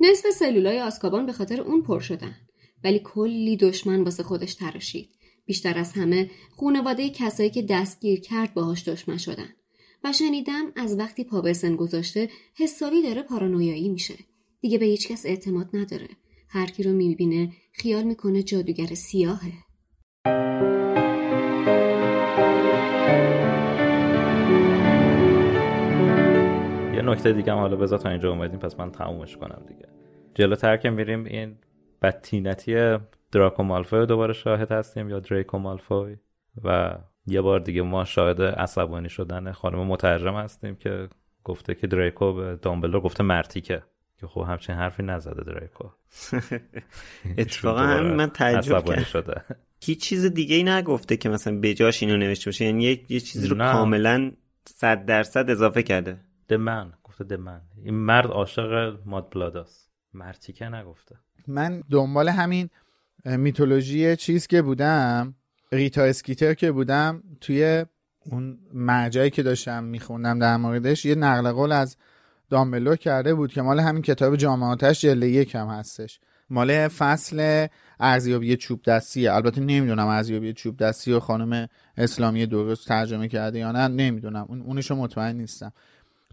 [0.00, 2.36] نصف سلولای آسکابان به خاطر اون پر شدن.
[2.84, 5.10] ولی کلی دشمن واسه خودش تراشید.
[5.46, 9.48] بیشتر از همه خونواده کسایی که دستگیر کرد باهاش دشمن شدن.
[10.04, 14.14] و شنیدم از وقتی پا به سن گذاشته حسابی داره پارانویایی میشه.
[14.60, 16.08] دیگه به هیچ کس اعتماد نداره.
[16.48, 19.52] هر کی رو می‌بینه خیال می‌کنه جادوگر سیاهه.
[26.94, 29.88] یه نکته دیگه هم حالا بذار تا اینجا اومدیم پس من تمومش کنم دیگه.
[30.34, 31.56] جلوتر که میریم این
[32.02, 32.98] بدتینتی
[33.32, 36.16] دراکو مالفوی دوباره شاهد هستیم یا دریکو مالفوی
[36.64, 41.08] و یه بار دیگه ما شاهد عصبانی شدن خانم مترجم هستیم که
[41.44, 43.82] گفته که دریکو به دامبلدور گفته مرتیکه.
[44.20, 45.88] که خب همچین حرفی نزده دریکو.
[47.38, 49.02] اتفاقا همین من تعجب کردم.
[49.02, 49.44] شده.
[49.82, 52.64] هیچ چیز دیگه ای نگفته که مثلا بجاش اینو نوشته باشه.
[52.64, 53.56] یعنی یه, یه چیزی رو.
[53.56, 54.32] کاملا
[54.66, 56.20] صد درصد اضافه کرده.
[56.48, 59.90] دمن گفته دمن این مرد عاشق ماد بلاداست.
[60.14, 61.16] مرتیکه نگفته.
[61.46, 62.70] من دنبال همین
[63.24, 65.34] mythology چیز که بودم
[65.72, 67.84] ریتا اسکیتر که بودم توی
[68.26, 71.96] اون مرجعی که داشتم میخوندم در موردش یه نقل قول از
[72.50, 76.20] دامبلدور کرده بود که مال همین کتاب جام آتش جلد یکم هستش.
[76.50, 77.66] مال فصل
[78.00, 83.72] ارزیابی چوب دستیه البته نمی‌دونم ارزیابی چوب دستی و خانم اسلامی درست ترجمه کرده یا
[83.72, 84.46] نه نمی‌دونم.
[84.48, 85.72] اون اونشو مطمئن نیستم.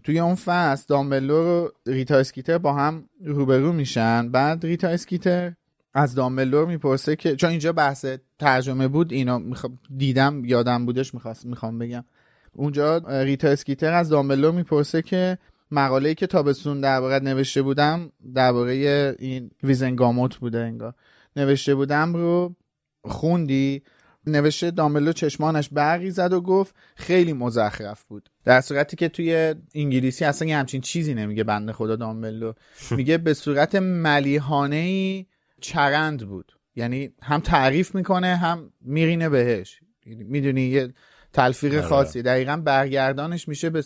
[0.04, 4.30] توی اون فصل دامبلدور و ریتا اسکیتر با هم روبرو میشن.
[4.30, 5.52] بعد ریتا اسکیتر
[5.94, 8.06] از دامبلور می‌پرسه که چون اینجا بحث
[8.38, 9.54] ترجمه بود اینو
[9.96, 12.04] دیدم یادم بودش می‌خواست می‌خوام بگم.
[12.52, 15.38] اونجا ریتا اسکیتر از دامبلور می‌پرسه که
[15.70, 20.94] مقاله‌ای که تابستون درباره نوشته بودم درباره این ویزنگاموت بوده انگار
[21.36, 22.56] نوشته بودم رو
[23.04, 23.82] خوندی.
[24.26, 28.30] نوشته دامبلو چشمانش برقی زد و گفت خیلی مزخرف بود.
[28.44, 32.52] در صورتی که توی انگلیسی اصلا یه همچین چیزی نمیگه بنده خدا دامبلو
[32.96, 35.26] میگه به صورت ملیحانه
[35.60, 36.52] چرند بود.
[36.76, 39.80] یعنی هم تعریف می‌کنه هم میرینه بهش.
[40.06, 40.94] می‌دونی یه
[41.32, 41.82] تلفیق آره.
[41.82, 42.22] خاصی.
[42.22, 43.84] دقیقا برگردانش میشه به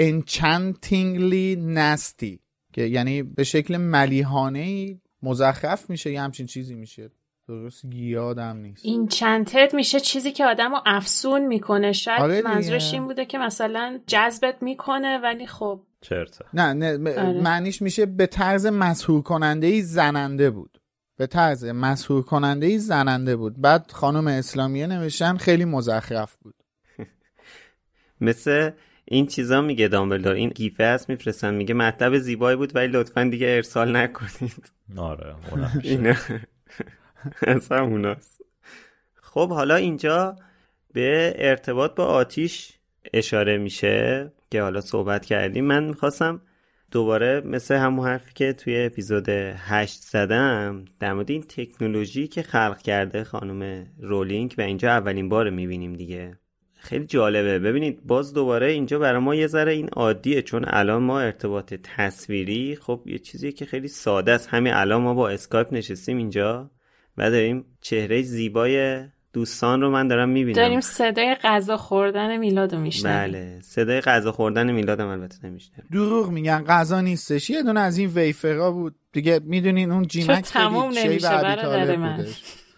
[0.00, 2.38] enchantingly nasty
[2.72, 7.10] که یعنی به شکل ملیحانه مزخرف میشه یه همچین چیزی میشه.
[7.48, 8.84] درست یادم نیست.
[8.84, 11.92] این چنتد میشه چیزی که آدم رو افسون می‌کنه.
[11.92, 12.42] شاید آره.
[12.42, 17.40] منظورش این بوده که مثلا جذبت می‌کنه ولی خب چرته نه نه آره.
[17.40, 20.79] معنیش میشه به طرز مسهور کننده ای زننده بود.
[21.20, 23.60] به طرز مسهور کننده ای زننده بود.
[23.60, 26.54] بعد خانم اسلامیه نوشتن خیلی مزخرف بود.
[28.20, 28.70] مثل
[29.04, 30.32] این چیزا میگه دامبلدور.
[30.32, 34.72] این گیفه هست میفرستن میگه مطلب زیبایی بود ولی لطفا دیگه ارسال نکنید.
[34.96, 35.34] آره.
[35.82, 36.14] اینا.
[37.42, 38.40] از هموناست
[39.14, 40.36] خب حالا اینجا
[40.92, 42.72] به ارتباط با آتیش
[43.12, 45.64] اشاره میشه که حالا صحبت کردیم.
[45.64, 46.40] من می‌خواستم
[46.90, 52.78] دوباره مثل همون حرفی که توی اپیزود هشت زدم در مورد این تکنولوژی که خلق
[52.82, 56.38] کرده خانم رولینگ و اینجا اولین بار می‌بینیم دیگه.
[56.80, 57.58] خیلی جالبه.
[57.58, 62.76] ببینید باز دوباره اینجا برای ما یه ذره این عادیه چون الان ما ارتباط تصویری
[62.76, 64.48] خب یه چیزیه که خیلی ساده است.
[64.48, 66.70] همین الان ما با اسکایپ نشستیم اینجا
[67.18, 70.56] و داریم چهره زیبای دوستان رو من دارم می‌بینم.
[70.56, 73.32] داریم صدای غذا خوردن میلاد رو میشنویم.
[73.32, 77.50] بله صدای غذا خوردن میلادم البته نمیشنم دروغ میگن غذا نیستش.
[77.50, 78.94] یه دونه از این ویفرا بود.
[79.12, 82.26] دیگه می‌دونین اون جیمک تموم نمیشه برادر من.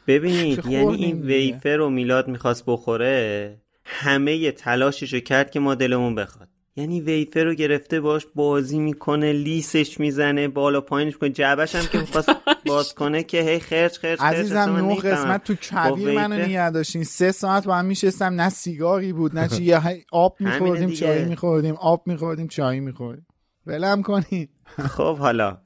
[0.07, 1.23] ببینید یعنی این.
[1.23, 6.49] ویفر رو میلاد می‌خواست بخوره همه تلاشش رو کرد که ما دلمون بخواد.
[6.77, 11.31] یعنی ویفر رو گرفته باش بازی می‌کنه لیسش می‌زنه بالا پایینش می‌کنه.
[11.31, 12.31] جعبش هم که می‌خواست
[12.67, 14.35] باز کنه که هی خرج خرج خرج.
[14.35, 15.15] عزیزم اصلا من نه نمی‌فهمم.
[15.15, 17.05] قسمت تو کویر با منو داشتین.
[17.05, 18.25] سه ساعت با هم میشستم.
[18.25, 19.75] نه سیگاری بود نه چی.
[20.13, 20.91] آب میخوردیم.
[20.91, 23.27] چای میخوردیم آب میخوردیم چای میخوردیم.
[23.67, 24.49] ولم کنین.
[24.97, 25.59] خب حالا.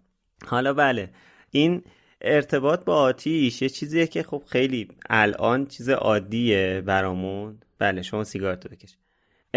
[0.47, 1.11] حالا بله.
[1.51, 1.83] این
[2.21, 7.61] ارتباط با آتیش یه چیزیه که خب خیلی الان چیز عادیه برامون.
[7.79, 8.97] بله شما سیگارتو بکش.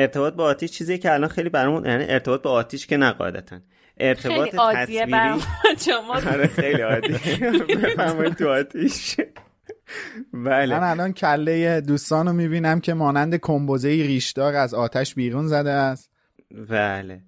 [0.01, 3.59] ارتباط با آتیش چیزیه که الان خیلی برامون یعنی ارتباط با آتیش که نقاعدتا
[3.97, 5.41] ارتباط خیلی عادیه تصویری
[5.85, 7.13] شما آره خیلی عادی
[7.75, 9.15] بفرمایید تو آتیش.
[10.33, 10.79] بله.
[10.79, 16.11] من الان کله دوستان رو می‌بینم که مانند کمبوزه ریشدار از آتش بیرون زده است.
[16.69, 17.21] بله.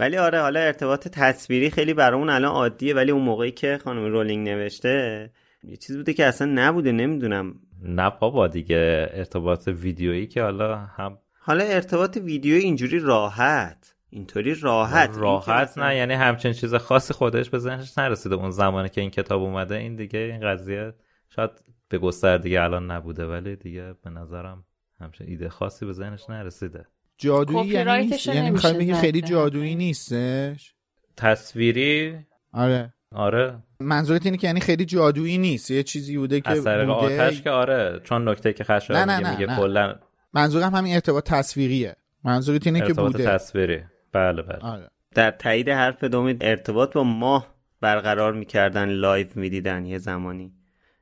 [0.00, 4.48] ولی آره حالا ارتباط تصویری خیلی برامون الان عادیه ولی اون موقعی که خانم رولینگ
[4.48, 5.30] نوشته
[5.64, 7.54] یه چیز بوده که اصلا نبوده نمی‌دونم.
[7.82, 13.94] نه بابا دیگه ارتباط ویدیویی که حالا هم حالا ارتباط ویدیو اینجوری راحت.
[14.10, 15.10] اینطوری راحت.
[15.16, 18.34] راحت نه یعنی همچین چیز خاصی خودش به ذهنش نرسیده.
[18.34, 20.94] اون زمانی که این کتاب اومده این دیگه این قضیه
[21.28, 21.50] شاید
[21.88, 24.64] به گستردگی الان نبوده ولی دیگه به نظرم
[25.00, 26.86] همچین ایده خاصی به ذهنش نرسیده.
[27.18, 29.74] جادویی یعنی نیست؟ یعنی می‌خوای نمیشه بگی خیلی جادویی.
[29.74, 30.74] نیستش؟
[31.16, 32.18] تصویری؟
[32.52, 32.94] آره.
[33.14, 33.58] آره.
[33.80, 38.00] منظورت اینه که یعنی خیلی جادویی نیست؟ یه چیزی بوده که بوده؟ آتش که آره.
[38.04, 39.58] چون نکته که خشایار نه، نه، میگه میگه نه.
[39.60, 39.94] کلا
[40.32, 41.96] منظورم همین ارتباط تصویریه.
[42.24, 43.24] منظورت اینه که ارتباط بوده.
[43.24, 43.80] تصویری.
[44.12, 44.58] بله بله.
[44.58, 44.90] آره.
[45.14, 50.52] در تایید حرف امید ارتباط با ماه برقرار می‌کردن live می‌دیدن یه زمانی.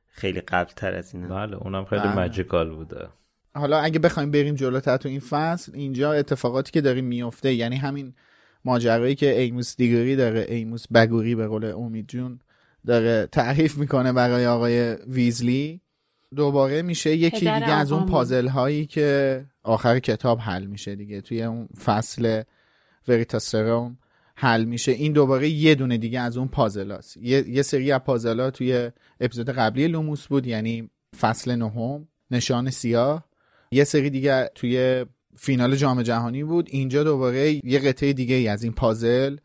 [0.07, 1.35] خیلی قبل تر از اینا.
[1.35, 2.15] بله اونم خیلی بله.
[2.15, 3.07] magical بوده.
[3.55, 8.13] حالا اگه بخوایم بریم جلوتر تو این فصل اینجا اتفاقاتی که داره میفته یعنی همین
[8.65, 12.39] ماجرایی که ایموس دیگوری داره ایموس دیگوری به قول امید جون
[12.87, 15.81] داره تعریف می‌کنه برای آقای ویزلی.
[16.35, 18.05] دوباره میشه یکی دیگه از اون.
[18.05, 21.21] پازل هایی که آخر کتاب حل میشه دیگه.
[21.21, 22.43] توی اون فصل
[23.07, 23.97] وریتاسرون
[24.35, 24.91] حل میشه.
[24.91, 27.17] این دوباره یه دونه دیگه از اون پازل هست.
[27.17, 30.89] یه, یه سری از پازل ها توی اپیزود قبلی لوموس بود یعنی
[31.19, 33.25] فصل نهم نشان سیاه.
[33.71, 35.05] یه سری دیگه توی
[35.35, 36.67] فینال جام جهانی بود.
[36.71, 39.37] اینجا دوباره یه قطعه دیگه ای از این پازل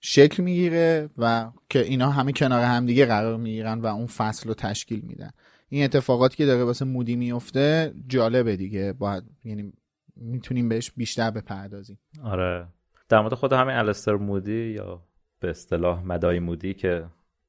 [0.00, 4.54] شکل می‌گیره و که اینا همه کنار هم دیگه قرار می‌گیرن و اون فصل رو
[4.54, 5.30] تشکیل میدن.
[5.76, 8.92] این اتفاقاتی که داره واسه مودی میفته جالبه دیگه.
[8.92, 9.72] باید یعنی
[10.16, 11.98] می‌تونیم بهش بیشتر بپردازیم.
[12.22, 12.68] آره.
[13.08, 15.02] در مورد خود همین الستر مودی یا
[15.40, 17.04] به اصطلاح مدای مودی که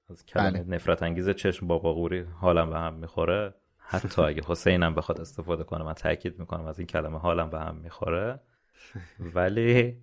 [0.09, 0.75] از کلمه بله.
[0.75, 5.83] نفرت انگیز چشم بابا قوری حالم به هم می‌خوره حتی اگه حسینم بخواد استفاده کنه
[5.83, 8.39] من تاکید می‌کنم از این کلمه حالم به هم می‌خوره.
[9.19, 9.97] ولی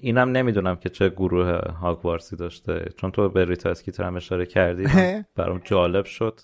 [0.00, 2.92] اینم نمی‌دونم که چه گروه هاگوارسی داشته.
[2.96, 4.84] چون تو به ریتا اسکیتر هم اشاره کردی
[5.36, 6.40] برام جالب شد.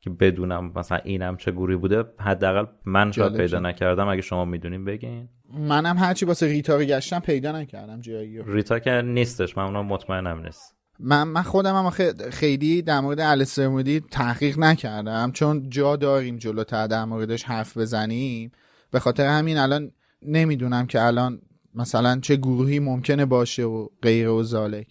[0.00, 3.60] که بدونم مثلا اینم چه گروهی بوده حداقل من شاید پیدا.
[3.60, 4.08] نکردم.
[4.08, 5.28] اگه شما می‌دونین بگین.
[5.58, 8.42] منم هرچی واسه ریتا گشتم پیدا نکردم جایی.
[8.46, 9.58] ریتا که نیستش.
[9.58, 10.74] من اونم مطمئنم نیست.
[11.00, 11.90] من, من خودم هم
[12.30, 15.32] خیلی در مورد السترمودی تحقیق نکردم.
[15.32, 18.52] چون جا داریم جلوتر در موردش حرف بزنیم.
[18.90, 19.92] به خاطر همین الان
[20.22, 21.40] نمی‌دونم که الان
[21.74, 24.86] مثلا چه گروهی ممکنه باشه و غیر و زالک.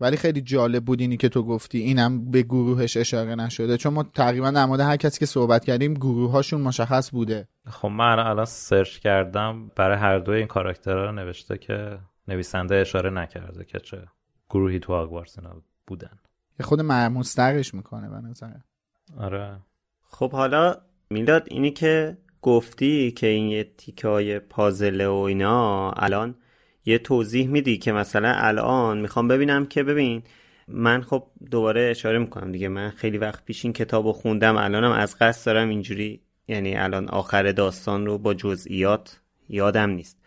[0.00, 1.78] ولی خیلی جالب بود اینی که تو گفتی.
[1.78, 3.76] اینم به گروهش اشاره نشده.
[3.76, 7.48] چون ما تقریبا در مورد هر کسی که صحبت کردیم گروه هاشون مشخص بوده.
[7.68, 11.98] خب من الان سرچ کردم برای هر دوی این کاراکترها نوشته که
[12.28, 14.02] نویسنده اشاره نکرده که چه
[14.50, 16.18] گروهی تو آگوارس اینا بودن.
[16.60, 18.52] یه خود مرموزترش می‌کنه به نظر.
[19.18, 19.56] آره.
[20.02, 20.76] خب حالا
[21.10, 26.34] میلاد اینی که گفتی که این یه تیکای پازله و اینا الان
[26.86, 30.22] یه توضیح میدی که مثلا الان می‌خوام ببینم که ببین
[30.68, 34.90] من خب دوباره اشاره می‌کنم دیگه من خیلی وقت پیش این کتاب رو خوندم الانم
[34.90, 40.22] از قصد دارم اینجوری یعنی الان آخر داستان رو با جزئیات یادم نیست.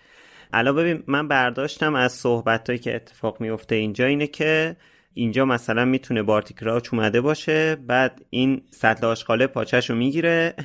[0.53, 4.75] الان ببین من برداشتم از صحبت که اتفاق میفته اینجا اینه که
[5.13, 10.55] اینجا مثلا می‌تونه بارتیکراچ اومده باشه بعد این سطل آشغاله پاچش رو می‌گیره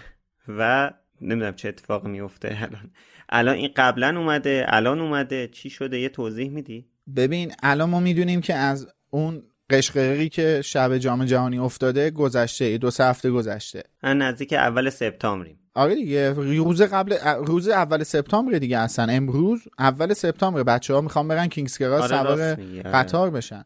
[0.49, 0.91] و
[1.21, 2.91] نمی‌دونم چه اتفاق میفته الان.
[3.29, 5.49] الان این قبلا اومده الان اومده.
[5.49, 6.87] چی شده؟ یه توضیح میدی؟
[7.17, 12.91] ببین الان ما می‌دونیم که از اون قشقرقی که شب جام جهانی افتاده گذشته دو
[12.91, 13.83] سه هفته گذشته.
[14.03, 15.59] نزدیک اول سپتامبریم.
[15.75, 19.13] آره دیگه روز قبل روز اول سپتامبر دیگه اصلا.
[19.13, 22.83] امروز اول سپتامبر بچه ها می‌خوان برن کینگز کراس آره سوار آره.
[22.83, 23.65] قطار بشن.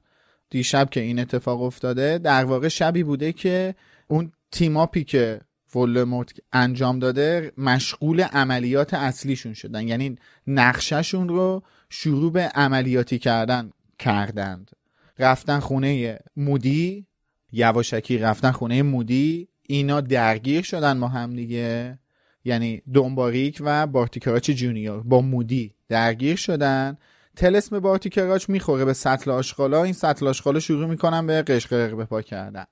[0.51, 3.75] دیشب که این اتفاق افتاده در واقع شبی بوده که
[4.09, 5.41] اون team up ی که
[5.75, 9.89] ولدمورت انجام داده مشغول عملیات اصلیشون شدن.
[9.89, 10.17] یعنی
[10.47, 14.71] نقشه‌شون رو شروع به عملیاتی کردن کردند.
[15.19, 17.07] رفتن خونه مودی
[17.53, 21.99] یواشکی رفتن خونه مودی اینا درگیر شدن با هم دیگه.
[22.45, 26.99] یعنی دم‌باریک و بارتی کراوچ جونیور با مودی درگیر شدن.
[27.37, 29.85] طلسم بارتی کراوچ می‌خوره به سطل آشغالا.
[29.85, 32.65] این سطل آشغالا شروع می‌کنن به قشقرق به پا کردن.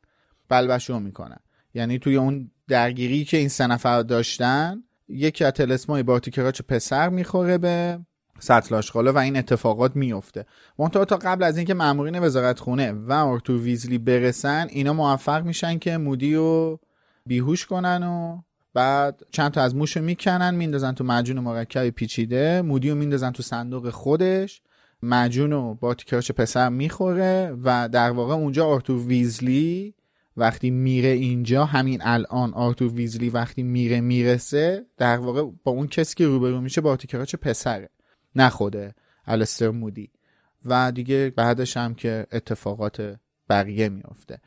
[0.49, 1.39] بلبشو می‌کنن.
[1.75, 7.09] یعنی توی اون درگیری که این سه نفر داشتن یکی از طلسمای بارتی کراوچ پسر
[7.09, 7.99] می‌خوره به
[8.39, 10.47] سطل آشغالا و این اتفاقات میفته
[10.79, 15.79] منتها تا قبل از اینکه مامورین وزارت خونه و آرتور ویزلی برسن اینا موفق میشن
[15.79, 16.81] که مودی رو
[17.27, 18.43] بیهوش کنن و
[18.75, 23.31] بعد چند تا از موش رو می‌کنن میندازن تو معجون مرکب پیچیده مودی رو میندازن
[23.31, 24.63] تو صندوق خودش.
[25.03, 29.95] معجون رو بارتی کراوچ پسر می‌خوره و در واقع اونجا آرتور ویزلی
[30.37, 36.15] وقتی میره اینجا همین الان آرتور ویزلی وقتی میره می‌رسه در واقع با اون کسی
[36.15, 37.91] که روبرو میشه با تیکراچ پسره؟
[38.37, 38.95] نخوده
[39.27, 40.11] الستر مودی.
[40.65, 43.19] و دیگه بعدش هم که اتفاقات
[43.51, 44.39] بقیه میافته.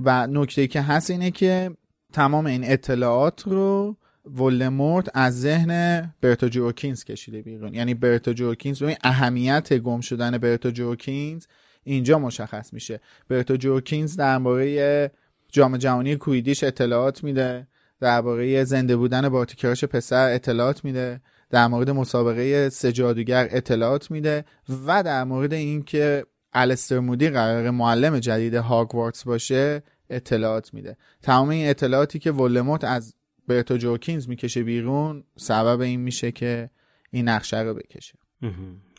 [0.00, 1.70] و نکته که هست اینه که
[2.12, 7.74] تمام این اطلاعات رو ولدمورت از ذهن برتا جورکینز کشیده بیرون.
[7.74, 11.46] یعنی برتا جورکینز و اهمیت گم شدن برتا جورکینز
[11.82, 13.00] اینجا مشخص میشه.
[13.28, 15.10] برتا جورکینز درباره
[15.52, 17.66] جام جهانی کویدیش اطلاعات میده.
[18.00, 21.20] درباره زنده بودن بارتیکراش پسر اطلاعات میده.
[21.50, 24.44] در مورد مسابقه سجادوگر اطلاعات میده.
[24.86, 30.96] و در مورد اینکه الستر مودی قرار معلم جدید هاگوارتس باشه اطلاعات میده.
[31.22, 33.14] تمام این اطلاعاتی که ولموت از
[33.48, 36.70] برتو جوکینز می‌کشه بیرون سبب این میشه که
[37.10, 38.18] این نقشه رو بکشه.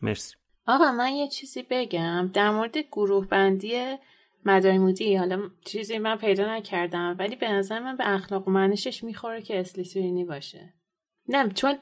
[0.02, 0.36] مرسی.
[0.68, 2.32] آقا من یه چیزی بگم.
[2.34, 3.96] در مورد گروه بندی
[4.46, 9.42] مدارمودی حالا چیزی من پیدا نکردم ولی به نظر من به اخلاق و منشش می‌خوره
[9.42, 10.74] که اسلیترینی باشه.
[11.28, 11.76] نه چون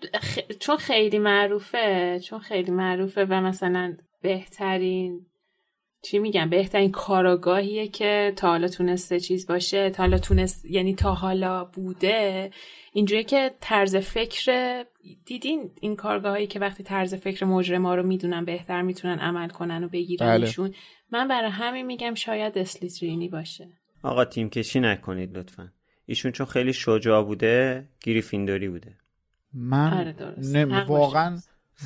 [0.59, 5.25] چون خیلی معروفه چون خیلی معروفه و مثلا بهترین
[6.01, 9.89] چی میگم بهترین کاراگاهیه که تا حالا تونسته چیز باشه.
[9.89, 12.51] تا حالا تونست یعنی تا حالا بوده.
[12.93, 14.85] اینجوری که طرز فکر
[15.25, 19.89] دیدین این کارگاهایی که وقتی طرز فکر مجرما رو می‌دونن بهتر می‌تونن عمل کنن و
[19.89, 20.77] بگیرنشون بله.
[21.11, 23.67] من برای همین میگم شاید اسلیترینی باشه.
[24.03, 25.71] آقا تیم کشی نکنید لطفا.
[26.05, 28.97] ایشون چون خیلی شجاع بوده گریفیندوری بوده.
[29.53, 31.37] من آره واقعا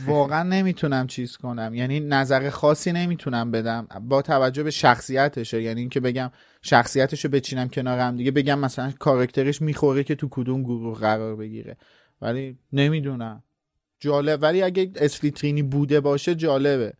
[0.05, 1.73] واقعا نمی‌تونم چیز کنم.
[1.73, 3.87] یعنی نظر خاصی نمی‌تونم بدم.
[4.01, 5.61] با توجه به شخصیتشه.
[5.61, 10.99] یعنی اینکه بگم شخصیتشو بچینم کنارم دیگه بگم مثلا کارکترش می‌خوره که تو کدوم گروه
[10.99, 11.77] قرار بگیره.
[12.21, 13.43] ولی نمی‌دونم.
[13.99, 14.39] جالب.
[14.41, 16.93] ولی اگه اسلیترینی بوده باشه جالبه.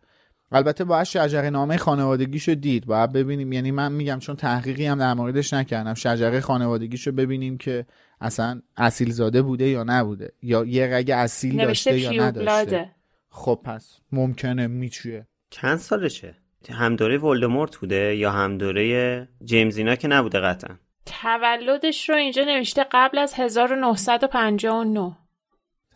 [0.52, 2.86] البته باید شجره نامه خانوادگیشو دید.
[2.86, 3.52] باید ببینیم.
[3.52, 5.94] یعنی من میگم چون تحقیقی هم در موردش نکردم.
[5.94, 7.86] شجره خانوادگیشو ببینیم که
[8.24, 12.90] اصلا اصیل زاده بوده یا نبوده؟ یا یه رگ اصیل داشته یا نداشته؟
[13.30, 16.34] خب پس ممکنه میچویه چند سالشه؟
[16.70, 20.76] هم دوره ولدمورت بوده یا هم دوره جیمز اینا که نبوده قطعا؟
[21.06, 25.16] تولدش رو اینجا نوشته قبل از 1959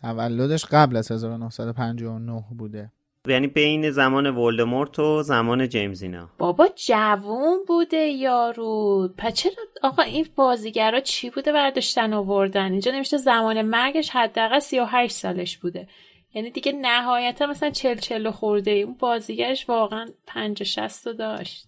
[0.01, 2.91] تولدش قبل از 1959 بوده.
[3.27, 6.29] یعنی بین زمان ولدمورت و زمان جیمز اینا.
[6.37, 9.09] بابا جوون بوده یارو.
[9.17, 15.15] پس چرا آقا این بازیگرا چی بوده برداشتن آوردن؟ اینجا نمیشه زمان مرگش حداقل 38
[15.15, 15.87] سالش بوده.
[16.33, 21.67] یعنی دیگه نهایتا مثلا چل چل خورده اون بازیگرش واقعا پنج شست رو داشت.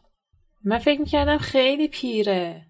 [0.63, 2.65] من فکر می‌کردم خیلی پیره.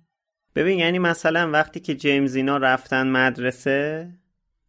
[0.55, 4.09] ببین یعنی مثلا وقتی که جیمز اینا رفتن مدرسه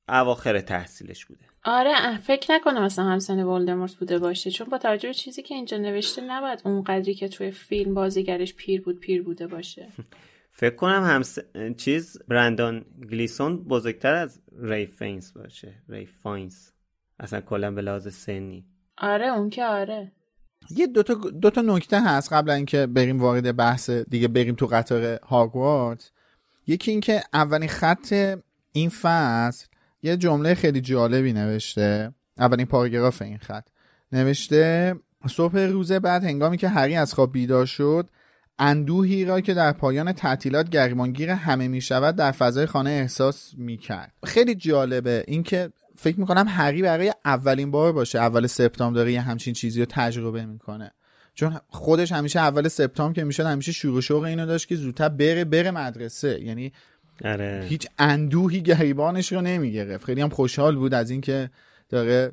[0.08, 1.51] اواخر تحصیلش بوده.
[1.64, 5.76] آره فکر نکنم مثلا همسن ولدمورت بوده باشه چون با توجه به چیزی که اینجا
[5.76, 9.88] نوشته نباید اون قدری که توی فیلم بازیگرش پیر بود پیر بوده باشه.
[10.50, 11.38] فکر کنم همس...
[11.76, 15.74] چیز برندان گلیسون بزرگتر از ریف فاینس باشه.
[15.88, 16.72] ریف فاینس.
[17.20, 18.66] اصلا کلا به لحاظ سنی.
[18.98, 20.12] آره اون که آره.
[20.70, 25.18] یه دوتا دو تا نکته هست قبل اینکه بریم وارد بحث دیگه بریم تو قطار
[25.22, 26.10] هاگوارتس
[26.66, 28.38] یکی اینکه اولین خط
[28.72, 29.66] این فصل
[30.02, 32.14] یه جمله خیلی جالبی نوشته.
[32.38, 33.66] اولین پاراگراف این خط.
[34.12, 34.94] نوشته
[35.30, 38.08] صبح روز بعد هنگامی که هری از خواب بیدار شد
[38.58, 43.76] اندوهی را که در پایان تعطیلات گریمانگیر همه می شود در فضای خانه احساس می
[43.76, 44.12] کرد.
[44.24, 45.24] خیلی جالبه.
[45.28, 49.86] اینکه فکر می‌کنم هری برای اولین بار باشه اول سپتامبر داره یه همچین چیزی رو
[49.90, 50.90] تجربه می‌کنه
[51.34, 55.44] چون خودش همیشه اول سپتامبر که می‌شد همیشه شروع شوق اینو داشت که زودتر بره
[55.44, 56.40] بره مدرسه.
[56.42, 56.72] یعنی
[57.24, 57.66] آره.
[57.68, 60.04] هیچ اندوهی گریبانش رو نمی‌گرفت.
[60.04, 61.50] خیلی هم خوشحال بود از اینکه
[61.88, 62.32] داره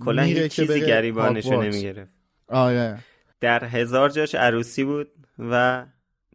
[0.00, 2.10] کلا هیچ چیزی گریبانش رو نمی‌گرفت.
[2.48, 2.98] آره.
[3.40, 5.08] در هزار جاش عروسی بود
[5.38, 5.86] و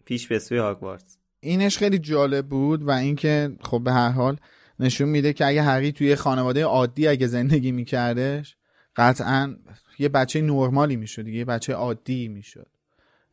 [0.06, 4.38] پیش به سوی هاگوارتس اینش خیلی جالب بود و اینکه خب به هر حال
[4.80, 8.56] نشون میده که اگه هری توی خانواده عادی اگه زندگی میکردش
[8.95, 9.56] قطعا
[9.99, 12.68] یه بچه نرمالی می‌شد یه بچه عادی می‌شد.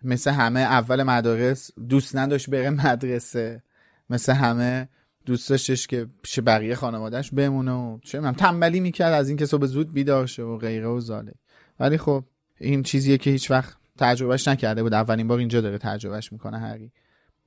[0.03, 3.62] مثل همه اول مدارس دوست نداشت بره مدرسه.
[4.10, 4.89] مثل همه
[5.26, 9.66] دوست داشتش که پیش بقیه خانوادهش بمونه و چه من تنبلی می‌کرد از اینکه صبح
[9.66, 11.35] زود بیدار شه و غیره و زاله.
[11.80, 12.24] ولی خب
[12.60, 14.94] این چیزیه که هیچ وقت تجربهش نکرده بود.
[14.94, 16.93] اولین بار اینجا داره تجربهش می‌کنه هری.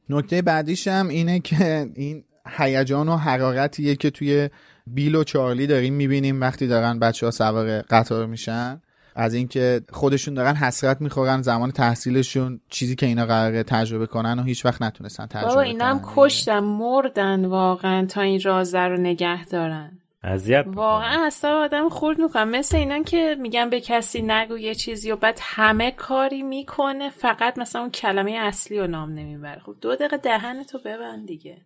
[0.09, 4.49] نکته بعدیش هم اینه که این هیجان و حرارتیه که توی
[4.87, 8.81] بیل و چارلی داریم می‌بینیم وقتی دارن بچه ها سوار قطار میشن.
[9.15, 14.43] از اینکه خودشون دارن حسرت می‌خورن زمان تحصیلشون چیزی که اینا قراره تجربه کنن و
[14.43, 16.01] هیچ وقت نتونستن تجربه بابا اینا هم.
[16.15, 19.97] کشتن مردن واقعا تا این رازه رو نگه دارن.
[20.23, 25.11] اذیت واقعا اصلا آدم خورد می‌کنم مثل اینا که میگن به کسی نگو یه چیزی
[25.11, 29.59] و بعد همه کاری می‌کنه فقط مثلا اون کلمه اصلی رو نام نمی‌بره.
[29.59, 31.57] خب دو دقیقه دهن تو ببند دیگه.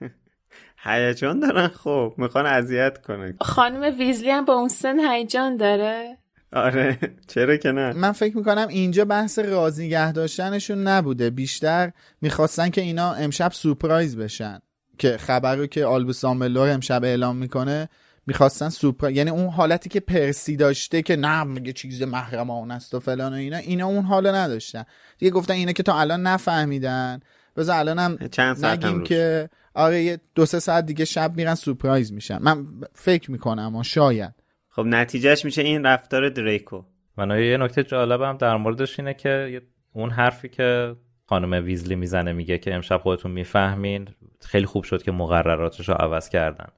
[0.84, 2.14] هیجان دارن خب.
[2.16, 3.36] می‌خوان اذیت کنن.
[3.40, 6.18] خانم ویزلی هم با اون سن هیجان داره.
[6.52, 6.98] آره.
[7.26, 11.30] چرا که نه؟ من فکر می‌کنم اینجا بحث راز نگه داشتنشون نبوده.
[11.30, 14.58] بیشتر می‌خواستن که اینا امشب سورپرایز بشن.
[14.98, 17.88] که خبر رو که آلبوس آمبلور امشب اعلام می‌کنه
[18.26, 23.00] می‌خواستن سوپر یعنی اون حالتی که پرسی داشته که نه میگه چیز محرمانه است و
[23.00, 24.84] فلان و اینا اینا اون حالو نداشتن.
[25.18, 27.20] دیگه گفتن اینا که تا الان نفهمیدن.
[27.56, 29.08] بذار الان هم چند ساعت هم نگیم روش.
[29.08, 32.38] که آره یه دو سه ساعت دیگه شب میرن سورپرایز میشن.
[32.42, 34.34] من فکر می‌کنم و شاید
[34.78, 36.82] خب نتیجهش میشه این رفتار دریکو.
[37.16, 40.96] من یه نکته جالبم در موردش اینه که اون حرفی که
[41.26, 44.08] خانم ویزلی می‌زنه میگه که امشب خودتون می‌فهمین
[44.40, 46.68] خیلی خوب شد که مقرراتش رو عوض کردن.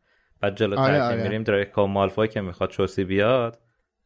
[0.41, 1.23] بعد جلوتر آره، که آره.
[1.23, 3.59] میریم دریکو مالفوی که می‌خواد چوسی بیاد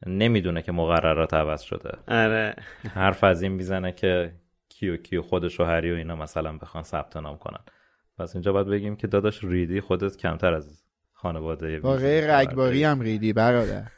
[0.07, 1.91] نمی‌دونه که مقررات عوض شده.
[2.09, 2.55] آره.
[2.95, 4.33] حرف از این می‌زنه که
[4.69, 7.61] کیو کیو خودش و هری و اینا مثلا بخوان ثبت نام کنن.
[8.19, 10.84] پس اینجا باید بگیم که داداش ریدی خودت کمتر از
[11.25, 12.85] خانواده با رگباری.
[12.85, 13.83] هم ریدی برادر.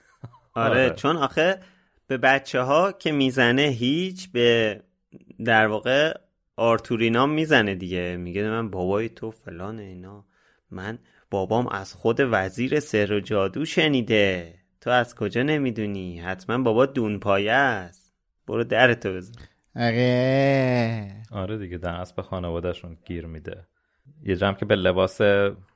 [0.54, 0.90] آره آره.
[0.90, 1.58] چون آخه
[2.06, 4.80] به بچه ها که می‌زنه هیچ به
[5.44, 6.14] در واقع
[6.56, 8.16] آرتورینا می‌زنه دیگه.
[8.16, 10.24] میگه من بابای تو فلان اینا.
[10.70, 10.98] من
[11.30, 14.54] بابام از خود وزیر سر و جادو شنیده.
[14.80, 18.12] تو از کجا نمی‌دونی؟ حتما بابا دونپایه است.
[18.46, 19.32] برو درتو بزن.
[19.76, 21.22] آره.
[21.30, 23.66] آره دیگه در اصل به خانوادهشون گیر میده.
[24.22, 25.20] یه جمع که به لباس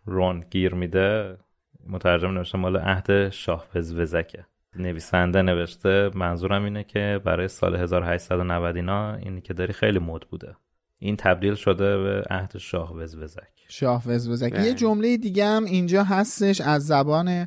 [0.07, 1.39] رون گیر میده
[1.87, 4.47] مترجم نوشته مال عهد شاه وزوزکه
[4.77, 10.57] نویسنده نوشته منظورم اینه که برای سال 1890 اینا اینی که داری خیلی مد بوده
[10.99, 14.67] این تبدیل شده به عهد شاه وزوزک شاه وزوزک بله.
[14.67, 17.47] یه جمله دیگه هم اینجا هستش از زبان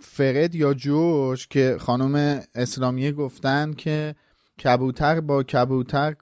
[0.00, 4.14] فرد یا جورج که خانم اسلامیه گفتن که
[4.64, 6.14] کبوتر با کبوتر؟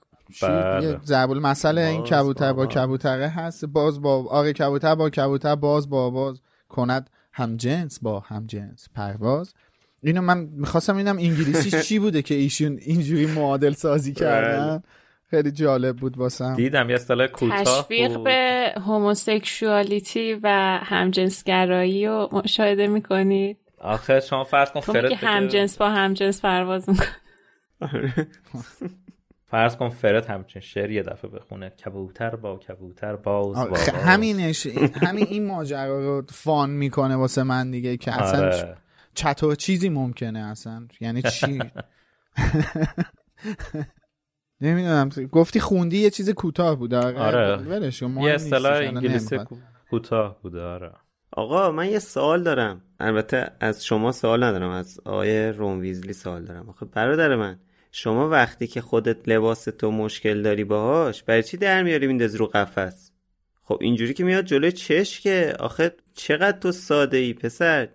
[0.43, 0.85] بله.
[0.87, 3.65] یه ضرب المثل این کبوتر با با- کبوتره هست.
[3.65, 8.89] باز با آره کبوتر با کبوتر باز با باز کند هم جنس با هم جنس
[8.95, 9.55] پرواز.
[10.03, 14.83] اینو من می‌خواستم اینم انگلیسیش چی بوده که ایشون اینجوری معادل سازی کردن.
[15.31, 16.55] خیلی جالب بود واسم.
[16.55, 18.25] دیدم یه اصطلاح کوتاه تشویق بود.
[18.25, 23.57] به هوموسکشوالیتی و همجنسگرایی رو مشاهده می‌کنید.
[23.79, 27.09] آخه شما فرض کن فرد بگه- همجنس با همجنس پرواز می‌کنه.
[29.49, 31.71] فرض کن فرد همچین شعر یه دفعه بخونه.
[31.71, 33.89] کبوتر با کبوتر باز باز.
[33.89, 34.67] همینش
[35.03, 38.77] همین این ماجرا رو فان می‌کنه واسه من دیگه که اصلا آره.
[39.15, 40.89] چطور چیزی ممکنه اصلا.
[41.01, 41.63] یعنی چی؟
[44.61, 45.09] نمی‌دونم.
[45.09, 46.95] گفتی خوندی یه چیز کوتاه بود.
[46.95, 47.57] آره, آره.
[47.57, 49.39] ولش یه اصطلاح انگلیسی.
[49.91, 50.93] کوتاه بوده آره.
[51.31, 52.83] آقا من یه سوال دارم.
[53.01, 56.69] البته از شما سوال ندارم از آقای روم ویزلی سوال دارم.
[56.69, 57.59] آخه برادر من
[57.99, 62.47] شما وقتی که خودت لباس تو مشکل داری باهاش برای چی در میاری میندازی رو
[62.47, 63.13] قفس؟
[63.63, 67.89] خب اینجوری که میاد جلوی چش که آخه چقدر تو ساده ای پسر؟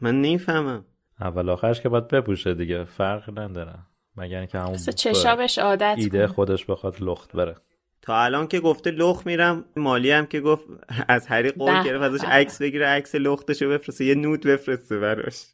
[0.00, 0.84] من نمی‌فهمم.
[1.20, 2.84] اول آخرش که باید بپوشه دیگه.
[2.84, 3.74] فرق نداره.
[4.16, 6.26] مگر اینکه همون چشابش عادت ایده.
[6.26, 7.56] خودش بخواد لخت بره.
[8.02, 10.64] تا الان که گفته لخ میرم مالی هم که گفت
[11.08, 12.24] از هری قول گرفت ازش.
[12.24, 15.44] عکس بگیره عکس لختشو بفرسته یه نود بفرسته براش.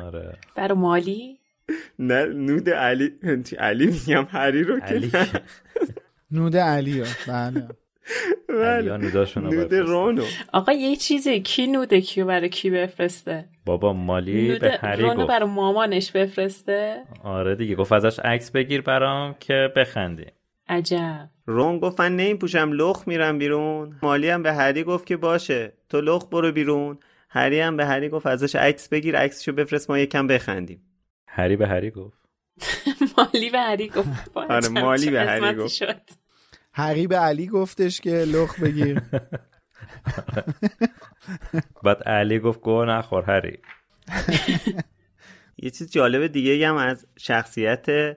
[0.00, 0.38] آره.
[0.56, 1.41] برای مالی؟
[1.98, 3.12] نه نود علی
[3.58, 5.10] علی میگم هری رو که.
[6.30, 7.68] نود علی بله.
[8.48, 9.74] رو نود.
[9.74, 15.16] رونو آقا یه چیزی کی نوده کیو برای کی بفرسته؟ بابا مالی به هری رونو
[15.16, 15.28] گفت.
[15.28, 20.26] برای مامانش بفرسته؟ آره دیگه گفت ازش عکس بگیر برام که بخندی
[20.68, 21.28] عجب.
[21.46, 23.96] رون گفت من نمیپوشم لخ میرم بیرون.
[24.02, 25.72] مالی هم به هری گفت که باشه.
[25.88, 26.98] تو لخ برو بیرون.
[27.28, 30.80] هری هم به هری گفت ازش عکس بگیر عکسشو بفرست ما یکم بخندیم.
[31.34, 32.18] هری به هری گفت.
[33.18, 34.30] مالی به هری گفت.
[34.34, 35.74] آره، مالی به هری گفت.
[35.74, 36.00] شد.
[36.74, 39.02] هری به علی گفتش که لخ بگیر.
[41.84, 43.58] بعد علی گفت گو نخور هری.
[45.58, 48.16] یه چیز جالب دیگه هم از شخصیت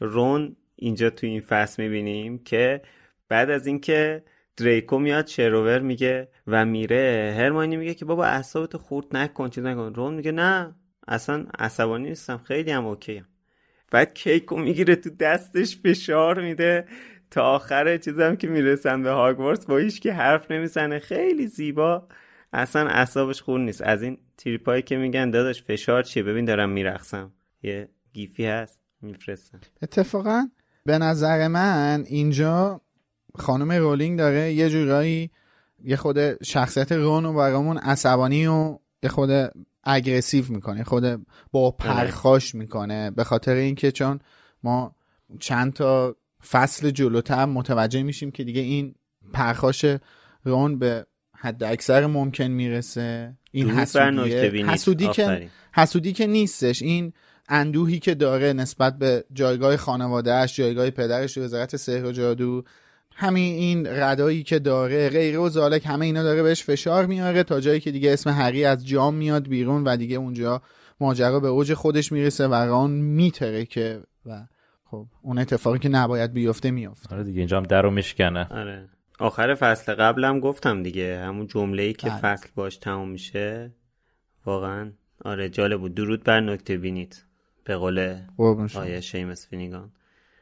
[0.00, 2.82] رون اینجا تو این فصل می‌بینیم که
[3.28, 4.24] بعد از اینکه
[4.56, 9.94] دریکو میاد شروور میگه و میره هرمانی میگه که بابا اعصابتو خورد نکن چیز نکن.
[9.94, 10.74] رون میگه نه.
[11.10, 13.26] اصلا عصبانی نیستم خیلی هم اوکیم.
[13.90, 16.86] بعد کیکو می‌گیره تو دستش فشار میده.
[17.30, 20.98] تا آخر چیزم که می‌رسن به هاگوارتس با هیچ که حرف نمی‌زنه.
[20.98, 22.08] خیلی زیبا.
[22.52, 23.82] اصلا اعصابش خون نیست.
[23.82, 27.32] از این تریپایی که میگن داداش فشار چیه؟ ببین دارم میرقصم.
[27.62, 29.60] یه گیفی هست میفرستم.
[29.82, 30.48] اتفاقا
[30.84, 32.80] به نظر من اینجا
[33.34, 35.30] خانم رولینگ داره یه جورایی
[35.84, 39.30] یه خود شخصیت رون رو برامون عصبانی و یه خود
[39.84, 44.20] اگریسیو می‌کنه خود با پرخاش می‌کنه به خاطر اینکه چون
[44.62, 44.94] ما
[45.38, 46.16] چند تا
[46.50, 48.94] فصل جلوتر متوجه میشیم که دیگه این
[49.32, 49.84] پرخاش
[50.44, 54.50] رون به حد اکثر ممکن می‌رسه این حسودیه.
[54.66, 55.48] حسودی که.
[55.74, 57.12] حسودی که نیستش این
[57.48, 62.64] اندوهی که داره نسبت به جایگاه خانوادهش جایگاه پدرش وزارت سحر و جادو
[63.20, 67.60] همین این ردایی که داره غیره و زالک همه اینا داره بهش فشار میاره تا
[67.60, 70.62] جایی که دیگه اسم هری از جام میاد بیرون و دیگه اونجا
[71.00, 74.46] ماجرا به اوج خودش می‌رسه و ران میتره که و
[74.84, 78.46] خب اون اتفاقی که نباید بیفته میفته آره دیگه اینجا هم در رو میشکنه.
[78.50, 78.88] آره.
[79.18, 82.18] آخر فصل قبلم گفتم دیگه همون جمله ای که بله.
[82.18, 83.72] فصل باش تموم میشه
[84.46, 84.92] واقعا
[85.24, 85.94] آره جالب بود.
[85.94, 87.24] درود بر نکته بینید
[87.64, 88.16] به قول.
[88.74, 89.92] آیه شیمس فینیگان.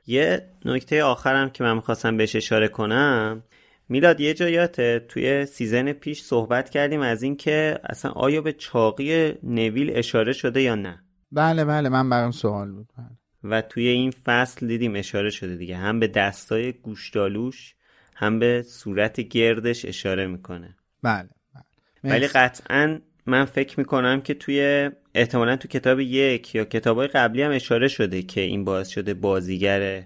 [0.09, 3.43] یه نکته آخرم که من می‌خواستم بهش اشاره کنم
[3.89, 9.91] میلاد یه جایاته توی سیزن پیش صحبت کردیم از اینکه اصلا آیا به چاقی نویل
[9.95, 11.03] اشاره شده یا نه
[11.33, 13.07] بله بله من برام سوال بود بله.
[13.45, 17.75] و توی این فصل دیدیم اشاره شده دیگه هم به دستای گوشتالوش
[18.15, 22.15] هم به صورت گردش اشاره می‌کنه بله, بله.
[22.15, 22.27] ولی.
[22.27, 22.99] قطعا
[23.29, 28.23] من فکر می‌کنم که توی احتمالا تو کتاب یک یا کتابای قبلی هم اشاره شده
[28.23, 30.05] که این باعث شده بازیگر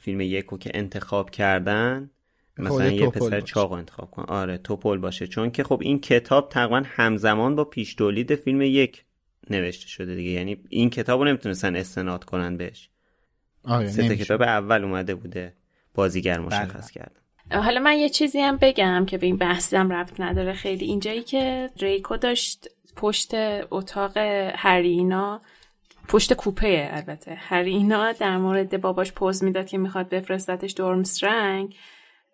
[0.00, 2.10] فیلم یک رو که انتخاب کردن
[2.58, 3.40] مثلا خود یه پسر.
[3.40, 5.26] چاق انتخاب کن آره توپل باشه.
[5.26, 9.04] چون که خب این کتاب تقریبا همزمان با پیش تولید فیلم یک
[9.50, 10.30] نوشته شده دیگه.
[10.30, 12.90] یعنی این کتاب رو نمی‌تونستن استناد کنن بهش.
[13.64, 14.16] آره سه.
[14.16, 15.54] کتاب اول اومده بوده.
[15.94, 20.52] بازیگر مشخص کردن حالا من یه چیزی هم بگم که به این بحثم ربط نداره.
[20.52, 23.30] خیلی اینجایی که دریکو داشت پشت
[23.70, 24.16] اتاق
[24.54, 25.40] هری اینا
[26.08, 27.34] پشت کوپه البته.
[27.34, 31.74] هری اینا در مورد باباش پوز می‌داد که می‌خواد بفرستتش دورمسترنگ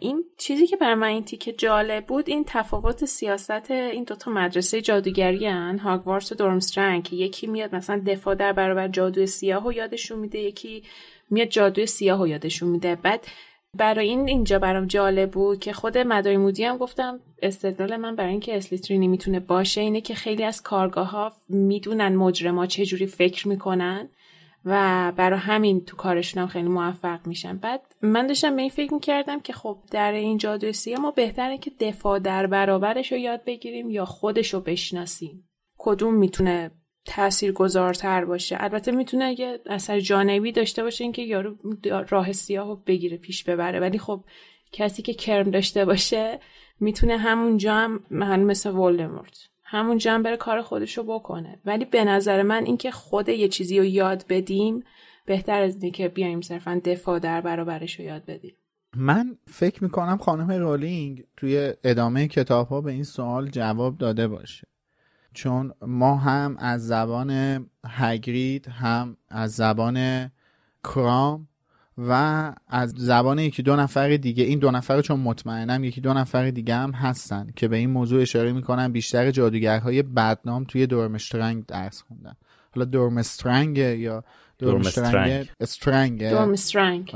[0.01, 4.81] این چیزی که بر من این تیکه جالب بود این تفاوت سیاست این دوتا مدرسه
[4.81, 9.73] جادوگری هن هاگوارتس و دورمسترنگ که یکی میاد مثلا دفاع در برابر جادوی سیاه و
[9.73, 10.83] یادشون میده یکی
[11.31, 12.95] میاد جادوی سیاه و یادشون میده.
[12.95, 13.27] بعد
[13.77, 18.31] برای این اینجا برام جالب بود که خود مداری مودی هم گفتم استدلال من برای
[18.31, 23.49] اینکه اسلیترینی می‌تونه باشه اینه که خیلی از کارگاه ها می‌دونن مجرما چه جوری فکر
[23.49, 24.09] می‌کنن
[24.65, 27.57] و برای همین تو کارشون هم خیلی موفق میشن.
[27.57, 31.70] بعد من داشتم به این فکر می‌کردم که خب در این جادوی ما بهتره که
[31.81, 35.49] دفاع در برابرش رو یاد بگیریم یا خودش رو بشناسیم.
[35.78, 36.70] کدوم می‌تونه
[37.09, 38.57] تاثیرگذارتر باشه.
[38.61, 41.57] البته می‌تونه یه اثر جانبی داشته باشه اینکه یارو
[42.09, 43.81] راه سیاه رو بگیره پیش ببره.
[43.81, 44.25] ولی خب
[44.73, 46.41] کسی که کرم داشته باشه
[46.81, 48.01] می‌تونه همونجا هم
[48.45, 51.61] مثل ولدمورت همونجا هم بره کار خودش رو بکنه.
[51.65, 54.85] ولی به نظر من اینکه خود یه چیزی رو یاد بدیم
[55.27, 58.55] بهتر از اینه که بیایم صرفا دفاع در برابرش رو یاد بدیم.
[58.97, 64.67] من فکر می‌کنم خانم رولینگ توی ادامه کتاب ها به این سوال جواب داده باشه.
[65.35, 70.31] چون ما هم از زبان هگرید هم از زبان
[70.85, 71.49] کرام
[71.99, 72.13] و
[72.69, 76.75] از زبان یکی دو نفر دیگه این دو نفر چون مطمئنم یکی دو نفر دیگه
[76.75, 82.35] هم هستن که به این موضوع اشاره می‌کنن بیشتر جادوگرهای بدنام توی دورمشترنگ درس خوندن.
[82.75, 84.25] حالا دورمسترنگ یا
[84.59, 86.31] دورمسترنگ استرنگ.
[86.31, 87.15] دورمسترنگ.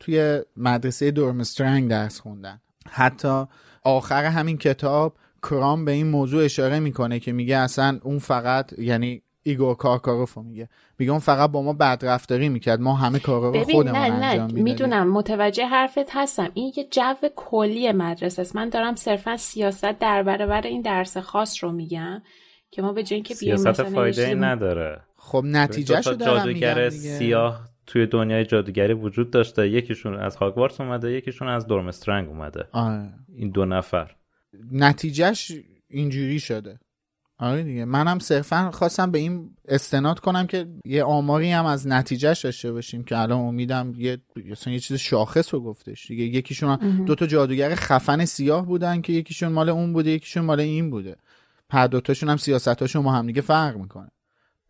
[0.00, 2.60] توی مدرسه دورمسترنگ درس خوندن.
[2.90, 3.44] حتی
[3.82, 5.16] آخر همین کتاب
[5.50, 10.68] کرام به این موضوع اشاره می‌کنه که میگه اصلا اون فقط یعنی ایگور کارکاروفو میگه.
[10.98, 12.80] میگه اون فقط با ما بدرفتاری می‌کرد.
[12.80, 16.50] ما همه کارا رو خودمون نه انجام نه می‌دونم متوجه حرفت هستم.
[16.54, 18.56] این یه جو کلی مدرسه است.
[18.56, 22.22] من دارم صرفا سیاست در برابر این درس خاص رو میگم
[22.70, 25.00] که ما به جای که سیاست فایده نداره.
[25.16, 29.68] خب نتیجه شو دارم جادوگر سیاه توی دنیای جادوگری وجود داشته.
[29.68, 32.64] یکیشون از هاگوارتس اومده یکیشون از دورمسترنگ اومده.
[32.72, 33.02] آه.
[33.36, 34.10] این دو نفر.
[34.72, 35.52] نتیجهش
[35.88, 36.78] اینجوری شده.
[37.38, 37.84] آره دیگه.
[37.84, 43.04] منم صرفا خواستم به این استناد کنم که یه آماری هم از نتیجهش داشته باشیم
[43.04, 44.18] که الان امیدم یه
[44.66, 46.06] یه چیز شاخص رو گفتش.
[46.06, 50.60] دیگه یکیشون دو تا جادوگر خفن سیاه بودن که یکیشون مال اون بوده یکیشون مال
[50.60, 51.16] این بوده.
[51.70, 54.10] هر دوتاشون هم سیاستاشون با هم دیگه فرق می‌کنه.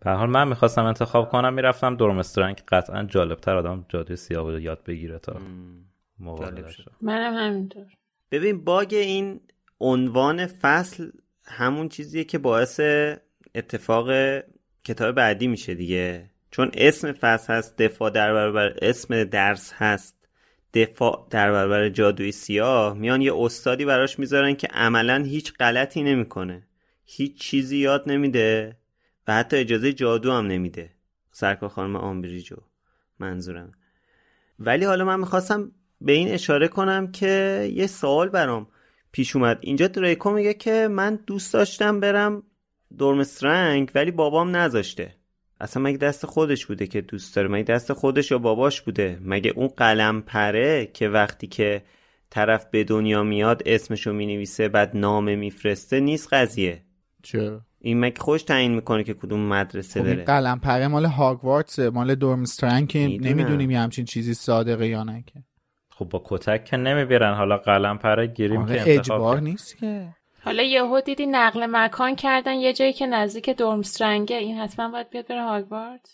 [0.00, 4.84] به حال من می‌خواستم انتخاب کنم می‌رفتم دورمسترنگ قطعا جالبتر آدم جادوی سیاه بود یاد
[4.84, 5.36] بگیره تا
[7.00, 7.86] منم همینطور.
[8.30, 9.40] ببین باگ این
[9.80, 11.10] عنوان فصل
[11.44, 12.80] همون چیزیه که باعث
[13.54, 14.10] اتفاق
[14.84, 16.30] کتاب بعدی میشه دیگه.
[16.50, 20.16] چون اسم فصل هست دفاع در برابر اسم درس هست
[20.74, 22.94] دفاع در برابر جادوی سیاه.
[22.94, 26.66] میان یه استادی براش می‌ذارن که عملا هیچ غلطی نمی‌کنه.
[27.04, 28.76] هیچ چیزی یاد نمیده
[29.28, 30.90] و حتی اجازه جادو هم نمیده.
[31.30, 32.56] سرکار خانم آمبریجو.
[33.18, 33.72] منظورم.
[34.58, 38.68] ولی حالا من می‌خواستم به این اشاره کنم که یه سوال برام.
[39.12, 39.58] پیش اومد.
[39.60, 42.42] اینجا دریکو میگه که من دوست داشتم برم
[42.98, 45.14] دورمسترنگ ولی بابام نذاشته.
[45.60, 49.52] اصلا مگه دست خودش بوده که دوست داره؟ مگه دست خودش یا باباش بوده؟ مگه
[49.56, 51.82] اون قلم پره که وقتی که
[52.30, 56.82] طرف به دنیا میاد اسمشو می‌نویسه بعد نامه میفرسته نیست قضیه.
[57.22, 61.78] چرا؟ این مگه خوش تعیین می‌کنه که کدوم مدرسه خب بره؟ قلم پره مال هاگوارتس
[61.78, 65.42] مال دورمسترنگ که نمی‌دونیم یه همچین چیزی صادقه یا نه که.
[65.98, 67.34] خب با کتک که نمی‌برن.
[67.34, 70.08] حالا قلم پره گیریم که اجبار نیست که.
[70.44, 75.26] حالا یهو دیدی نقل مکان کردن یه جایی که نزدیک دورمسترنگه این حتما باید بیاد
[75.26, 76.08] بره هاگوارد.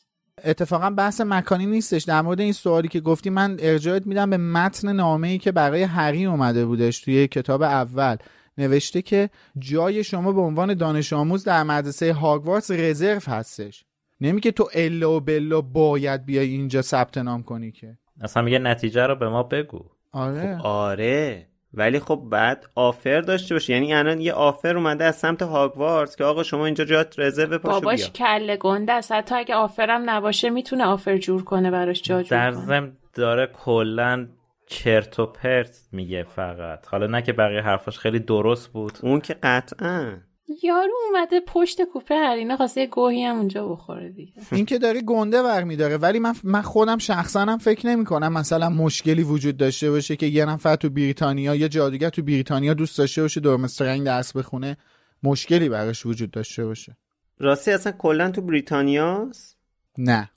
[0.45, 2.03] اتفاقا بحث مکانی نیستش.
[2.03, 5.83] در مورد این سوالی که گفتی من ارجاعت میدم به متن نامه ای که برای
[5.83, 8.17] هری اومده بودش توی کتاب اول.
[8.59, 13.85] نوشته که جای شما به عنوان دانش آموز در مدرسه هاگوارتس رزرو هستش.
[14.21, 17.99] نمیگه تو الا و بلا باید بیای اینجا ثبت نام کنی که.
[18.21, 19.85] اصلا میگه نتیجه رو به ما بگو.
[20.13, 20.59] آره.
[20.59, 21.47] خب آره.
[21.75, 23.73] ولی خب بعد آفر داشته باشه.
[23.73, 27.81] یعنی الان یه آفر اومده از سمت هاگوارتس که آقا شما اینجا جات رزرو پاشو
[27.81, 29.13] باباش کله گنده است.
[29.13, 34.29] حتی اگه آفرم نباشه می‌تونه آفر جور کنه براش جا جور در ضمن داره کلا
[34.67, 36.87] چرت و پرت میگه فقط.
[36.87, 38.93] حالا نه که بقیه حرفاش خیلی درست بود.
[39.03, 40.17] اون که قطعا.
[40.63, 44.33] یارو اومده پشت کوپه هرینه خواسته یه گوهی هم اونجا بخوره دیگه.
[44.53, 48.69] این که داره گنده برمیداره ولی من من خودم شخصا هم فکر نمی کنم مثلا
[48.69, 53.23] مشکلی وجود داشته باشه که یه نفر تو بریتانیا یا جادوگر تو بریتانیا دوست داشته
[53.23, 54.77] باشه دورمسترنگ درس بخونه.
[55.23, 56.97] مشکلی براش وجود داشته باشه.
[57.39, 59.59] راستی اصلا کلا تو بریتانیاست؟
[59.99, 60.31] نه.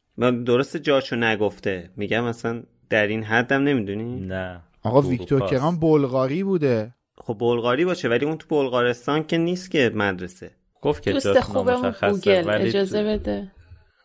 [0.46, 1.90] درست جاشو نگفته.
[1.96, 4.62] میگم اصلا در این حدم نمی‌دونی؟ نه.
[4.84, 6.96] آقا ویکتور کران بلغاری بوده.
[7.18, 10.52] خب بلغاری باشه ولی اون تو بلغارستان که نیست که مدرسه.
[10.82, 13.52] گفت که دوست خوبمون گوگل اجازه بده.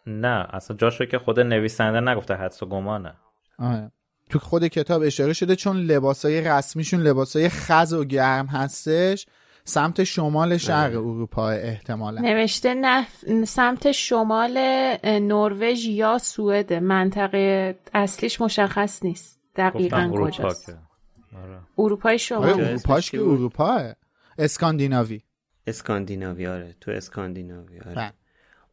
[0.07, 3.15] نه اصلا جاشو که خود نویسنده نگفته حدس و گمانه.
[3.59, 3.91] آه.
[4.31, 9.27] تو خود کتاب اشاره شده چون لباسای رسمیشون لباسای خز و گرم هستش
[9.65, 12.21] سمت شمال شرق اروپا احتمالا.
[12.21, 13.07] نوشته نه
[13.45, 14.59] سمت شمال
[15.05, 19.41] نروژ یا سوئد منطقه اصلیش مشخص نیست.
[19.57, 20.90] دقیقا کجاست.
[21.37, 21.61] آره.
[21.79, 22.51] اروپای شمال.
[22.51, 23.93] آره اروپاش که اروپا
[24.39, 25.21] اسکاندیناوی.
[25.67, 27.95] اسکاندیناوی آره تو اسکاندیناوی آره.
[27.95, 28.13] بله.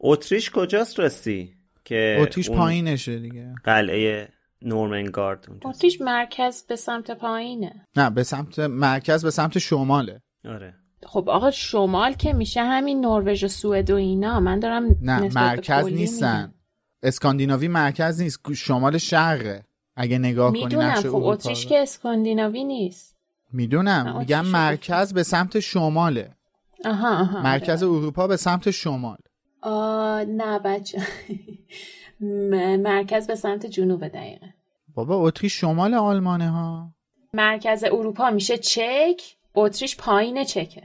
[0.00, 1.54] اتریش کجاست راستی؟
[1.84, 3.54] که اتریش پایینشه دیگه.
[3.64, 4.28] قلعه
[4.62, 7.86] نورمنگارد اونجا اتریش مرکز به سمت پایینه.
[7.96, 10.22] نه به سمت مرکز به سمت شماله.
[10.44, 10.74] آره.
[11.02, 14.40] خب آقا شمال که میشه همین نروژ و سوئد و اینا.
[14.40, 16.54] من دارم نه مرکز نیستن.
[17.02, 19.64] اسکاندیناوی مرکز نیست شمال شرقه
[20.00, 20.94] اگه نگاه کنی می‌دونم.
[20.94, 23.16] خب اتریش که اسکاندیناوی نیست.
[23.52, 24.18] می‌دونم.
[24.18, 26.30] میگم مرکز به سمت شماله.
[26.84, 27.92] آها آها مرکز آره.
[27.92, 29.18] اروپا به سمت شمال.
[29.62, 31.02] آه نه بچه.
[32.90, 34.54] مرکز به سمت جنوب دقیقه
[34.94, 36.90] بابا اتریش شمال آلمانه ها.
[37.34, 39.22] مرکز اروپا میشه چک
[39.54, 40.82] اتریش پایین چکه.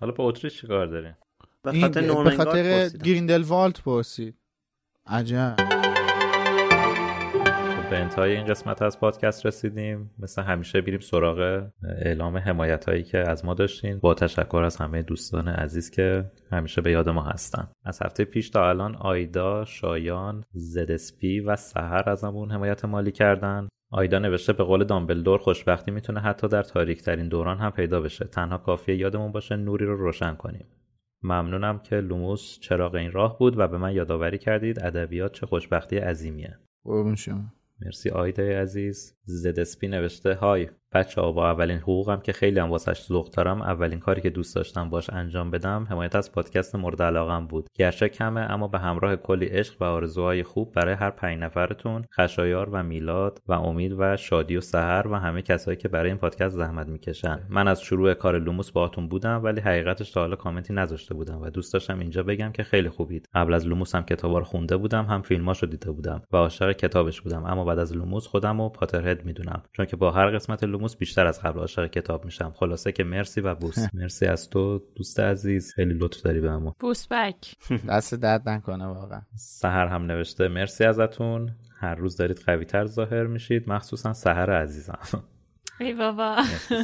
[0.00, 1.16] حالا با اتریش چیکار داریم
[1.62, 4.34] به خاطر, به خاطر گریندلوالد پرسید.
[5.06, 5.83] عجب.
[7.94, 10.10] به انتهای این قسمت از پادکست رسیدیم.
[10.18, 11.66] مثل همیشه بیریم سراغ
[11.98, 13.98] اعلام حمایت هایی که از ما داشتین.
[13.98, 17.68] با تشکر از همه دوستان عزیز که همیشه به یاد ما هستن.
[17.84, 23.68] از هفته پیش تا الان آیدا شایان زدسپی و سهر ازمون حمایت مالی کردن.
[23.90, 28.24] آیدا نوشته به قول دامبلدور خوشبختی می‌تونه حتی در تاریک ترین دوران هم پیدا بشه.
[28.24, 30.66] تنها کافیه یادمون باشه نوری رو روشن کنیم.
[31.22, 34.80] ممنونم که لوموس چراغ این راه بود و به من یادآوری کردید.
[34.80, 36.58] ادبیات چه خوشبختی عظیمیه.
[36.84, 37.44] قربون شما.
[37.80, 39.14] مرسی آیده عزیز.
[39.24, 40.68] زدسپی نوشته Hi.
[40.94, 44.56] بچه ها با اولین حقوقم که خیلی هم واسش ذوق دارم اولین کاری که دوست
[44.56, 47.68] داشتم باش انجام بدم حمایت از پادکست مورد علاقم بود.
[47.74, 52.68] گرچه کمه اما به همراه کلی عشق و آرزوهای خوب برای هر پنج نفرتون خشایار
[52.72, 56.56] و میلاد و امید و شادی و سحر و همه کسایی که برای این پادکست
[56.56, 57.40] زحمت می‌کشن.
[57.48, 61.50] من از شروع کار لوموس باهاتون بودم ولی حقیقتش تا حالا کامنتی نذاشته بودم و
[61.50, 63.28] دوست داشتم اینجا بگم که خیلی خوبید.
[63.34, 67.20] قبل از لوموس هم کتابا رو خونده بودم هم فیلماشو دیده بودم و عاشق کتابش
[67.20, 67.44] بودم.
[67.44, 69.62] اما بعد از لوموس خودم و Potterhead می‌دونم.
[69.72, 72.52] چون که با هر قسمت لوموس بیشتر از قبل عاشق کتاب میشم.
[72.56, 73.78] خلاصه که مرسی و بوس.
[73.94, 74.82] مرسی از تو.
[74.96, 76.76] دوست عزیز خیلی لطف داری به ما.
[76.80, 77.56] بوس بک.
[77.88, 79.20] دست درد نکنه واقعا.
[79.34, 80.48] سهر هم نوشته.
[80.48, 81.50] مرسی ازتون.
[81.80, 83.70] هر روز دارید قوی تر ظاهر میشید.
[83.70, 84.98] مخصوصا سهر عزیزم.
[85.80, 86.36] ای بابا.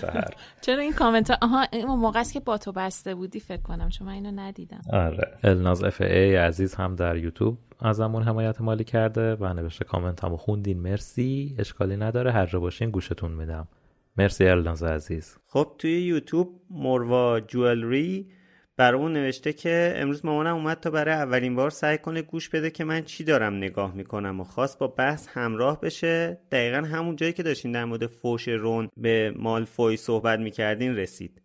[0.65, 3.89] چرا این کامنت آها این موقع است که با تو بسته بودی فکر کنم.
[3.89, 4.81] چون من اینو ندیدم.
[4.93, 5.39] آره.
[5.45, 10.37] الناز اف ای عزیز هم در یوتیوب ازمون حمایت مالی کرده و نوشته کامنت همو
[10.37, 10.81] خوندین.
[10.81, 11.57] مرسی.
[11.59, 12.33] اشکالی نداره.
[12.33, 13.69] هر جا باشین گوشتون میدم.
[14.17, 15.37] مرسی الناز عزیز.
[15.47, 18.31] خب توی یوتیوب مروا جوالری
[18.77, 22.85] برامون نوشته که امروز مامانم اومد تا برای اولین بار سعی کنه گوش بده که
[22.85, 26.39] من چی دارم نگاه می‌کنم و خواست با بحث همراه بشه.
[26.53, 31.43] دقیقا همون جایی که داشتین در مورد فوش رون به مالفوی صحبت می‌کردین رسید.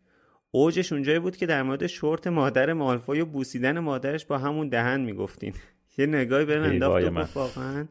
[0.52, 5.02] اوجش اونجایی بود که در مورد شورت مادر مالفوی و بوسیدن مادرش با همون دهن
[5.02, 5.54] می‌گفتین.
[5.98, 6.60] یه نگاهی به
[7.10, 7.28] من.
[7.36, 7.88] واقعا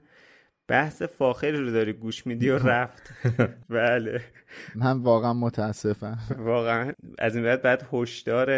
[0.68, 3.12] بحث فاخری رو داری گوش میدی و رفت.
[3.70, 4.20] بله.
[4.74, 6.18] من واقعا متاسفم.
[6.38, 6.92] واقعا.
[7.18, 8.50] از این بعد بعد هشدار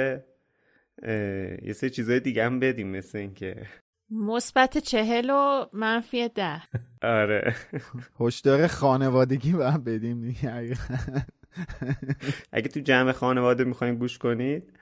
[1.62, 3.66] یه سه چیزای دیگه هم بدیم مثل اینکه.
[4.10, 6.62] مثبت چهل و منفی ده.
[7.02, 7.54] آره.
[8.20, 10.76] هشدار خانوادگی باید بدیم دیگه.
[12.52, 14.72] اگه تو جمع خانواده می‌خواین گوش کنید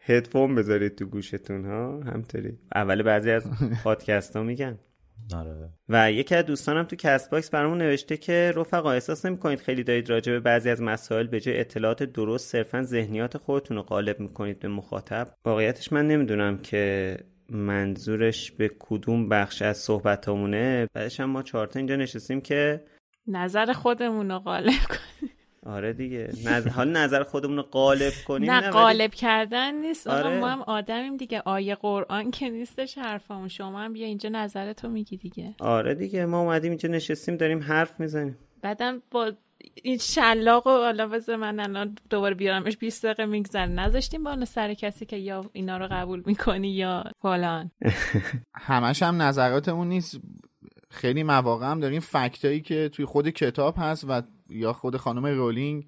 [0.00, 2.58] هدفون بذارید تو گوشتون ها؟ همطوری.
[2.74, 3.50] اول بعضی از
[3.84, 4.78] پادکست ها میگن.
[5.34, 5.70] آره.
[5.88, 10.32] و یکی از دوستانم تو Castbox برامون نوشته که رفقا احساس نمی‌کنید خیلی دارید راجع
[10.32, 14.68] به بعضی از مسائل به جای اطلاعات درست صرفا ذهنیات خودتون رو قالب می‌کنید به
[14.68, 17.16] مخاطب؟ واقعیتش من نمی‌دونم که
[17.48, 20.86] منظورش به کدوم بخش از صحبتامونه.
[20.94, 22.84] بعدش هم ما چهارتا اینجا نشستیم که
[23.26, 25.30] نظر خودمون رو قالب کنیم.
[25.66, 26.28] آره دیگه.
[26.44, 26.68] نظر...
[26.68, 30.06] حال نظر خودمون رو قالب کنیم نه قالب کردن نیست.
[30.06, 30.40] آره.
[30.40, 31.42] ما هم آدمیم دیگه.
[31.44, 35.54] آیه قرآن که نیستش حرفمون شما هم بیا اینجا نظرتو میگی دیگه.
[35.60, 36.26] آره دیگه.
[36.26, 38.38] ما اومدیم اینجا نشستیم داریم حرف می‌زنیم.
[38.62, 39.32] بعدم با
[39.82, 44.74] این شلاق و حالا بذار من الان دوباره بیارمش 20 دقیقه میگذره نذاشتیم با سر
[44.74, 47.70] کسی که یا اینا رو قبول می‌کنی یا فلان.
[48.54, 50.20] همش هم نظراتمون نیست.
[50.90, 55.86] خیلی مواقع هم داریم فکتایی که توی خود کتاب هست و یا خود خانم رولینگ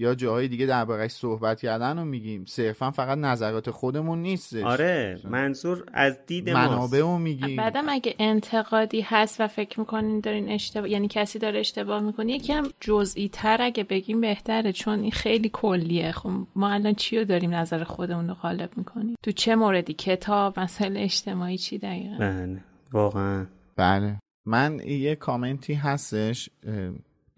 [0.00, 2.44] یا جاهای دیگه دربارهش صحبت کردن رو میگیم.
[2.44, 7.56] صرفا فقط نظرات خودمون نیست آره منظور از دید منابع رو میگیم.
[7.56, 12.62] بعدم اگه انتقادی هست و فکر می‌کنین دارین اشتباه یعنی کسی داره اشتباه می‌کنه یکم
[12.80, 16.12] جزئی تر اگه بگیم بهتره چون این خیلی کلیه.
[16.12, 20.60] خب ما الان چی رو داریم نظر خودمون رو غالب می‌کنیم؟ تو چه موردی؟ کتاب
[20.60, 22.60] مسئله اجتماعی چی دقیقا؟ بله
[22.92, 23.46] واقعا.
[23.76, 24.16] بله.
[24.46, 26.50] من یه کامنتی هستش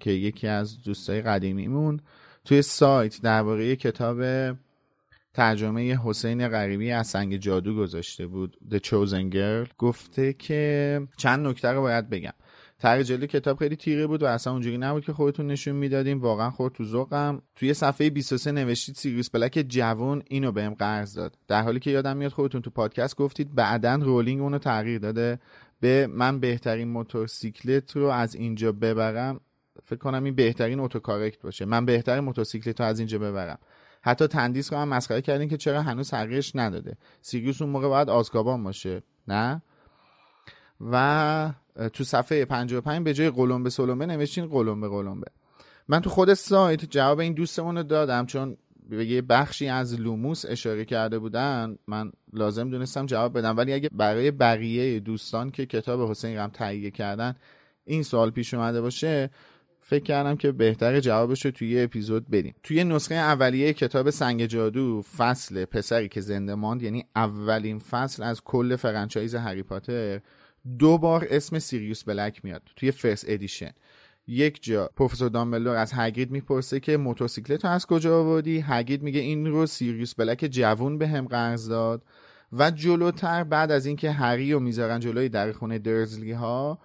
[0.01, 2.01] که یکی از دوستای قدیمیمون
[2.45, 4.23] توی سایت درباره کتاب
[5.35, 9.75] ترجمه حسین غریبی از سنگ جادو گذاشته بود The Chosen Girl.
[9.79, 12.33] گفته که چند نکته رو باید بگم.
[12.79, 16.51] طرح جلوی کتاب خیلی تیره بود و اصلا اونجوری نبود که خودتون نشون می‌دادیم واقعا
[16.51, 17.43] خود تو ذوقم.
[17.57, 21.39] توی صفحه 23 نوشتید سیریوس بلک جوون اینو بهم قرض داد.
[21.49, 25.39] در حالی که یادم میاد خودتون تو پادکست گفتید بعدا رولینگ اونو تغییر داده
[25.81, 29.41] به منم بهتره این موتورسیکلت رو از اینجا ببرم.
[29.91, 31.65] فکر کنم این بهترین autocorrect باشه.
[31.65, 33.59] من بهترین موتورسیکلت رو از اینجا ببرم.
[34.03, 36.97] حتی تندیس رو هم مسخره کردین که چرا هنوز حقیقش نداده.
[37.23, 39.63] سیریوس اون موقع باید آزکابان باشه نه؟
[40.81, 41.53] و
[41.93, 45.27] تو صفحه 55 به جای قلمبه سلمبه نوشتین قلمبه قلمبه.
[45.89, 48.57] من تو خود سایت جواب این دوستمون رو دادم چون
[48.89, 53.57] به یه بخشی از لوموس اشاره کرده بودن من لازم دونستم جواب بدم.
[53.57, 57.35] ولی اگه برای بقیه دوستان که کتاب حسین غم تهیه کردن
[57.85, 59.31] این سوال پیش اومده باشه
[59.91, 62.55] فکر کردم که بهتر جوابش رو توی یه اپیزود بدیم.
[62.63, 68.41] توی نسخه اولیه کتاب سنگ جادو فصل پسری که زنده ماند یعنی اولین فصل از
[68.45, 70.21] کل franchise هری پاتر
[70.79, 73.71] دو بار اسم سیریوس بلک میاد توی first edition.
[74.27, 79.47] یک جا پروفسور دامبلدور از هگرید می‌پرسه که موتورسیکلت از کجا آوردی؟ هگرید میگه این
[79.47, 82.03] رو سیریوس بلک جوون به هم قرض داد.
[82.53, 86.79] و جلوتر بعد از اینکه هری رو می‌ذارن جلوی در خونه دورسلی ها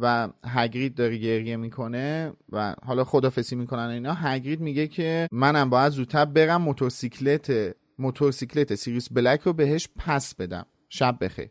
[0.00, 4.14] و هگرید داره گریه می‌کنه و حالا خدافسی می‌کنن اینا.
[4.14, 10.66] هگرید میگه که منم باید زودتر برم موتورسیکلت موتورسیکلت سیریوس بلک رو بهش پس بدم.
[10.88, 11.50] شب بخیر.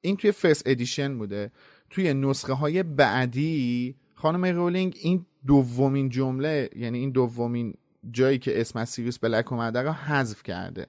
[0.00, 1.52] این توی first edition بوده.
[1.90, 7.74] توی نسخه های بعدی خانم رولینگ این دومین جمله یعنی این دومین
[8.10, 10.86] جایی که اسم از سیریوس بلک اومده رو حذف کرده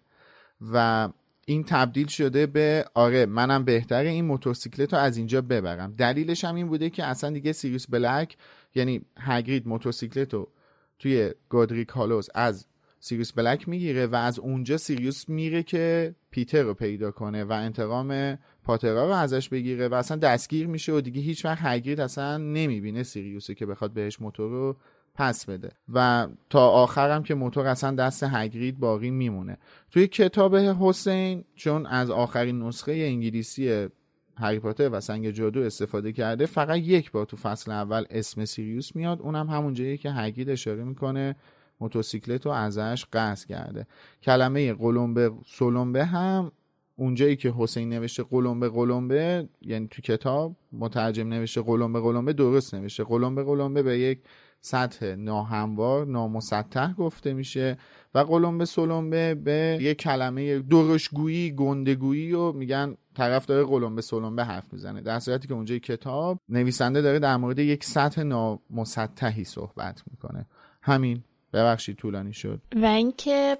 [0.71, 1.09] و
[1.49, 5.95] این تبدیل شده به آره منم بهتره این موتورسیکلت رو از اینجا ببرم.
[5.97, 8.37] دلیلش هم این بوده که اصلا دیگه سیریوس بلک
[8.75, 10.51] یعنی هگرید موتورسیکلت رو
[10.99, 12.65] توی گودریک هالوز از
[12.99, 18.37] سیریوس بلک می‌گیره و از اونجا سیریوس میره که پیتر رو پیدا کنه و انتقام
[18.63, 23.03] پاترا رو ازش بگیره و اصلا دستگیر میشه و دیگه هیچ وقت هگرید اصلا نمی‌بینه
[23.03, 24.77] سیریوسه که بخواد بهش موتور رو
[25.19, 25.71] پس بده.
[25.93, 29.57] و تا آخرم که موتور اصلا دست هگرید باقی میمونه.
[29.91, 33.87] توی کتاب حسین چون از آخرین نسخه انگلیسی
[34.35, 38.95] هری پاتر و سنگ جادو استفاده کرده فقط یک بار تو فصل اول اسم سیریوس
[38.95, 39.21] میاد.
[39.21, 41.35] اونم همون جایی که هگرید اشاره می‌کنه
[41.79, 43.87] موتورسیکلت رو ازش قصد کرده.
[44.23, 46.51] کلمه قلمبه سلمبه هم
[46.95, 53.03] اونجایی که حسین نوشته قلمبه قلمبه یعنی تو کتاب مترجم نوشته قلمبه قلمبه درست نوشته.
[53.03, 54.19] قلمبه قلمبه به یک
[54.61, 57.77] سطح ناهموار نامسطح گفته میشه
[58.13, 64.73] و قلمبه سلمبه به یک کلمه درشگویی گندگویی و میگن طرف داره قلمبه سلمبه حرف
[64.73, 65.01] می‌زنه.
[65.01, 70.45] در صورتی که اونجای کتاب نویسنده داره در مورد یک سطح نامسطحی صحبت می‌کنه.
[70.81, 71.23] همین
[71.53, 72.61] ببخشید طولانی شد.
[72.75, 73.57] و اینکه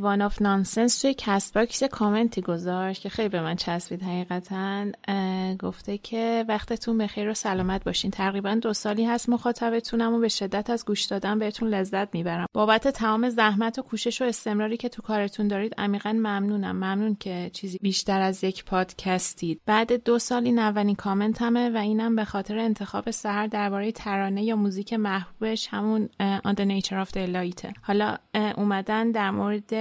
[0.00, 4.86] One of Nonsense توی کست کامنتی گذاشت که خیلی به من چسبید حقیقتا.
[5.58, 8.10] گفته که وقتتون به خیر و سلامت باشین.
[8.10, 12.46] تقریبا دو سالی هست مخاطبتونم و به شدت از گوش دادن بهتون لذت می‌برم.
[12.54, 16.76] بابت تمام زحمت و کوشش و استمراری که تو کارتون دارید عمیقا ممنونم.
[16.76, 19.60] ممنون که چیزی بیشتر از یک پادکستید.
[19.66, 24.56] بعد دو سال این اولین کامنتمه و اینم به خاطر انتخاب سحر درباره ترانه یا
[24.56, 26.08] موزیک محبوبش همون
[26.44, 27.16] On the Nature of
[27.82, 28.16] حالا
[28.56, 29.74] اومدن در مورد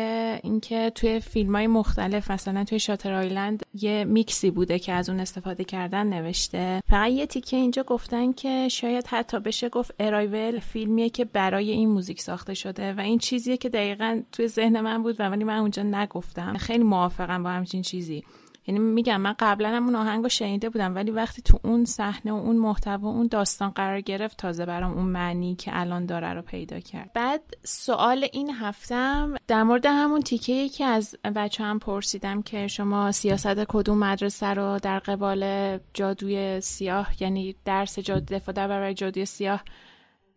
[0.44, 5.20] اینکه توی فیلم های مختلف مثلا توی Shutter Island یه میکسی بوده که از اون
[5.20, 6.82] استفاده کردن نوشته.
[6.90, 11.90] فقط یه تیکه اینجا گفتن که شاید حتی بشه گفت ارایول فیلمیه که برای این
[11.90, 15.58] موزیک ساخته شده و این چیزیه که دقیقا توی ذهن من بود و ولی من
[15.58, 16.58] اونجا نگفتم.
[16.58, 18.24] خیلی موافقم با همچین چیزی.
[18.68, 22.32] یعنی میگم من قبلا هم اون آهنگ رو شنیده بودم ولی وقتی تو اون صحنه
[22.32, 26.42] و اون محتوا اون داستان قرار گرفت تازه برام اون معنی که الان داره رو
[26.42, 27.14] پیدا کرد.
[27.14, 33.12] بعد سوال این هفتم در مورد همون تیکه که از بچه هم پرسیدم که شما
[33.12, 39.26] سیاست کدوم مدرسه رو در قبال جادوی سیاه یعنی درس جادو دفاع در برای جادوی
[39.26, 39.64] سیاه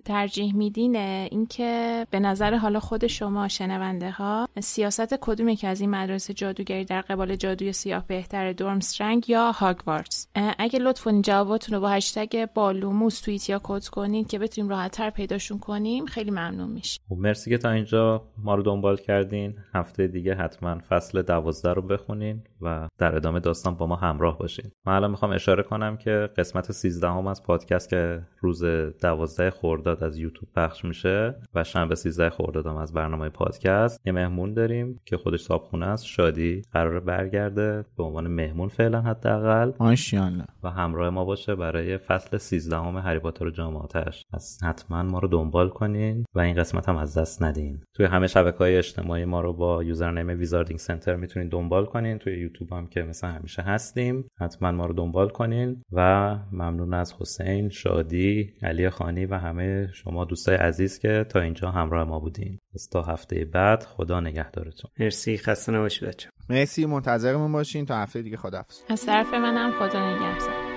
[0.05, 5.91] ترجیح میدینه اینکه به نظر حالا خود شما شنونده ها سیاست کدومی که از این
[5.91, 10.29] مدرسه جادوگری در قبال جادوی سیاه بهتر دورمسترنگ یا هاگوارتس
[10.59, 15.11] اگه لطف کنید جواباتون رو با هشتگ بالوموس توییت یا کد کنید که بتونیم راحتتر
[15.11, 16.07] پیداشون کنیم.
[16.07, 19.55] خیلی ممنون میشه خب مرسی که تا اینجا ما رو دنبال کردین.
[19.75, 24.71] هفته دیگه حتما فصل دوازده رو بخونین و در ادامه داستان با ما همراه باشین.
[24.87, 28.65] من الان می‌خوام اشاره کنم که قسمت 13 هم از پادکست که روز
[29.03, 29.51] دوازده
[29.95, 34.01] خرداد از یوتیوب پخش میشه و شنبه 13 خرداد از برنامه پادکست.
[34.07, 36.05] یه مهمون داریم که خودش صابخونه است.
[36.05, 39.73] شادی قراره برگرده به عنوان مهمون فعلا حداقل.
[39.81, 40.45] ماشاءالله.
[40.63, 45.19] و همراه ما باشه برای فصل 13 همه هری پاتر و جامعاتش پس حتما ما
[45.19, 47.79] رو دنبال کنین و این قسمت هم از دست ندین.
[47.97, 52.19] توی همه شبکه های اجتماعی ما رو با یوزرنیم ویزاردینگ سنتر می‌تونین دنبال کنین.
[52.19, 54.25] توی یوتیوب هم که مثلا همیشه هستیم.
[54.41, 55.83] حتما ما رو دنبال کنین.
[55.93, 61.71] و ممنون از حسین شادی علی خانی و همه شما دوستای عزیز که تا اینجا
[61.71, 62.59] همراه ما بودین.
[62.75, 64.91] از تا هفته بعد خدا نگهدارتون.
[64.99, 65.39] مرسی.
[65.39, 66.87] خسته نباشید بچه مرسی.
[66.87, 67.87] منتظرمون باشین.
[67.87, 68.81] تا هفته دیگه خداحافظ.
[68.89, 70.74] از طرف منم خدا نگهدار.